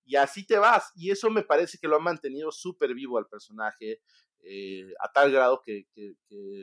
y 0.04 0.18
así 0.18 0.46
te 0.46 0.58
vas. 0.58 0.92
Y 0.96 1.10
eso 1.10 1.30
me 1.30 1.44
parece 1.44 1.78
que 1.78 1.88
lo 1.88 1.96
ha 1.96 2.00
mantenido 2.00 2.52
súper 2.52 2.94
vivo 2.94 3.18
al 3.18 3.28
personaje, 3.28 4.02
eh, 4.44 4.94
a 5.00 5.12
tal 5.12 5.32
grado 5.32 5.62
que, 5.64 5.88
que, 5.94 6.16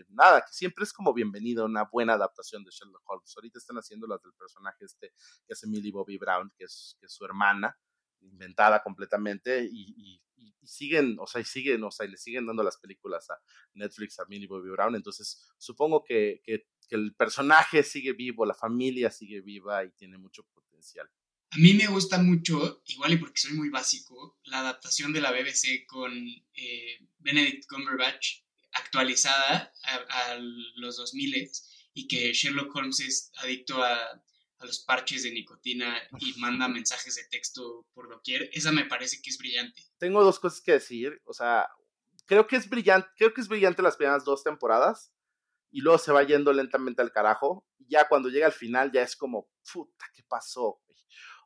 nada, 0.09 0.41
que 0.41 0.53
siempre 0.53 0.85
es 0.85 0.93
como 0.93 1.13
bienvenido 1.15 1.65
una 1.65 1.85
buena 1.85 2.15
adaptación 2.15 2.65
de 2.65 2.71
Sherlock 2.71 3.03
Holmes. 3.07 3.33
Ahorita 3.37 3.59
están 3.59 3.77
haciendo 3.77 4.07
las 4.07 4.23
del 4.23 4.33
personaje 4.35 4.85
este 4.85 5.13
que 5.47 5.53
hace 5.53 5.67
Millie 5.67 5.93
Bobby 5.93 6.19
Brown, 6.19 6.53
que 6.57 6.65
es, 6.65 6.97
que 6.99 7.07
es 7.07 7.13
su 7.13 7.25
hermana, 7.25 7.79
inventada 8.21 8.83
completamente, 8.83 9.69
y, 9.71 9.95
y, 9.97 10.23
siguen, 10.65 11.17
o 11.19 11.27
sea, 11.27 11.41
y 11.41 11.45
siguen, 11.45 11.83
o 11.83 11.91
sea, 11.91 12.05
y 12.05 12.11
le 12.11 12.19
siguen 12.19 12.47
dando 12.47 12.63
las 12.63 12.77
películas 12.77 13.31
a 13.31 13.41
Netflix, 13.73 14.19
a 14.21 14.27
Millie 14.27 14.47
Bobby 14.47 14.69
Brown. 14.69 14.95
Entonces, 14.95 15.51
supongo 15.57 16.05
que, 16.05 16.43
que 16.45 16.67
el 16.91 17.15
personaje 17.15 17.83
sigue 17.83 18.13
vivo, 18.13 18.45
la 18.45 18.55
familia 18.55 19.11
sigue 19.11 19.41
viva 19.41 19.85
y 19.85 19.93
tiene 19.93 20.19
mucho 20.19 20.45
potencial. 20.53 21.09
A 21.51 21.57
mí 21.57 21.73
me 21.73 21.87
gusta 21.87 22.19
mucho, 22.19 22.83
igual 22.87 23.15
y 23.15 23.17
porque 23.17 23.41
soy 23.41 23.53
muy 23.53 23.71
básico, 23.71 24.39
la 24.45 24.61
adaptación 24.61 25.13
de 25.15 25.23
la 25.23 25.33
BBC 25.33 25.87
con 25.87 26.13
eh, 26.55 26.99
Benedict 27.19 27.67
Cumberbatch 27.67 28.43
actualizada 28.73 29.73
a, 29.83 30.37
los 30.77 30.97
2000 30.99 31.51
y 31.95 32.07
que 32.07 32.33
Sherlock 32.35 32.75
Holmes 32.77 33.01
es 33.01 33.33
adicto 33.39 33.83
a, 33.83 33.97
a, 33.97 34.67
los 34.67 34.81
parches 34.81 35.23
de 35.23 35.33
nicotina 35.33 35.97
y 36.21 36.35
manda 36.39 36.69
mensajes 36.69 37.15
de 37.17 37.25
texto 37.25 37.87
por 37.95 38.11
doquier. 38.11 38.51
Esa 38.53 38.71
me 38.71 38.85
parece 38.85 39.23
que 39.23 39.31
es 39.31 39.39
brillante. 39.39 39.83
Tengo 39.99 40.23
dos 40.23 40.39
cosas 40.39 40.61
que 40.61 40.73
decir, 40.73 41.19
o 41.25 41.33
sea, 41.33 41.67
creo 42.27 42.47
que 42.47 42.57
es 42.57 42.69
brillante, 42.69 43.09
creo 43.17 43.33
que 43.33 43.41
es 43.41 43.49
brillante 43.49 43.83
las 43.83 43.97
primeras 43.97 44.25
dos 44.25 44.45
temporadas 44.45 45.13
y 45.71 45.81
luego 45.81 45.99
se 45.99 46.13
va 46.13 46.23
yendo 46.25 46.53
lentamente 46.53 47.01
al 47.01 47.11
carajo. 47.11 47.67
Ya 47.79 48.07
cuando 48.07 48.29
llega 48.29 48.47
al 48.47 48.53
final 48.53 48.93
ya 48.93 49.03
es 49.03 49.17
como, 49.17 49.49
puta, 49.73 50.05
¿qué 50.15 50.23
pasó? 50.23 50.83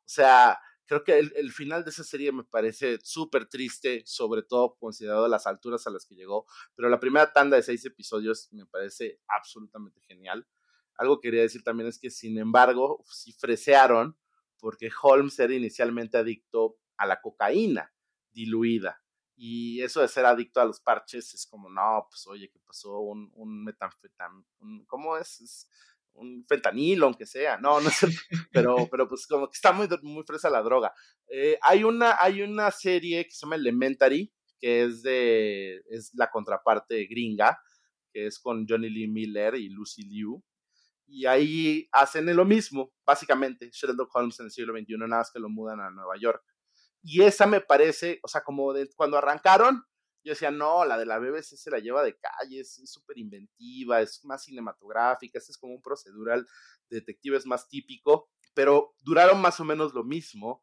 O 0.05 0.09
sea, 0.15 0.59
creo 0.87 1.05
que 1.05 1.19
el, 1.19 1.53
final 1.53 1.85
de 1.85 1.91
esa 1.91 2.05
serie 2.05 2.33
me 2.33 2.45
parece 2.45 2.99
súper 3.03 3.47
triste, 3.49 4.03
sobre 4.05 4.43
todo 4.43 4.77
considerado 4.77 5.29
las 5.29 5.47
alturas 5.47 5.87
a 5.87 5.91
las 5.91 6.05
que 6.05 6.15
llegó, 6.15 6.47
pero 6.75 6.89
la 6.89 7.01
primera 7.01 7.33
tanda 7.33 7.57
de 7.57 7.63
seis 7.63 7.85
episodios 7.85 8.49
me 8.53 8.67
parece 8.67 9.21
absolutamente 9.29 10.01
genial. 10.03 10.47
Algo 10.97 11.19
que 11.19 11.29
quería 11.29 11.43
decir 11.43 11.63
también 11.63 11.89
es 11.89 11.99
que, 11.99 12.11
sin 12.11 12.39
embargo, 12.39 13.03
sí 13.09 13.33
fresearon 13.33 14.19
porque 14.59 14.91
Holmes 15.03 15.39
era 15.39 15.55
inicialmente 15.55 16.19
adicto 16.19 16.79
a 16.97 17.07
la 17.07 17.21
cocaína 17.21 17.93
diluida. 18.31 19.03
Y 19.35 19.81
eso 19.83 20.03
de 20.03 20.09
ser 20.09 20.27
adicto 20.27 20.61
a 20.61 20.65
los 20.65 20.81
parches 20.81 21.35
es 21.35 21.47
como, 21.47 21.69
no, 21.69 22.07
pues 22.09 22.27
oye, 22.27 22.51
¿qué 22.51 22.61
pasó? 22.61 23.01
Un, 23.01 23.31
un 23.35 23.65
metanfetam, 23.65 24.45
¿cómo 24.87 25.17
es? 25.17 25.41
es 25.41 25.69
un 26.15 26.45
fentanilo, 26.49 27.07
aunque 27.07 27.27
sea, 27.27 27.59
no, 27.59 27.81
no 27.81 27.91
sé, 27.91 28.09
pero, 28.53 28.89
pero 28.91 29.09
pues 29.09 29.27
como 29.27 29.49
que 29.49 29.57
está 29.57 29.73
muy, 29.73 29.89
muy 30.03 30.25
fresa 30.25 30.51
la 30.51 30.63
droga. 30.63 30.93
Eh, 31.29 31.59
hay, 31.63 31.85
una, 31.85 32.17
hay 32.21 32.43
una 32.43 32.71
serie 32.71 33.25
que 33.25 33.31
se 33.31 33.47
llama 33.47 33.57
Elementary, 33.57 34.33
que 34.59 34.85
es 34.85 35.03
de, 35.03 35.83
es 35.91 36.13
la 36.15 36.31
contraparte 36.31 37.07
gringa, 37.07 37.59
que 38.13 38.27
es 38.27 38.39
con 38.39 38.67
Johnny 38.69 38.91
Lee 38.91 39.09
Miller 39.09 39.55
y 39.57 39.69
Lucy 39.69 40.03
Liu, 40.05 40.43
y 41.07 41.27
ahí 41.27 41.89
hacen 41.93 42.35
lo 42.35 42.45
mismo, 42.45 42.93
básicamente, 43.05 43.71
Sherlock 43.71 44.15
Holmes 44.15 44.41
en 44.41 44.47
el 44.47 44.53
siglo 44.53 44.73
XXI, 44.73 44.97
nada 44.97 45.19
más 45.19 45.31
que 45.31 45.41
lo 45.41 45.51
mudan 45.51 45.81
a 45.81 45.91
Nueva 45.91 46.17
York. 46.19 46.43
Y 47.03 47.23
esa 47.23 47.47
me 47.47 47.61
parece, 47.61 48.19
o 48.23 48.29
sea, 48.29 48.43
como 48.43 48.73
de, 48.73 48.89
cuando 48.97 49.19
arrancaron, 49.19 49.85
yo 50.25 50.33
decía, 50.33 50.51
no, 50.51 50.85
la 50.85 50.99
de 50.99 51.07
la 51.07 51.19
BBC 51.19 51.57
se 51.57 51.71
la 51.71 51.79
lleva 51.79 52.03
de 52.03 52.17
calle, 52.19 52.61
es 52.61 52.81
súper 52.85 53.19
inventiva, 53.19 54.01
es 54.01 54.25
más 54.25 54.45
cinematográfica, 54.45 55.39
este 55.39 55.53
es 55.53 55.59
como 55.59 55.75
un 55.75 55.83
procedural 55.83 56.47
de 56.89 57.01
detective, 57.01 57.37
es 57.37 57.47
más 57.47 57.69
típico, 57.69 58.29
pero 58.55 58.95
duraron 59.01 59.41
más 59.41 59.59
o 59.61 59.65
menos 59.65 59.95
lo 59.95 60.05
mismo, 60.05 60.63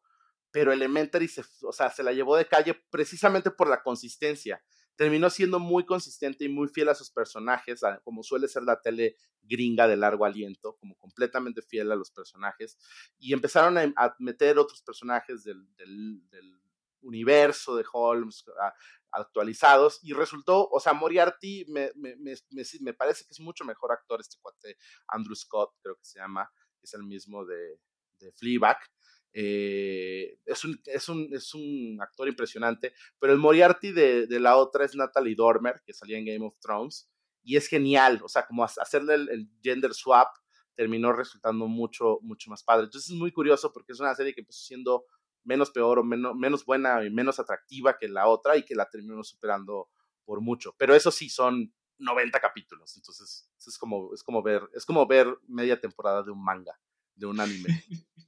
pero 0.50 0.72
Elementary 0.72 1.28
se, 1.28 1.44
o 1.62 1.72
sea, 1.72 1.90
se 1.90 2.02
la 2.02 2.12
llevó 2.12 2.36
de 2.36 2.46
calle 2.46 2.74
precisamente 2.90 3.50
por 3.50 3.68
la 3.68 3.82
consistencia. 3.82 4.62
Terminó 4.96 5.30
siendo 5.30 5.58
muy 5.58 5.86
consistente 5.86 6.44
y 6.44 6.48
muy 6.48 6.68
fiel 6.68 6.88
a 6.88 6.94
sus 6.94 7.10
personajes, 7.10 7.80
como 8.04 8.22
suele 8.22 8.48
ser 8.48 8.64
la 8.64 8.80
tele 8.80 9.16
gringa 9.42 9.88
de 9.88 9.96
largo 9.96 10.24
aliento, 10.24 10.76
como 10.76 10.96
completamente 10.96 11.62
fiel 11.62 11.90
a 11.90 11.96
los 11.96 12.10
personajes, 12.10 12.76
y 13.18 13.32
empezaron 13.32 13.78
a, 13.78 14.16
meter 14.18 14.58
otros 14.58 14.82
personajes 14.82 15.44
del, 15.44 15.74
del, 15.76 16.28
del 16.28 16.60
universo 17.02 17.76
de 17.76 17.84
Holmes, 17.92 18.44
actualizados 19.12 19.98
y 20.02 20.12
resultó, 20.12 20.68
o 20.68 20.80
sea, 20.80 20.92
Moriarty 20.92 21.64
me, 21.68 21.90
me, 21.96 22.16
me, 22.16 22.34
me, 22.80 22.94
parece 22.94 23.24
que 23.24 23.32
es 23.32 23.40
mucho 23.40 23.64
mejor 23.64 23.92
actor 23.92 24.20
este 24.20 24.36
cuate, 24.40 24.76
Andrew 25.08 25.34
Scott, 25.34 25.72
creo 25.82 25.96
que 25.96 26.04
se 26.04 26.18
llama, 26.18 26.50
es 26.82 26.94
el 26.94 27.02
mismo 27.04 27.44
de, 27.44 27.78
de 28.18 28.32
Fleabag. 28.32 28.78
Eh, 29.32 30.38
es, 30.44 30.64
un, 30.64 30.80
es, 30.86 31.08
un, 31.08 31.28
es 31.32 31.54
un 31.54 31.98
actor 32.00 32.28
impresionante, 32.28 32.92
pero 33.18 33.32
el 33.32 33.38
Moriarty 33.38 33.92
de, 33.92 34.26
de, 34.26 34.40
la 34.40 34.56
otra 34.56 34.84
es 34.84 34.96
Natalie 34.96 35.36
Dormer, 35.36 35.80
que 35.86 35.92
salía 35.92 36.18
en 36.18 36.26
Game 36.26 36.44
of 36.44 36.58
Thrones, 36.60 37.08
y 37.42 37.56
es 37.56 37.68
genial, 37.68 38.20
o 38.22 38.28
sea, 38.28 38.46
como 38.46 38.64
hacerle 38.64 39.14
el, 39.14 39.28
el 39.28 39.48
gender 39.62 39.94
swap 39.94 40.28
terminó 40.74 41.12
resultando 41.12 41.66
mucho, 41.66 42.18
mucho 42.22 42.50
más 42.50 42.64
padre. 42.64 42.84
Entonces 42.84 43.10
es 43.10 43.16
muy 43.16 43.32
curioso 43.32 43.72
porque 43.72 43.92
es 43.92 44.00
una 44.00 44.14
serie 44.14 44.34
que 44.34 44.40
empezó 44.40 44.62
siendo 44.62 45.04
menos 45.44 45.70
peor 45.70 45.98
o 45.98 46.04
menos, 46.04 46.34
menos 46.36 46.64
buena 46.64 47.04
y 47.04 47.10
menos 47.10 47.38
atractiva 47.38 47.98
que 47.98 48.08
la 48.08 48.26
otra 48.26 48.56
y 48.56 48.64
que 48.64 48.74
la 48.74 48.88
terminó 48.88 49.22
superando 49.24 49.88
por 50.24 50.40
mucho. 50.40 50.74
Pero 50.78 50.94
eso 50.94 51.10
sí, 51.10 51.28
son 51.28 51.74
90 51.98 52.40
capítulos, 52.40 52.96
entonces 52.96 53.50
es 53.66 53.78
como, 53.78 54.14
es 54.14 54.22
como, 54.22 54.42
ver, 54.42 54.62
es 54.74 54.84
como 54.84 55.06
ver 55.06 55.26
media 55.46 55.80
temporada 55.80 56.22
de 56.22 56.30
un 56.30 56.42
manga, 56.42 56.78
de 57.14 57.26
un 57.26 57.40
anime. 57.40 57.84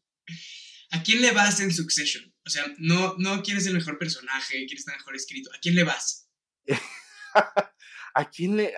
¿A 0.92 1.02
quién 1.02 1.22
le 1.22 1.32
vas 1.32 1.58
en 1.60 1.72
Succession? 1.72 2.34
O 2.44 2.50
sea, 2.50 2.64
no, 2.78 3.14
no 3.16 3.42
quién 3.42 3.56
es 3.56 3.66
el 3.66 3.72
mejor 3.72 3.98
personaje, 3.98 4.66
quién 4.66 4.76
está 4.76 4.92
mejor 4.92 5.16
escrito. 5.16 5.50
¿A 5.54 5.58
quién 5.58 5.74
le 5.74 5.84
vas? 5.84 6.28
¿A 8.14 8.30
quién 8.30 8.56
le.? 8.56 8.74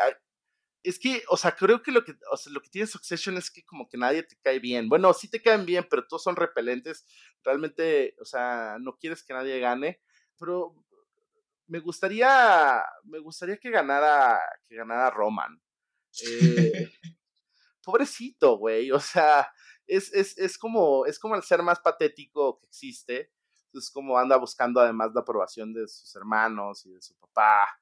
Es 0.85 0.99
que, 0.99 1.23
o 1.31 1.37
sea, 1.39 1.57
creo 1.57 1.83
que 1.83 1.91
lo 1.91 2.05
que, 2.05 2.15
o 2.31 2.37
sea, 2.37 2.53
lo 2.53 2.61
que 2.61 2.69
tiene 2.69 2.87
Succession 2.87 3.39
es 3.39 3.51
que 3.51 3.65
como 3.65 3.89
que 3.89 3.97
nadie 3.97 4.23
te 4.23 4.37
cae 4.43 4.59
bien. 4.59 4.91
Bueno, 4.91 5.15
sí 5.15 5.29
te 5.31 5.41
caen 5.41 5.65
bien, 5.65 5.87
pero 5.89 6.07
todos 6.07 6.23
son 6.23 6.37
repelentes. 6.37 7.07
Realmente, 7.43 8.15
o 8.21 8.27
sea, 8.27 8.77
no 8.81 8.99
quieres 8.99 9.25
que 9.25 9.33
nadie 9.33 9.59
gane. 9.61 10.03
Pero 10.39 10.75
me 11.67 11.81
gustaría, 11.81 12.85
me 13.05 13.19
gustaría 13.19 13.57
que 13.57 13.71
ganara, 13.71 14.39
que 14.69 14.77
ganara 14.77 15.09
Roman. 15.09 15.59
Eh, 16.23 16.93
pobrecito, 17.83 18.59
güey. 18.59 18.93
O 18.93 19.01
sea, 19.01 19.51
es, 19.87 20.13
es, 20.13 20.37
es, 20.37 20.59
como, 20.59 21.07
es 21.07 21.19
como 21.19 21.35
el 21.35 21.43
ser 21.43 21.63
más 21.63 21.81
patético 21.81 22.59
que 22.61 22.67
existe. 22.67 23.33
Es 23.73 23.91
como 23.91 24.19
anda 24.19 24.37
buscando 24.37 24.81
además 24.81 25.13
la 25.15 25.23
aprobación 25.23 25.73
de 25.73 25.89
sus 25.89 26.15
hermanos 26.15 26.85
y 26.85 26.91
de 26.91 27.01
su 27.01 27.17
papá 27.17 27.81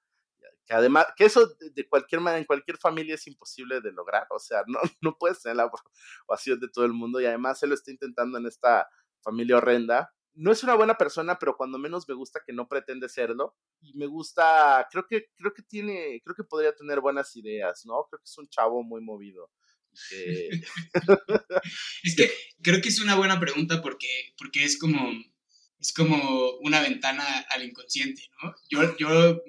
que 0.66 0.74
además, 0.74 1.06
que 1.16 1.24
eso 1.24 1.54
de 1.58 1.88
cualquier 1.88 2.20
manera, 2.20 2.38
en 2.38 2.44
cualquier 2.44 2.78
familia 2.78 3.14
es 3.14 3.26
imposible 3.26 3.80
de 3.80 3.92
lograr, 3.92 4.26
o 4.30 4.38
sea, 4.38 4.62
no, 4.68 4.80
no 5.00 5.16
puedes 5.18 5.42
tener 5.42 5.56
la 5.56 5.64
aprobación 5.64 6.60
de 6.60 6.68
todo 6.68 6.84
el 6.84 6.92
mundo 6.92 7.20
y 7.20 7.26
además 7.26 7.62
él 7.62 7.70
lo 7.70 7.74
está 7.74 7.90
intentando 7.90 8.38
en 8.38 8.46
esta 8.46 8.88
familia 9.22 9.56
horrenda. 9.56 10.12
No 10.34 10.50
es 10.50 10.62
una 10.62 10.74
buena 10.74 10.96
persona, 10.96 11.38
pero 11.38 11.56
cuando 11.56 11.78
menos 11.78 12.08
me 12.08 12.14
gusta 12.14 12.40
que 12.46 12.54
no 12.54 12.66
pretende 12.66 13.08
serlo 13.08 13.54
y 13.80 13.92
me 13.94 14.06
gusta, 14.06 14.86
creo 14.90 15.06
que 15.06 15.26
creo 15.36 15.52
que 15.52 15.62
tiene, 15.62 16.22
creo 16.24 16.34
que 16.34 16.44
podría 16.44 16.74
tener 16.74 17.00
buenas 17.00 17.36
ideas, 17.36 17.82
¿no? 17.84 18.06
Creo 18.08 18.18
que 18.18 18.24
es 18.24 18.38
un 18.38 18.48
chavo 18.48 18.82
muy 18.82 19.02
movido. 19.02 19.50
es 22.02 22.16
que 22.16 22.30
creo 22.62 22.80
que 22.80 22.88
es 22.88 23.00
una 23.02 23.14
buena 23.14 23.38
pregunta 23.38 23.82
porque, 23.82 24.32
porque 24.38 24.64
es 24.64 24.78
como 24.78 25.12
es 25.82 25.92
como 25.92 26.52
una 26.60 26.80
ventana 26.80 27.24
al 27.50 27.64
inconsciente, 27.64 28.22
¿no? 28.40 28.54
Yo, 28.70 28.96
yo 28.96 29.42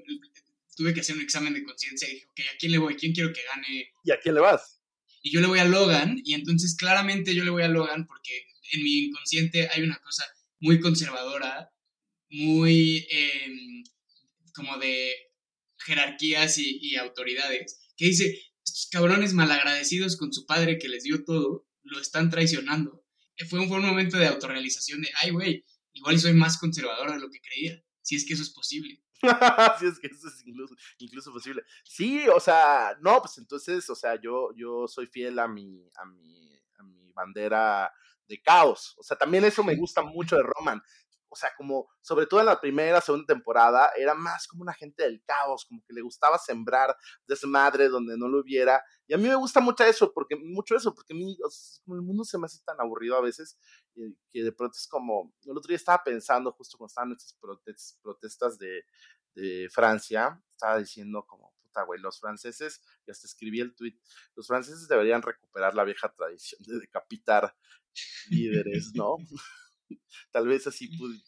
tuve 0.75 0.93
que 0.93 1.01
hacer 1.01 1.15
un 1.15 1.21
examen 1.21 1.53
de 1.53 1.63
conciencia 1.63 2.07
y 2.09 2.13
dije, 2.13 2.27
ok, 2.29 2.39
¿a 2.53 2.57
quién 2.57 2.71
le 2.71 2.77
voy? 2.77 2.95
¿Quién 2.95 3.13
quiero 3.13 3.33
que 3.33 3.41
gane? 3.43 3.91
¿Y 4.03 4.11
a 4.11 4.19
quién 4.19 4.35
le 4.35 4.41
vas? 4.41 4.81
Y 5.21 5.31
yo 5.31 5.39
le 5.39 5.47
voy 5.47 5.59
a 5.59 5.65
Logan, 5.65 6.19
y 6.23 6.33
entonces 6.33 6.75
claramente 6.75 7.33
yo 7.33 7.43
le 7.43 7.49
voy 7.49 7.63
a 7.63 7.69
Logan 7.69 8.05
porque 8.05 8.45
en 8.73 8.83
mi 8.83 9.05
inconsciente 9.05 9.69
hay 9.69 9.83
una 9.83 9.99
cosa 9.99 10.25
muy 10.59 10.79
conservadora, 10.79 11.71
muy 12.29 13.07
em, 13.09 13.83
como 14.53 14.77
de 14.77 15.13
jerarquías 15.77 16.57
y, 16.57 16.79
y 16.81 16.95
autoridades, 16.95 17.79
que 17.95 18.05
dice, 18.05 18.37
estos 18.65 18.87
cabrones 18.91 19.33
malagradecidos 19.33 20.17
con 20.17 20.33
su 20.33 20.45
padre 20.45 20.77
que 20.77 20.87
les 20.87 21.03
dio 21.03 21.23
todo, 21.23 21.67
lo 21.83 21.99
están 21.99 22.29
traicionando. 22.29 23.05
Fue 23.49 23.59
un, 23.59 23.67
fue 23.67 23.77
un 23.77 23.85
momento 23.85 24.17
de 24.17 24.27
autorrealización 24.27 25.01
de, 25.01 25.09
ay, 25.21 25.31
güey, 25.31 25.65
igual 25.93 26.19
soy 26.19 26.33
más 26.33 26.57
conservador 26.57 27.11
de 27.11 27.19
lo 27.19 27.29
que 27.29 27.39
creía, 27.39 27.83
si 28.01 28.15
es 28.15 28.25
que 28.25 28.33
eso 28.33 28.43
es 28.43 28.51
posible. 28.51 29.02
si 29.79 29.85
es 29.87 29.99
que 29.99 30.07
eso 30.07 30.27
es 30.27 30.45
incluso, 30.45 30.75
incluso, 30.99 31.31
posible. 31.31 31.63
Sí, 31.83 32.27
o 32.27 32.39
sea, 32.39 32.97
no, 33.01 33.19
pues 33.19 33.37
entonces, 33.37 33.89
o 33.89 33.95
sea, 33.95 34.19
yo, 34.19 34.49
yo 34.55 34.87
soy 34.87 35.07
fiel 35.07 35.39
a 35.39 35.47
mi, 35.47 35.89
a 35.95 36.05
mi, 36.05 36.59
a 36.77 36.83
mi 36.83 37.11
bandera 37.11 37.91
de 38.27 38.41
caos. 38.41 38.95
O 38.97 39.03
sea, 39.03 39.17
también 39.17 39.45
eso 39.45 39.63
me 39.63 39.75
gusta 39.75 40.01
mucho 40.01 40.35
de 40.35 40.43
Roman 40.43 40.81
o 41.33 41.35
sea, 41.35 41.49
como 41.57 41.89
sobre 41.99 42.27
todo 42.27 42.41
en 42.41 42.45
la 42.45 42.61
primera, 42.61 43.01
segunda 43.01 43.25
temporada, 43.25 43.91
era 43.97 44.13
más 44.13 44.47
como 44.47 44.61
una 44.61 44.73
gente 44.73 45.01
del 45.01 45.23
caos, 45.25 45.65
como 45.65 45.83
que 45.83 45.91
le 45.91 46.01
gustaba 46.01 46.37
sembrar 46.37 46.95
desmadre 47.25 47.89
donde 47.89 48.15
no 48.19 48.27
lo 48.27 48.41
hubiera. 48.41 48.83
Y 49.07 49.15
a 49.15 49.17
mí 49.17 49.27
me 49.27 49.33
gusta 49.33 49.59
mucho 49.59 49.83
eso, 49.83 50.13
porque 50.13 50.35
mucho 50.35 50.75
eso, 50.75 50.93
porque 50.93 51.13
a 51.13 51.17
mí, 51.17 51.35
el 51.87 52.01
mundo 52.03 52.23
se 52.23 52.37
me 52.37 52.45
hace 52.45 52.59
tan 52.63 52.79
aburrido 52.79 53.17
a 53.17 53.21
veces, 53.21 53.57
eh, 53.95 54.13
que 54.31 54.43
de 54.43 54.51
pronto 54.51 54.77
es 54.77 54.87
como, 54.87 55.33
el 55.43 55.57
otro 55.57 55.69
día 55.69 55.77
estaba 55.77 56.03
pensando, 56.03 56.51
justo 56.51 56.77
cuando 56.77 56.89
estaban 56.89 57.11
estas 57.13 57.35
protestas 58.03 58.59
de, 58.59 58.85
de 59.33 59.69
Francia, 59.71 60.39
estaba 60.51 60.77
diciendo 60.77 61.25
como, 61.27 61.51
puta, 61.63 61.81
güey, 61.81 61.99
los 61.99 62.19
franceses, 62.19 62.79
y 63.07 63.11
hasta 63.11 63.25
escribí 63.25 63.59
el 63.59 63.73
tweet, 63.73 63.97
los 64.35 64.45
franceses 64.45 64.87
deberían 64.87 65.23
recuperar 65.23 65.73
la 65.73 65.83
vieja 65.83 66.13
tradición 66.13 66.61
de 66.63 66.79
decapitar 66.79 67.55
líderes, 68.29 68.91
¿no? 68.93 69.15
Tal 70.31 70.47
vez 70.47 70.67
así, 70.67 70.89
pues, 70.97 71.23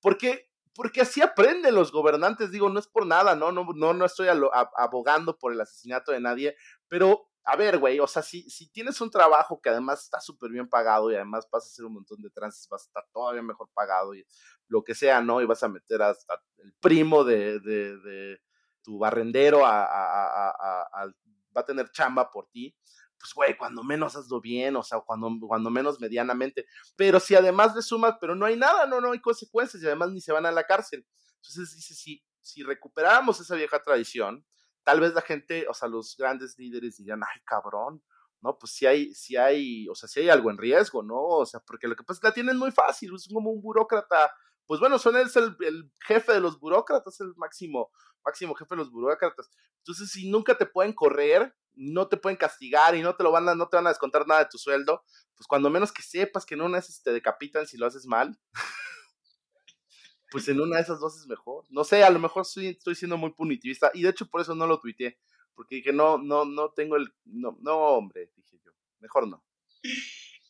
porque 0.00 0.48
porque 0.74 1.02
así 1.02 1.20
aprenden 1.20 1.74
los 1.74 1.92
gobernantes, 1.92 2.50
digo, 2.50 2.70
no 2.70 2.80
es 2.80 2.86
por 2.86 3.06
nada, 3.06 3.36
¿no? 3.36 3.52
No, 3.52 3.66
no, 3.74 3.92
no 3.92 4.04
estoy 4.06 4.28
abogando 4.28 5.36
por 5.38 5.52
el 5.52 5.60
asesinato 5.60 6.12
de 6.12 6.20
nadie, 6.20 6.56
pero 6.88 7.28
a 7.44 7.56
ver, 7.56 7.78
güey, 7.78 7.98
o 7.98 8.06
sea, 8.06 8.22
si, 8.22 8.48
si 8.48 8.70
tienes 8.70 9.00
un 9.00 9.10
trabajo 9.10 9.60
que 9.60 9.68
además 9.68 10.04
está 10.04 10.20
súper 10.20 10.50
bien 10.50 10.68
pagado 10.68 11.10
y 11.10 11.16
además 11.16 11.46
vas 11.50 11.64
a 11.64 11.66
hacer 11.66 11.84
un 11.84 11.94
montón 11.94 12.22
de 12.22 12.30
trances, 12.30 12.68
vas 12.68 12.82
a 12.82 12.86
estar 12.86 13.04
todavía 13.12 13.42
mejor 13.42 13.68
pagado 13.74 14.14
y 14.14 14.24
lo 14.68 14.84
que 14.84 14.94
sea, 14.94 15.20
¿no? 15.20 15.40
Y 15.40 15.46
vas 15.46 15.62
a 15.62 15.68
meter 15.68 16.02
hasta 16.02 16.40
el 16.58 16.72
primo 16.80 17.24
de, 17.24 17.58
de, 17.60 17.98
de 17.98 18.40
tu 18.82 18.98
barrendero 18.98 19.66
a, 19.66 19.84
a, 19.84 20.50
a, 20.50 21.06
va 21.54 21.60
a 21.60 21.66
tener 21.66 21.90
chamba 21.90 22.30
por 22.30 22.46
ti 22.48 22.74
pues, 23.22 23.32
güey, 23.34 23.56
cuando 23.56 23.84
menos 23.84 24.16
hazlo 24.16 24.40
bien, 24.40 24.74
o 24.74 24.82
sea, 24.82 24.98
cuando, 25.00 25.30
cuando 25.46 25.70
menos 25.70 26.00
medianamente. 26.00 26.66
Pero 26.96 27.20
si 27.20 27.36
además 27.36 27.74
le 27.76 27.82
sumas, 27.82 28.16
pero 28.20 28.34
no 28.34 28.46
hay 28.46 28.56
nada, 28.56 28.84
no, 28.86 29.00
no 29.00 29.12
hay 29.12 29.20
consecuencias 29.20 29.80
y 29.80 29.86
además 29.86 30.10
ni 30.10 30.20
se 30.20 30.32
van 30.32 30.44
a 30.44 30.50
la 30.50 30.64
cárcel. 30.64 31.06
Entonces 31.36 31.72
dice, 31.76 31.94
si, 31.94 32.24
si 32.40 32.64
recuperáramos 32.64 33.40
esa 33.40 33.54
vieja 33.54 33.80
tradición, 33.80 34.44
tal 34.82 34.98
vez 34.98 35.14
la 35.14 35.20
gente, 35.22 35.68
o 35.68 35.74
sea, 35.74 35.88
los 35.88 36.16
grandes 36.16 36.58
líderes 36.58 36.96
dirían, 36.96 37.20
ay, 37.22 37.40
cabrón, 37.44 38.02
¿no? 38.40 38.58
Pues 38.58 38.72
si 38.72 38.86
hay, 38.86 39.14
si 39.14 39.36
hay, 39.36 39.86
o 39.88 39.94
sea, 39.94 40.08
si 40.08 40.18
hay 40.18 40.28
algo 40.28 40.50
en 40.50 40.58
riesgo, 40.58 41.04
¿no? 41.04 41.20
O 41.22 41.46
sea, 41.46 41.60
porque 41.60 41.86
lo 41.86 41.94
que 41.94 42.02
pasa 42.02 42.16
es 42.16 42.20
que 42.20 42.26
la 42.26 42.34
tienen 42.34 42.58
muy 42.58 42.72
fácil, 42.72 43.14
es 43.14 43.28
como 43.32 43.50
un 43.50 43.62
burócrata, 43.62 44.32
pues 44.66 44.80
bueno, 44.80 44.98
son 44.98 45.16
él 45.16 45.28
el, 45.32 45.56
el 45.60 45.92
jefe 46.06 46.32
de 46.32 46.40
los 46.40 46.58
burócratas, 46.58 47.20
el 47.20 47.32
máximo, 47.36 47.90
máximo 48.24 48.54
jefe 48.56 48.74
de 48.74 48.78
los 48.78 48.90
burócratas. 48.90 49.48
Entonces, 49.78 50.10
si 50.10 50.28
nunca 50.28 50.58
te 50.58 50.66
pueden 50.66 50.92
correr, 50.92 51.54
no 51.74 52.08
te 52.08 52.16
pueden 52.16 52.36
castigar 52.36 52.94
y 52.94 53.02
no 53.02 53.14
te 53.16 53.22
lo 53.22 53.30
van 53.30 53.48
a, 53.48 53.54
no 53.54 53.68
te 53.68 53.76
van 53.76 53.86
a 53.86 53.90
descontar 53.90 54.26
nada 54.26 54.44
de 54.44 54.50
tu 54.50 54.58
sueldo, 54.58 55.04
pues 55.34 55.46
cuando 55.46 55.70
menos 55.70 55.92
que 55.92 56.02
sepas 56.02 56.44
que 56.44 56.54
en 56.54 56.62
una 56.62 56.76
de 56.76 56.80
esas 56.80 57.02
te 57.02 57.12
decapitan 57.12 57.66
si 57.66 57.76
lo 57.76 57.86
haces 57.86 58.06
mal, 58.06 58.38
pues 60.30 60.48
en 60.48 60.60
una 60.60 60.76
de 60.76 60.82
esas 60.82 61.00
dos 61.00 61.18
es 61.18 61.26
mejor. 61.26 61.64
No 61.70 61.84
sé, 61.84 62.04
a 62.04 62.10
lo 62.10 62.18
mejor 62.18 62.44
estoy, 62.46 62.94
siendo 62.94 63.16
muy 63.16 63.32
punitivista 63.32 63.90
y 63.94 64.02
de 64.02 64.10
hecho 64.10 64.26
por 64.26 64.40
eso 64.40 64.54
no 64.54 64.66
lo 64.66 64.80
tuiteé, 64.80 65.18
porque 65.54 65.76
dije, 65.76 65.92
no, 65.92 66.18
no, 66.18 66.44
no 66.44 66.72
tengo 66.72 66.96
el, 66.96 67.12
no, 67.24 67.58
no, 67.60 67.76
hombre, 67.76 68.30
dije 68.36 68.58
yo, 68.64 68.72
mejor 69.00 69.28
no. 69.28 69.44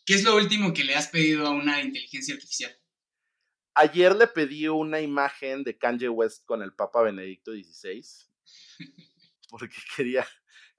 ¿Qué 0.04 0.14
es 0.14 0.24
lo 0.24 0.36
último 0.36 0.72
que 0.72 0.84
le 0.84 0.94
has 0.94 1.08
pedido 1.08 1.46
a 1.46 1.50
una 1.50 1.80
inteligencia 1.80 2.34
artificial? 2.34 2.76
Ayer 3.74 4.14
le 4.14 4.26
pedí 4.26 4.68
una 4.68 5.00
imagen 5.00 5.64
de 5.64 5.78
Kanye 5.78 6.08
West 6.08 6.44
con 6.44 6.60
el 6.62 6.74
Papa 6.74 7.02
Benedicto 7.02 7.52
XVI, 7.52 8.04
porque 9.48 9.76
quería, 9.96 10.26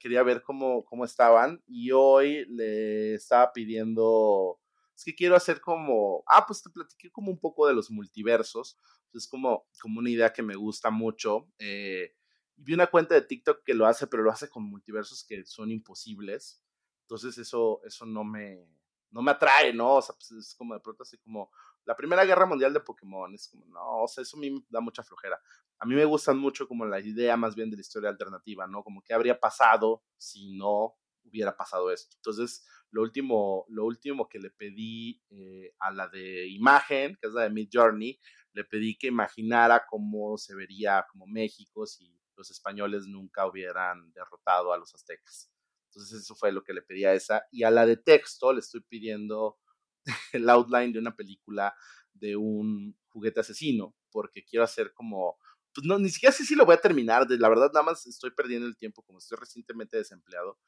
quería 0.04 0.22
ver 0.22 0.44
cómo, 0.44 0.84
cómo 0.84 1.06
estaban 1.06 1.64
y 1.66 1.92
hoy 1.92 2.46
le 2.50 3.14
estaba 3.14 3.54
pidiendo, 3.54 4.60
es 4.94 5.06
que 5.06 5.16
quiero 5.16 5.38
hacer 5.38 5.62
como, 5.62 6.26
ah, 6.28 6.46
pues 6.46 6.62
te 6.62 6.70
platiqué 6.70 7.10
como 7.10 7.32
un 7.32 7.40
poco 7.40 7.66
de 7.68 7.74
los 7.74 7.90
multiversos, 7.90 8.78
es 9.14 9.30
como, 9.30 9.66
como 9.82 10.00
una 10.00 10.10
idea 10.10 10.34
que 10.34 10.44
me 10.44 10.56
gusta 10.56 10.90
mucho. 10.90 11.48
Eh, 11.58 12.14
vi 12.58 12.74
una 12.74 12.88
cuenta 12.88 13.16
de 13.16 13.22
TikTok 13.22 13.64
que 13.64 13.74
lo 13.74 13.86
hace, 13.86 14.06
pero 14.08 14.24
lo 14.24 14.32
hace 14.32 14.50
con 14.50 14.64
multiversos 14.64 15.24
que 15.24 15.46
son 15.46 15.72
imposibles. 15.72 16.62
Entonces 17.04 17.38
eso, 17.38 17.80
eso 17.86 18.06
no 18.06 18.26
me, 18.26 18.68
no 19.10 19.22
me 19.22 19.32
atrae, 19.32 19.74
¿no? 19.74 19.96
O 19.96 20.02
sea, 20.02 20.16
pues 20.16 20.32
es 20.32 20.54
como 20.56 20.74
de 20.74 20.82
pronto 20.82 21.04
así 21.04 21.18
como 21.20 21.50
la 21.86 21.96
Primera 21.96 22.26
Guerra 22.26 22.46
Mundial 22.46 22.74
de 22.74 22.80
Pokémon, 22.80 23.34
es 23.34 23.48
como, 23.50 23.66
no, 23.68 24.04
o 24.04 24.08
sea, 24.08 24.22
eso 24.22 24.38
a 24.38 24.40
mí 24.40 24.52
me 24.52 24.62
da 24.70 24.80
mucha 24.80 25.04
flojera 25.04 25.40
a 25.84 25.86
mí 25.86 25.96
me 25.96 26.06
gustan 26.06 26.38
mucho 26.38 26.66
como 26.66 26.86
la 26.86 27.02
idea 27.02 27.36
más 27.36 27.56
bien 27.56 27.70
de 27.70 27.76
la 27.76 27.82
historia 27.82 28.10
alternativa, 28.10 28.66
¿no? 28.68 28.84
Como 28.84 29.02
qué 29.02 29.14
habría 29.14 29.38
pasado 29.38 30.02
si 30.18 30.56
no 30.56 30.96
hubiera 31.26 31.58
pasado 31.58 31.92
esto. 31.92 32.16
Entonces, 32.16 32.66
lo 32.90 33.02
último, 33.02 33.66
lo 33.68 33.84
último 33.84 34.30
que 34.30 34.40
le 34.40 34.50
pedí 34.50 35.22
eh, 35.30 35.74
a 35.80 35.92
la 35.92 36.08
de 36.08 36.48
imagen, 36.48 37.18
que 37.20 37.28
es 37.28 37.34
la 37.34 37.44
de 37.44 37.50
Mid 37.50 37.68
Journey, 37.70 38.18
le 38.54 38.64
pedí 38.64 38.98
que 38.98 39.08
imaginara 39.08 39.84
cómo 39.90 40.38
se 40.38 40.56
vería 40.56 41.06
como 41.12 41.28
México 41.28 41.86
si 41.86 42.18
los 42.38 42.50
españoles 42.50 43.06
nunca 43.06 43.46
hubieran 43.46 44.14
derrotado 44.14 44.72
a 44.72 44.78
los 44.78 44.96
aztecas. 44.96 45.52
Entonces, 45.90 46.22
eso 46.22 46.34
fue 46.34 46.54
lo 46.54 46.64
que 46.64 46.74
le 46.74 46.82
pedí 46.82 47.04
a 47.04 47.14
esa. 47.14 47.44
Y 47.52 47.64
a 47.64 47.72
la 47.72 47.86
de 47.86 47.98
texto 47.98 48.54
le 48.54 48.60
estoy 48.60 48.80
pidiendo 48.88 49.58
el 50.34 50.50
outline 50.50 50.94
de 50.94 51.00
una 51.00 51.16
película 51.16 51.76
de 52.14 52.36
un 52.36 52.98
juguete 53.10 53.40
asesino, 53.40 53.96
porque 54.12 54.44
quiero 54.44 54.64
hacer 54.64 54.94
como 54.94 55.38
pues 55.74 55.88
no, 55.88 55.98
ni 55.98 56.10
siquiera 56.10 56.32
sé 56.32 56.46
si 56.46 56.56
lo 56.56 56.66
voy 56.66 56.76
a 56.76 56.82
terminar, 56.82 57.28
de, 57.28 57.38
la 57.38 57.50
verdad 57.50 57.72
nada 57.74 57.84
más 57.84 58.06
estoy 58.06 58.32
perdiendo 58.32 58.68
el 58.68 58.78
tiempo, 58.78 59.02
como 59.04 59.18
estoy 59.18 59.38
recientemente 59.40 59.98
desempleado, 59.98 60.60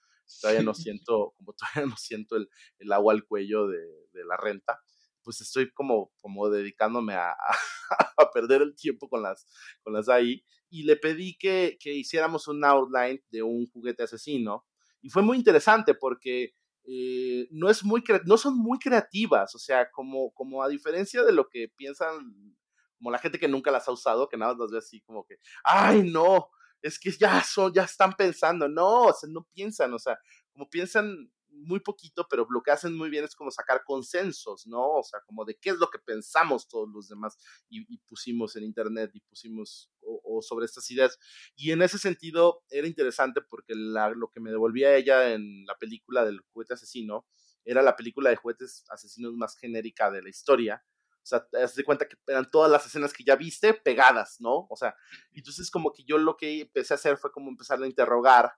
todavía 0.41 0.63
no 0.63 0.73
siento, 0.99 1.33
como 1.37 1.53
todavía 1.53 1.89
no 1.89 1.97
siento 1.97 2.35
el, 2.35 2.49
el 2.79 2.91
agua 2.91 3.13
al 3.13 3.25
cuello 3.25 3.67
de, 3.67 3.79
de, 4.13 4.25
la 4.25 4.37
renta, 4.37 4.79
pues 5.21 5.41
estoy 5.41 5.71
como, 5.71 6.11
como 6.21 6.49
dedicándome 6.49 7.13
a, 7.13 7.31
a, 7.31 7.37
perder 8.33 8.61
el 8.61 8.75
tiempo 8.75 9.07
con 9.07 9.21
las, 9.21 9.47
con 9.83 9.93
las 9.93 10.09
AI, 10.09 10.43
y 10.69 10.83
le 10.83 10.95
pedí 10.95 11.37
que, 11.37 11.77
que 11.79 11.93
hiciéramos 11.93 12.47
un 12.47 12.63
outline 12.65 13.23
de 13.29 13.43
un 13.43 13.67
juguete 13.67 14.03
asesino, 14.03 14.65
y 15.01 15.09
fue 15.09 15.21
muy 15.21 15.37
interesante 15.37 15.93
porque 15.93 16.55
eh, 16.87 17.47
no, 17.51 17.69
es 17.69 17.83
muy, 17.83 18.03
no 18.25 18.37
son 18.37 18.57
muy 18.57 18.79
creativas, 18.79 19.55
o 19.55 19.59
sea, 19.59 19.89
como, 19.91 20.31
como 20.33 20.63
a 20.63 20.67
diferencia 20.67 21.23
de 21.23 21.31
lo 21.31 21.49
que 21.49 21.67
piensan 21.75 22.55
como 22.97 23.11
la 23.11 23.19
gente 23.19 23.39
que 23.39 23.47
nunca 23.47 23.71
las 23.71 23.87
ha 23.87 23.91
usado, 23.91 24.29
que 24.29 24.37
nada 24.37 24.53
más 24.53 24.61
las 24.61 24.71
ve 24.71 24.77
así 24.77 25.01
como 25.01 25.25
que, 25.25 25.37
ay, 25.63 26.03
no, 26.03 26.49
es 26.81 26.99
que 26.99 27.11
ya 27.11 27.43
son, 27.43 27.73
ya 27.73 27.83
están 27.83 28.13
pensando, 28.13 28.67
no, 28.67 29.03
o 29.03 29.13
sea, 29.13 29.29
no 29.29 29.47
piensan, 29.53 29.93
o 29.93 29.99
sea, 29.99 30.17
como 30.51 30.69
piensan 30.69 31.31
muy 31.55 31.79
poquito, 31.79 32.27
pero 32.29 32.45
lo 32.49 32.61
que 32.61 32.71
hacen 32.71 32.95
muy 32.95 33.09
bien 33.09 33.23
es 33.23 33.35
como 33.35 33.51
sacar 33.51 33.83
consensos, 33.85 34.67
¿no? 34.67 34.81
O 34.93 35.03
sea, 35.03 35.21
como 35.25 35.45
de 35.45 35.57
qué 35.59 35.71
es 35.71 35.77
lo 35.77 35.89
que 35.89 35.99
pensamos 35.99 36.67
todos 36.67 36.89
los 36.93 37.07
demás 37.07 37.37
y, 37.69 37.97
pusimos 38.07 38.55
en 38.55 38.63
internet 38.63 39.11
y 39.13 39.21
pusimos 39.21 39.91
o, 40.01 40.41
sobre 40.41 40.65
estas 40.65 40.89
ideas. 40.91 41.17
Y 41.55 41.71
en 41.71 41.81
ese 41.81 41.97
sentido 41.97 42.63
era 42.69 42.87
interesante 42.87 43.41
porque 43.41 43.73
la, 43.75 44.09
lo 44.09 44.29
que 44.29 44.39
me 44.39 44.51
devolvía 44.51 44.95
ella 44.95 45.33
en 45.33 45.65
la 45.65 45.75
película 45.77 46.25
del 46.25 46.41
juguete 46.51 46.75
asesino 46.75 47.25
era 47.63 47.81
la 47.81 47.95
película 47.95 48.29
de 48.29 48.35
juguetes 48.35 48.83
asesinos 48.89 49.33
más 49.33 49.57
genérica 49.57 50.11
de 50.11 50.21
la 50.21 50.29
historia 50.29 50.83
o 51.25 51.27
sea, 51.27 51.43
te 51.43 51.57
das 51.57 51.75
cuenta 51.83 52.07
que 52.07 52.15
eran 52.27 52.51
todas 52.51 52.71
las 52.71 52.85
escenas 52.85 53.11
que 53.11 53.23
ya 53.23 53.35
viste 53.35 53.73
pegadas, 53.73 54.35
¿no? 54.39 54.67
O 54.69 54.75
sea, 54.75 54.95
entonces 55.31 55.71
como 55.71 55.91
que 55.91 56.03
yo 56.03 56.19
lo 56.19 56.37
que 56.37 56.61
empecé 56.61 56.93
a 56.93 56.97
hacer 56.97 57.17
fue 57.17 57.31
como 57.31 57.49
empezar 57.49 57.81
a 57.81 57.87
interrogar. 57.87 58.53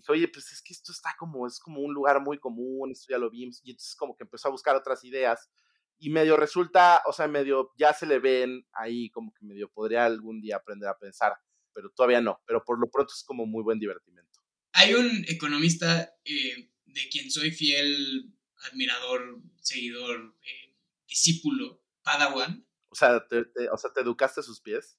Dije, 0.00 0.12
oye, 0.12 0.28
pues 0.28 0.50
es 0.50 0.62
que 0.62 0.72
esto 0.72 0.92
está 0.92 1.14
como, 1.18 1.46
es 1.46 1.58
como 1.60 1.80
un 1.80 1.92
lugar 1.92 2.20
muy 2.20 2.38
común, 2.38 2.90
esto 2.90 3.06
ya 3.10 3.18
lo 3.18 3.30
vimos. 3.30 3.60
Y 3.62 3.70
entonces 3.72 3.94
como 3.96 4.16
que 4.16 4.24
empezó 4.24 4.48
a 4.48 4.50
buscar 4.50 4.74
otras 4.74 5.04
ideas. 5.04 5.50
Y 5.98 6.08
medio 6.08 6.38
resulta, 6.38 7.02
o 7.06 7.12
sea, 7.12 7.28
medio 7.28 7.72
ya 7.76 7.92
se 7.92 8.06
le 8.06 8.18
ven 8.18 8.66
ahí, 8.72 9.10
como 9.10 9.32
que 9.34 9.44
medio 9.44 9.70
podría 9.70 10.06
algún 10.06 10.40
día 10.40 10.56
aprender 10.56 10.88
a 10.88 10.98
pensar, 10.98 11.34
pero 11.74 11.90
todavía 11.90 12.22
no. 12.22 12.40
Pero 12.46 12.64
por 12.64 12.80
lo 12.80 12.90
pronto 12.90 13.12
es 13.14 13.22
como 13.22 13.44
muy 13.44 13.62
buen 13.62 13.78
divertimento. 13.78 14.40
Hay 14.72 14.94
un 14.94 15.24
economista 15.28 16.14
eh, 16.24 16.70
de 16.86 17.08
quien 17.10 17.30
soy 17.30 17.50
fiel 17.50 18.32
admirador, 18.70 19.42
seguidor, 19.60 20.34
eh, 20.42 20.74
discípulo, 21.06 21.82
Padawan. 22.02 22.66
O 22.88 22.94
sea, 22.94 23.26
te, 23.28 23.44
o 23.70 23.76
sea, 23.76 23.92
¿te 23.92 24.00
educaste 24.00 24.40
a 24.40 24.44
sus 24.44 24.60
pies? 24.60 24.98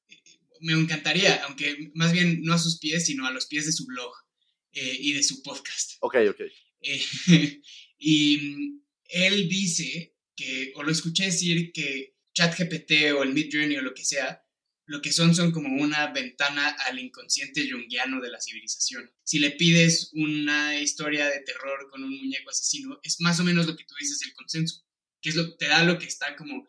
me 0.61 0.73
encantaría, 0.73 1.43
aunque 1.45 1.91
más 1.95 2.13
bien 2.13 2.43
no 2.43 2.53
a 2.53 2.59
sus 2.59 2.77
pies, 2.77 3.07
sino 3.07 3.25
a 3.25 3.31
los 3.31 3.47
pies 3.47 3.65
de 3.65 3.71
su 3.71 3.85
blog 3.87 4.13
eh, 4.73 4.97
y 4.99 5.13
de 5.13 5.23
su 5.23 5.41
podcast. 5.43 5.97
Ok, 5.99 6.15
ok. 6.29 6.41
Eh, 6.81 7.01
y 7.99 8.79
él 9.09 9.49
dice 9.49 10.15
que, 10.35 10.71
o 10.75 10.83
lo 10.83 10.91
escuché 10.91 11.25
decir 11.25 11.71
que 11.71 12.15
ChatGPT 12.33 13.13
o 13.15 13.23
el 13.23 13.33
Midjourney 13.33 13.77
o 13.77 13.81
lo 13.81 13.93
que 13.93 14.05
sea, 14.05 14.43
lo 14.85 15.01
que 15.01 15.11
son 15.11 15.35
son 15.35 15.51
como 15.51 15.81
una 15.81 16.07
ventana 16.07 16.69
al 16.69 16.99
inconsciente 16.99 17.69
junguiano 17.69 18.19
de 18.19 18.29
la 18.29 18.41
civilización. 18.41 19.09
Si 19.23 19.39
le 19.39 19.51
pides 19.51 20.09
una 20.13 20.79
historia 20.79 21.27
de 21.27 21.39
terror 21.41 21.89
con 21.89 22.03
un 22.03 22.17
muñeco 22.17 22.49
asesino, 22.49 22.99
es 23.03 23.21
más 23.21 23.39
o 23.39 23.43
menos 23.43 23.67
lo 23.67 23.75
que 23.75 23.85
tú 23.85 23.93
dices 23.99 24.19
del 24.19 24.33
consenso, 24.33 24.83
que 25.21 25.29
es 25.29 25.35
lo 25.35 25.55
te 25.55 25.67
da 25.67 25.83
lo 25.83 25.97
que 25.97 26.05
está 26.05 26.35
como 26.35 26.67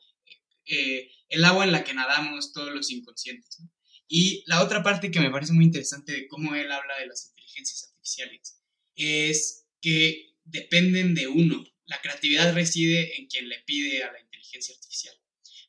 eh, 0.67 1.11
el 1.29 1.45
agua 1.45 1.65
en 1.65 1.73
la 1.73 1.85
que 1.85 1.95
nadamos 1.95 2.53
todos 2.53 2.73
los 2.73 2.91
inconscientes. 2.91 3.59
Y 4.07 4.45
la 4.47 4.63
otra 4.63 4.83
parte 4.83 5.11
que 5.11 5.21
me 5.21 5.31
parece 5.31 5.53
muy 5.53 5.65
interesante 5.65 6.13
de 6.13 6.29
cómo 6.29 6.55
él 6.55 6.71
habla 6.71 6.99
de 6.99 7.07
las 7.07 7.27
inteligencias 7.27 7.92
artificiales 8.03 8.61
es 8.97 9.67
que 9.81 10.35
dependen 10.45 11.15
de 11.15 11.29
uno. 11.29 11.65
La 11.87 12.01
creatividad 12.01 12.55
reside 12.55 13.19
en 13.19 13.27
quien 13.27 13.49
le 13.49 13.61
pide 13.65 14.03
a 14.03 14.13
la 14.13 14.21
inteligencia 14.21 14.75
artificial. 14.75 15.15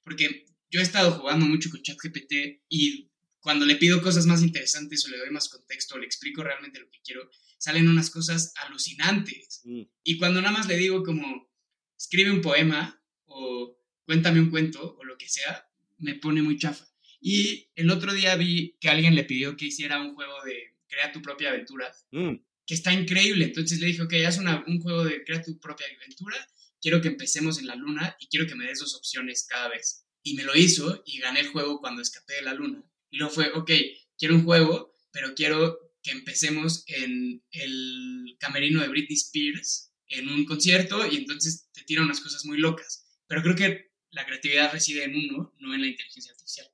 Porque 0.04 0.46
yo 0.72 0.80
he 0.80 0.84
estado 0.84 1.12
jugando 1.12 1.46
mucho 1.46 1.70
con 1.70 1.82
ChatGPT 1.82 2.64
y 2.70 3.10
cuando 3.40 3.66
le 3.66 3.76
pido 3.76 4.02
cosas 4.02 4.26
más 4.26 4.42
interesantes 4.42 5.06
o 5.06 5.10
le 5.10 5.18
doy 5.18 5.30
más 5.30 5.50
contexto 5.50 5.96
o 5.96 5.98
le 6.00 6.06
explico 6.06 6.44
realmente 6.44 6.80
lo 6.80 6.90
que 6.90 7.02
quiero, 7.04 7.30
salen 7.58 7.88
unas 7.88 8.10
cosas 8.10 8.54
alucinantes. 8.56 9.62
Mm. 9.66 9.84
Y 10.04 10.18
cuando 10.18 10.42
nada 10.42 10.58
más 10.58 10.68
le 10.68 10.78
digo 10.78 11.04
como, 11.04 11.52
escribe 11.98 12.32
un 12.32 12.42
poema 12.42 13.02
o 13.26 13.78
cuéntame 14.06 14.40
un 14.40 14.50
cuento 14.50 14.96
o 14.98 15.04
lo 15.04 15.18
que 15.18 15.30
sea, 15.30 15.70
me 15.98 16.16
pone 16.16 16.42
muy 16.42 16.58
chafa. 16.58 16.88
Y 17.22 17.70
el 17.76 17.90
otro 17.90 18.14
día 18.14 18.36
vi 18.36 18.76
que 18.80 18.90
alguien 18.90 19.16
le 19.16 19.24
pidió 19.24 19.56
que 19.56 19.66
hiciera 19.66 20.02
un 20.02 20.16
juego 20.16 20.44
de 20.44 20.73
crea 20.94 21.12
tu 21.12 21.22
propia 21.22 21.50
aventura, 21.50 21.91
mm. 22.12 22.36
que 22.66 22.74
está 22.74 22.94
increíble. 22.94 23.46
Entonces 23.46 23.80
le 23.80 23.88
dije, 23.88 24.02
ok, 24.04 24.14
haz 24.28 24.38
un 24.38 24.82
juego 24.82 25.04
de 25.04 25.24
crea 25.24 25.41
tu 25.41 25.60
propia 25.60 25.88
aventura, 26.02 26.38
quiero 26.82 27.02
que 27.02 27.08
empecemos 27.08 27.60
en 27.60 27.68
la 27.68 27.76
luna 27.76 28.16
y 28.20 28.28
quiero 28.28 28.48
que 28.48 28.56
me 28.56 28.66
des 28.66 28.80
dos 28.80 28.96
opciones 28.96 29.46
cada 29.50 29.70
vez. 29.70 30.06
Y 30.24 30.36
me 30.36 30.44
lo 30.44 30.56
hizo 30.56 31.04
y 31.06 31.20
gané 31.20 31.41
el 31.41 31.48
juego 31.48 31.80
cuando 31.80 32.02
escapé 32.02 32.36
de 32.36 32.41
la 32.44 32.54
luna. 32.54 32.84
Y 33.10 33.18
luego 33.18 33.34
fue, 33.34 33.52
ok, 33.54 33.72
quiero 34.18 34.36
un 34.36 34.46
juego, 34.46 34.96
pero 35.12 35.34
quiero 35.36 35.80
que 36.02 36.12
empecemos 36.12 36.84
en 36.88 37.44
el 37.52 38.36
camerino 38.39 38.82
de 38.82 38.89
Britney 38.89 39.16
Spears 39.16 39.94
en 40.08 40.30
un 40.30 40.46
concierto 40.46 41.06
y 41.08 41.18
entonces 41.18 41.70
te 41.74 41.84
tira 41.84 42.04
unas 42.04 42.20
cosas 42.20 42.46
muy 42.46 42.58
locas. 42.58 43.08
Pero 43.28 43.41
creo 43.41 43.56
que 43.56 43.91
la 44.12 44.26
creatividad 44.26 44.72
reside 44.72 45.06
en 45.06 45.16
uno, 45.16 45.54
no 45.60 45.74
en 45.74 45.82
la 45.82 45.88
inteligencia 45.88 46.32
artificial. 46.32 46.68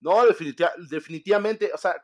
No, 0.00 0.24
definitivamente, 0.90 1.70
o 1.72 1.78
sea, 1.78 1.94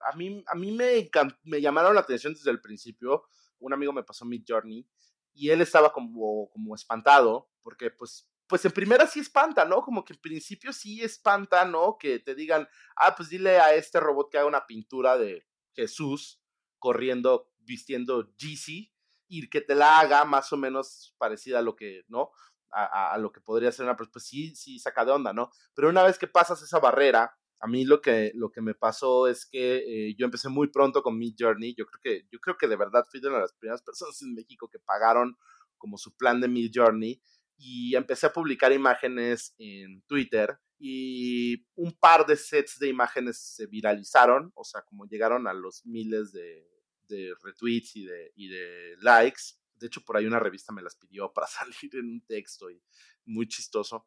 a 0.00 0.16
mí, 0.16 0.44
a 0.46 0.54
mí 0.54 0.72
me, 0.72 1.10
me 1.42 1.60
llamaron 1.60 1.94
la 1.94 2.00
atención 2.00 2.34
desde 2.34 2.50
el 2.50 2.60
principio. 2.60 3.24
Un 3.58 3.72
amigo 3.72 3.92
me 3.92 4.02
pasó 4.02 4.24
Mid 4.24 4.44
Journey 4.46 4.86
y 5.32 5.50
él 5.50 5.60
estaba 5.60 5.92
como, 5.92 6.48
como 6.50 6.74
espantado, 6.74 7.50
porque 7.62 7.90
pues, 7.90 8.28
pues 8.46 8.64
en 8.64 8.72
primera 8.72 9.06
sí 9.06 9.20
espanta, 9.20 9.64
¿no? 9.64 9.82
Como 9.82 10.04
que 10.04 10.12
en 10.12 10.20
principio 10.20 10.72
sí 10.72 11.02
espanta, 11.02 11.64
¿no? 11.64 11.96
Que 11.98 12.18
te 12.18 12.34
digan, 12.34 12.68
ah, 12.96 13.14
pues 13.16 13.28
dile 13.28 13.58
a 13.58 13.74
este 13.74 14.00
robot 14.00 14.30
que 14.30 14.38
haga 14.38 14.46
una 14.46 14.66
pintura 14.66 15.18
de 15.18 15.46
Jesús 15.72 16.40
corriendo, 16.78 17.50
vistiendo 17.58 18.32
Jeezy 18.36 18.92
y 19.26 19.48
que 19.48 19.60
te 19.60 19.74
la 19.74 19.98
haga 19.98 20.24
más 20.24 20.52
o 20.52 20.56
menos 20.56 21.14
parecida 21.18 21.58
a 21.58 21.62
lo 21.62 21.74
que, 21.74 22.04
¿no? 22.08 22.30
a, 22.74 23.16
lo 23.18 23.32
que 23.32 23.40
podría 23.40 23.72
ser 23.72 23.84
una, 23.84 23.96
pues, 23.96 24.08
pues 24.12 24.24
sí, 24.24 24.54
sí 24.56 24.78
saca 24.78 25.04
de 25.04 25.12
onda, 25.12 25.32
¿no? 25.32 25.50
Pero 25.74 25.88
una 25.88 26.02
vez 26.02 26.18
que 26.18 26.26
pasas 26.26 26.60
esa 26.62 26.80
barrera, 26.80 27.38
a 27.64 27.66
mí 27.66 27.86
lo 27.86 28.02
que, 28.02 28.30
lo 28.34 28.52
que 28.52 28.60
me 28.60 28.74
pasó 28.74 29.26
es 29.26 29.46
que 29.46 29.76
eh, 29.78 30.14
yo 30.18 30.26
empecé 30.26 30.50
muy 30.50 30.68
pronto 30.68 31.02
con 31.02 31.18
Mid 31.18 31.34
Journey. 31.38 31.74
Yo 31.74 31.86
creo 31.86 32.00
que, 32.02 32.28
yo 32.30 32.38
creo 32.38 32.58
que 32.58 32.68
de 32.68 32.76
verdad 32.76 33.06
fui 33.10 33.20
de 33.20 33.28
una 33.28 33.38
de 33.38 33.44
las 33.44 33.54
primeras 33.54 33.80
personas 33.80 34.20
en 34.20 34.34
México 34.34 34.68
que 34.68 34.78
pagaron 34.78 35.38
como 35.78 35.96
su 35.96 36.14
plan 36.14 36.42
de 36.42 36.48
Mid 36.48 36.70
Journey. 36.74 37.22
Y 37.56 37.96
empecé 37.96 38.26
a 38.26 38.34
publicar 38.34 38.70
imágenes 38.70 39.54
en 39.56 40.02
Twitter 40.02 40.58
y 40.78 41.64
un 41.74 41.92
par 41.92 42.26
de 42.26 42.36
sets 42.36 42.78
de 42.78 42.88
imágenes 42.88 43.38
se 43.38 43.66
viralizaron, 43.66 44.52
o 44.54 44.64
sea, 44.64 44.82
como 44.82 45.06
llegaron 45.06 45.46
a 45.46 45.54
los 45.54 45.86
miles 45.86 46.32
de, 46.32 46.68
de 47.08 47.32
retweets 47.42 47.96
y 47.96 48.04
de, 48.04 48.32
y 48.36 48.48
de 48.48 48.96
likes. 49.00 49.54
De 49.76 49.86
hecho, 49.86 50.02
por 50.02 50.18
ahí 50.18 50.26
una 50.26 50.38
revista 50.38 50.70
me 50.74 50.82
las 50.82 50.96
pidió 50.96 51.32
para 51.32 51.46
salir 51.46 51.96
en 51.96 52.10
un 52.10 52.26
texto 52.26 52.70
y 52.70 52.82
muy 53.24 53.48
chistoso. 53.48 54.06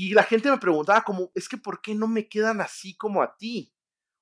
Y 0.00 0.14
la 0.14 0.22
gente 0.22 0.48
me 0.48 0.58
preguntaba 0.58 1.02
como, 1.02 1.32
es 1.34 1.48
que 1.48 1.56
¿por 1.56 1.82
qué 1.82 1.92
no 1.92 2.06
me 2.06 2.28
quedan 2.28 2.60
así 2.60 2.96
como 2.96 3.20
a 3.20 3.36
ti? 3.36 3.74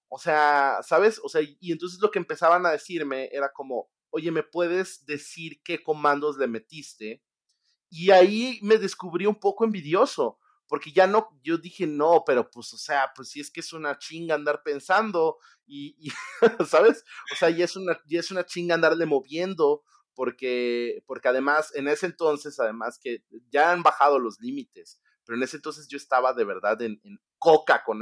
O 0.09 0.19
sea, 0.19 0.79
¿sabes? 0.83 1.21
O 1.23 1.29
sea, 1.29 1.43
y 1.43 1.71
entonces 1.71 2.01
lo 2.01 2.11
que 2.11 2.19
empezaban 2.19 2.65
a 2.65 2.71
decirme 2.71 3.29
era 3.31 3.53
como, 3.53 3.91
oye, 4.09 4.31
¿me 4.31 4.43
puedes 4.43 5.05
decir 5.05 5.61
qué 5.63 5.83
comandos 5.83 6.39
le 6.39 6.47
metiste? 6.47 7.23
Y 7.91 8.11
ahí 8.11 8.59
me 8.63 8.79
descubrí 8.79 9.27
un 9.27 9.39
poco 9.39 9.67
envidioso, 9.67 10.39
porque 10.67 10.93
ya 10.93 11.07
no, 11.07 11.29
yo 11.43 11.59
dije, 11.59 11.87
no, 11.87 12.23
pero 12.25 12.51
pues, 12.51 12.73
o 12.73 12.79
sea, 12.79 13.13
pues 13.15 13.29
si 13.29 13.41
es 13.41 13.51
que 13.51 13.61
es 13.61 13.75
una 13.75 13.99
chinga 13.99 14.35
andar 14.35 14.63
pensando 14.63 15.37
y, 15.67 16.09
¿sabes? 16.67 17.05
O 17.35 17.37
sea, 17.37 17.51
ya 17.51 17.67
es 17.67 17.77
una, 17.77 18.01
ya 18.07 18.21
es 18.21 18.31
una 18.31 18.47
chinga 18.47 18.77
andarle 18.77 19.05
moviendo, 19.05 19.83
porque, 20.15 21.03
porque 21.07 21.29
además, 21.29 21.71
en 21.75 21.87
ese 21.87 22.07
entonces, 22.07 22.59
además 22.61 22.99
que 22.99 23.23
ya 23.51 23.73
han 23.73 23.83
bajado 23.83 24.19
los 24.19 24.41
límites, 24.41 25.03
pero 25.27 25.37
en 25.37 25.43
ese 25.43 25.57
entonces 25.57 25.89
yo 25.89 25.97
estaba 25.97 26.33
de 26.33 26.45
verdad 26.45 26.81
en, 26.83 27.01
coca 27.39 27.83
con, 27.85 27.99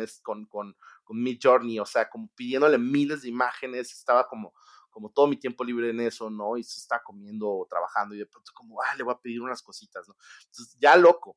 mi 1.11 1.39
journey, 1.43 1.81
o 1.81 1.87
sea, 1.87 2.09
como 2.09 2.31
pidiéndole 2.35 2.79
miles 2.79 3.23
de 3.23 3.29
imágenes, 3.29 3.93
estaba 3.93 4.27
como, 4.29 4.53
como 4.91 5.11
todo 5.11 5.27
mi 5.27 5.37
tiempo 5.37 5.65
libre 5.65 5.91
en 5.91 6.01
eso, 6.01 6.31
¿no? 6.31 6.57
Y 6.57 6.63
se 6.63 6.79
está 6.81 7.03
comiendo 7.03 7.49
o 7.49 7.67
trabajando 7.69 8.15
y 8.15 8.19
de 8.19 8.27
pronto 8.27 8.53
como, 8.55 8.81
ah, 8.81 8.95
le 8.97 9.03
voy 9.03 9.15
a 9.15 9.21
pedir 9.21 9.41
unas 9.41 9.63
cositas, 9.63 10.07
¿no? 10.09 10.15
Entonces, 10.47 10.77
ya 10.79 10.97
loco. 10.97 11.37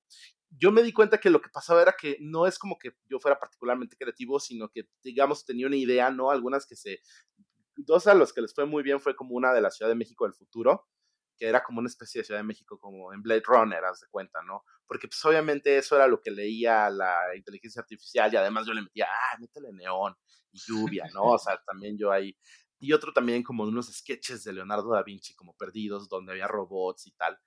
Yo 0.50 0.72
me 0.72 0.84
di 0.84 0.94
cuenta 0.94 1.20
que 1.20 1.30
lo 1.30 1.42
que 1.42 1.50
pasaba 1.50 1.82
era 1.82 1.96
que 2.00 2.18
no 2.22 2.48
es 2.48 2.58
como 2.58 2.78
que 2.78 2.96
yo 3.10 3.20
fuera 3.20 3.38
particularmente 3.38 3.98
creativo, 3.98 4.40
sino 4.40 4.70
que, 4.70 4.88
digamos, 5.04 5.46
tenía 5.46 5.68
una 5.68 5.76
idea, 5.76 6.10
¿no? 6.10 6.32
Algunas 6.32 6.66
que 6.66 6.76
se 6.76 7.02
dos 7.78 8.08
a 8.08 8.14
los 8.14 8.34
que 8.34 8.42
les 8.42 8.54
fue 8.54 8.66
muy 8.66 8.84
bien 8.84 9.00
fue 9.00 9.16
como 9.16 9.36
una 9.36 9.54
de 9.54 9.62
la 9.62 9.72
Ciudad 9.72 9.90
de 9.90 9.96
México 9.96 10.26
del 10.26 10.34
futuro, 10.34 10.88
que 11.38 11.48
era 11.48 11.64
como 11.64 11.80
una 11.80 11.88
especie 11.88 12.22
de 12.22 12.26
Ciudad 12.26 12.40
de 12.40 12.46
México 12.46 12.80
como 12.80 13.14
en 13.14 13.22
Blade 13.22 13.44
Runner, 13.46 13.84
haz 13.86 14.02
de 14.02 14.08
cuenta, 14.10 14.42
¿no? 14.44 14.64
Porque 14.86 15.08
pues 15.08 15.24
obviamente 15.26 15.78
eso 15.78 15.96
era 15.96 16.08
lo 16.08 16.22
que 16.22 16.32
leía 16.32 16.90
la 16.90 17.36
inteligencia 17.36 17.82
artificial 17.82 18.34
y 18.34 18.38
además 18.38 18.66
yo 18.66 18.74
le 18.74 18.82
metía, 18.82 19.06
ah, 19.06 19.38
métele 19.40 19.72
neón 19.74 20.16
y 20.52 20.60
lluvia, 20.60 21.06
¿no? 21.14 21.24
O 21.24 21.40
sea, 21.40 21.62
también 21.66 21.98
yo 21.98 22.12
ahí... 22.12 22.36
Y 22.80 22.94
otro 22.94 23.12
también 23.12 23.42
como 23.42 23.64
unos 23.64 23.88
sketches 23.88 24.44
de 24.44 24.54
Leonardo 24.54 24.92
da 24.92 25.02
Vinci 25.02 25.34
como 25.34 25.56
perdidos, 25.56 26.08
donde 26.10 26.34
había 26.34 26.48
robots 26.48 27.08
y 27.08 27.12
tal. 27.14 27.38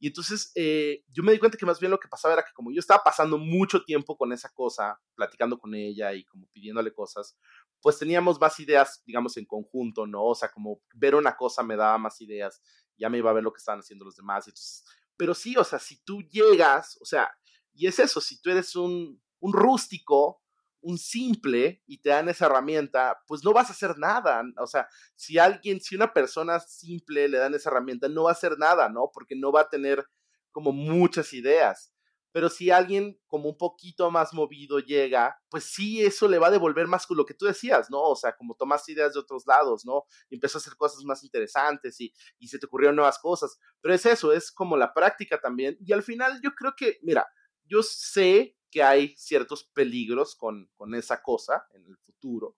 Y 0.00 0.06
entonces 0.06 0.50
eh, 0.54 1.04
yo 1.12 1.22
me 1.22 1.32
di 1.32 1.38
cuenta 1.38 1.58
que 1.58 1.66
más 1.66 1.78
bien 1.78 1.90
lo 1.90 2.00
que 2.00 2.08
pasaba 2.08 2.32
era 2.32 2.42
que 2.42 2.54
como 2.54 2.72
yo 2.72 2.80
estaba 2.80 3.04
pasando 3.04 3.36
mucho 3.36 3.84
tiempo 3.84 4.16
con 4.16 4.32
esa 4.32 4.48
cosa, 4.48 4.98
platicando 5.14 5.58
con 5.58 5.74
ella 5.74 6.14
y 6.14 6.24
como 6.24 6.48
pidiéndole 6.52 6.92
cosas, 6.94 7.36
pues 7.82 7.98
teníamos 7.98 8.40
más 8.40 8.58
ideas, 8.60 9.02
digamos, 9.04 9.36
en 9.36 9.44
conjunto, 9.44 10.06
¿no? 10.06 10.24
O 10.24 10.34
sea, 10.34 10.50
como 10.50 10.80
ver 10.94 11.14
una 11.14 11.36
cosa 11.36 11.62
me 11.62 11.76
daba 11.76 11.98
más 11.98 12.18
ideas, 12.22 12.62
ya 13.00 13.08
me 13.08 13.18
iba 13.18 13.30
a 13.30 13.34
ver 13.34 13.42
lo 13.42 13.52
que 13.52 13.58
estaban 13.58 13.80
haciendo 13.80 14.04
los 14.04 14.16
demás. 14.16 14.46
Entonces, 14.46 14.84
pero 15.16 15.34
sí, 15.34 15.56
o 15.56 15.64
sea, 15.64 15.78
si 15.78 16.02
tú 16.04 16.22
llegas, 16.22 16.98
o 17.00 17.04
sea, 17.04 17.30
y 17.72 17.86
es 17.86 17.98
eso, 17.98 18.20
si 18.20 18.40
tú 18.40 18.50
eres 18.50 18.76
un, 18.76 19.20
un 19.40 19.52
rústico, 19.52 20.42
un 20.82 20.98
simple 20.98 21.82
y 21.86 21.98
te 21.98 22.10
dan 22.10 22.28
esa 22.28 22.46
herramienta, 22.46 23.20
pues 23.26 23.44
no 23.44 23.52
vas 23.52 23.68
a 23.68 23.72
hacer 23.72 23.98
nada. 23.98 24.42
O 24.58 24.66
sea, 24.66 24.88
si 25.14 25.38
alguien, 25.38 25.80
si 25.80 25.94
una 25.94 26.12
persona 26.12 26.60
simple 26.60 27.28
le 27.28 27.38
dan 27.38 27.54
esa 27.54 27.70
herramienta, 27.70 28.08
no 28.08 28.24
va 28.24 28.30
a 28.30 28.32
hacer 28.32 28.58
nada, 28.58 28.88
¿no? 28.88 29.10
Porque 29.12 29.36
no 29.36 29.52
va 29.52 29.62
a 29.62 29.68
tener 29.68 30.06
como 30.52 30.72
muchas 30.72 31.32
ideas. 31.32 31.92
Pero 32.32 32.48
si 32.48 32.70
alguien 32.70 33.18
como 33.26 33.48
un 33.48 33.56
poquito 33.56 34.10
más 34.10 34.32
movido 34.32 34.78
llega, 34.78 35.36
pues 35.48 35.64
sí, 35.64 36.04
eso 36.04 36.28
le 36.28 36.38
va 36.38 36.48
a 36.48 36.50
devolver 36.50 36.86
más 36.86 37.06
con 37.06 37.16
lo 37.16 37.26
que 37.26 37.34
tú 37.34 37.46
decías, 37.46 37.90
¿no? 37.90 38.00
O 38.00 38.16
sea, 38.16 38.36
como 38.36 38.54
tomas 38.54 38.88
ideas 38.88 39.14
de 39.14 39.20
otros 39.20 39.46
lados, 39.46 39.84
¿no? 39.84 40.04
Y 40.28 40.36
empezó 40.36 40.58
a 40.58 40.60
hacer 40.60 40.76
cosas 40.76 41.04
más 41.04 41.24
interesantes 41.24 42.00
y, 42.00 42.12
y 42.38 42.48
se 42.48 42.58
te 42.58 42.66
ocurrieron 42.66 42.96
nuevas 42.96 43.18
cosas. 43.18 43.58
Pero 43.80 43.94
es 43.94 44.06
eso, 44.06 44.32
es 44.32 44.52
como 44.52 44.76
la 44.76 44.94
práctica 44.94 45.40
también. 45.40 45.76
Y 45.80 45.92
al 45.92 46.02
final 46.02 46.40
yo 46.42 46.54
creo 46.54 46.74
que, 46.76 46.98
mira, 47.02 47.26
yo 47.64 47.82
sé 47.82 48.56
que 48.70 48.82
hay 48.82 49.14
ciertos 49.16 49.64
peligros 49.64 50.36
con, 50.36 50.70
con 50.76 50.94
esa 50.94 51.22
cosa 51.22 51.66
en 51.72 51.84
el 51.86 51.96
futuro. 51.98 52.56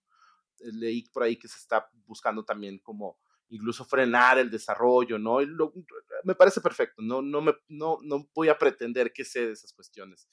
Eh, 0.58 0.70
leí 0.72 1.04
por 1.08 1.22
ahí 1.22 1.38
que 1.38 1.48
se 1.48 1.58
está 1.58 1.88
buscando 2.06 2.44
también 2.44 2.78
como 2.78 3.18
incluso 3.52 3.84
frenar 3.84 4.38
el 4.38 4.50
desarrollo, 4.50 5.18
¿no? 5.18 5.38
me 6.24 6.34
parece 6.34 6.60
perfecto, 6.60 7.02
no, 7.02 7.20
no, 7.20 7.42
me, 7.42 7.54
no, 7.68 7.98
no 8.02 8.28
voy 8.34 8.48
a 8.48 8.58
pretender 8.58 9.12
que 9.12 9.24
sé 9.24 9.46
de 9.46 9.52
esas 9.52 9.72
cuestiones, 9.72 10.26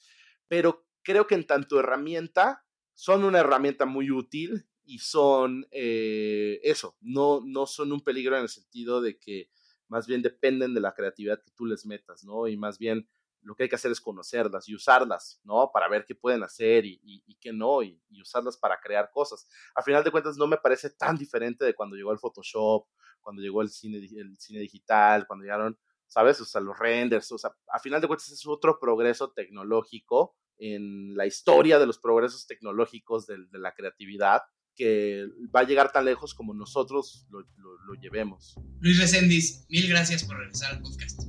pero 0.48 0.86
creo 1.02 1.26
que 1.26 1.34
en 1.34 1.46
tanto 1.46 1.78
herramienta, 1.78 2.64
son 2.94 3.24
una 3.24 3.40
herramienta 3.40 3.86
muy 3.86 4.10
útil 4.10 4.66
y 4.84 4.98
son 4.98 5.66
eh, 5.70 6.60
eso, 6.62 6.96
no, 7.00 7.40
no 7.44 7.66
son 7.66 7.92
un 7.92 8.02
peligro 8.02 8.36
en 8.36 8.42
el 8.42 8.48
sentido 8.48 9.00
de 9.00 9.18
que 9.18 9.50
más 9.88 10.06
bien 10.06 10.22
dependen 10.22 10.74
de 10.74 10.80
la 10.80 10.94
creatividad 10.94 11.42
que 11.42 11.50
tú 11.52 11.66
les 11.66 11.86
metas, 11.86 12.24
¿no? 12.24 12.46
Y 12.46 12.56
más 12.56 12.78
bien 12.78 13.08
lo 13.42 13.54
que 13.54 13.64
hay 13.64 13.68
que 13.68 13.76
hacer 13.76 13.90
es 13.90 14.00
conocerlas 14.00 14.68
y 14.68 14.74
usarlas, 14.74 15.40
¿no? 15.44 15.70
Para 15.72 15.88
ver 15.88 16.04
qué 16.04 16.14
pueden 16.14 16.42
hacer 16.42 16.84
y, 16.84 17.00
y, 17.02 17.34
qué 17.36 17.52
no, 17.52 17.82
y, 17.82 17.98
usarlas 18.20 18.56
para 18.56 18.78
crear 18.80 19.10
cosas. 19.10 19.48
A 19.74 19.82
final 19.82 20.04
de 20.04 20.10
cuentas, 20.10 20.36
no 20.36 20.46
me 20.46 20.58
parece 20.58 20.90
tan 20.90 21.16
diferente 21.16 21.64
de 21.64 21.74
cuando 21.74 21.96
llegó 21.96 22.12
el 22.12 22.18
Photoshop, 22.18 22.86
cuando 23.20 23.42
llegó 23.42 23.62
el 23.62 23.70
cine, 23.70 23.98
el 23.98 24.36
cine 24.38 24.60
digital, 24.60 25.26
cuando 25.26 25.44
llegaron, 25.44 25.78
¿sabes? 26.06 26.40
O 26.40 26.44
sea, 26.44 26.60
los 26.60 26.78
renders, 26.78 27.30
o 27.32 27.38
sea, 27.38 27.50
a 27.72 27.78
final 27.78 28.00
de 28.00 28.06
cuentas 28.06 28.30
es 28.30 28.46
otro 28.46 28.78
progreso 28.78 29.32
tecnológico 29.32 30.36
en 30.58 31.16
la 31.16 31.26
historia 31.26 31.78
de 31.78 31.86
los 31.86 31.98
progresos 31.98 32.46
tecnológicos 32.46 33.26
de, 33.26 33.36
de 33.50 33.58
la 33.58 33.72
creatividad 33.72 34.42
que 34.80 35.26
va 35.54 35.60
a 35.60 35.64
llegar 35.64 35.92
tan 35.92 36.04
lejos 36.04 36.34
como 36.34 36.54
nosotros 36.54 37.26
lo, 37.30 37.40
lo, 37.40 37.94
llevemos. 38.00 38.54
Luis 38.80 38.98
Reséndiz, 38.98 39.66
mil 39.68 39.88
gracias 39.88 40.24
por 40.24 40.38
regresar 40.38 40.74
al 40.74 40.80
podcast. 40.80 41.22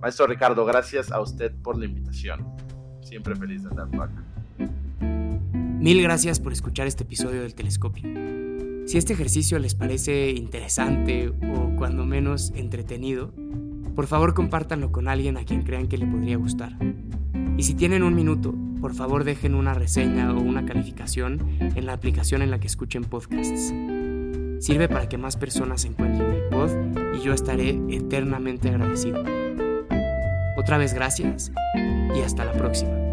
Maestro 0.00 0.28
Ricardo, 0.28 0.64
gracias 0.64 1.10
a 1.10 1.20
usted 1.20 1.52
por 1.62 1.76
la 1.76 1.86
invitación. 1.86 2.46
Siempre 3.02 3.34
feliz 3.34 3.64
de 3.64 3.70
estar 3.70 3.90
por 3.90 4.02
acá. 4.04 4.24
Mil 5.80 6.00
gracias 6.02 6.38
por 6.38 6.52
escuchar 6.52 6.86
este 6.86 7.02
episodio 7.02 7.42
del 7.42 7.54
Telescopio. 7.54 8.04
Si 8.90 8.98
este 8.98 9.12
ejercicio 9.12 9.56
les 9.60 9.76
parece 9.76 10.30
interesante 10.30 11.28
o 11.28 11.76
cuando 11.76 12.04
menos 12.04 12.52
entretenido, 12.56 13.32
por 13.94 14.08
favor 14.08 14.34
compártanlo 14.34 14.90
con 14.90 15.06
alguien 15.06 15.36
a 15.36 15.44
quien 15.44 15.62
crean 15.62 15.86
que 15.86 15.96
le 15.96 16.08
podría 16.08 16.36
gustar. 16.36 16.76
Y 17.56 17.62
si 17.62 17.74
tienen 17.74 18.02
un 18.02 18.16
minuto, 18.16 18.52
por 18.80 18.92
favor 18.92 19.22
dejen 19.22 19.54
una 19.54 19.74
reseña 19.74 20.34
o 20.34 20.40
una 20.40 20.66
calificación 20.66 21.56
en 21.60 21.86
la 21.86 21.92
aplicación 21.92 22.42
en 22.42 22.50
la 22.50 22.58
que 22.58 22.66
escuchen 22.66 23.04
podcasts. 23.04 23.72
Sirve 24.58 24.88
para 24.88 25.08
que 25.08 25.18
más 25.18 25.36
personas 25.36 25.84
encuentren 25.84 26.28
el 26.28 26.48
pod 26.48 26.70
y 27.16 27.22
yo 27.22 27.32
estaré 27.32 27.80
eternamente 27.90 28.70
agradecido. 28.70 29.22
Otra 30.56 30.78
vez 30.78 30.94
gracias 30.94 31.52
y 32.12 32.22
hasta 32.22 32.44
la 32.44 32.54
próxima. 32.54 33.09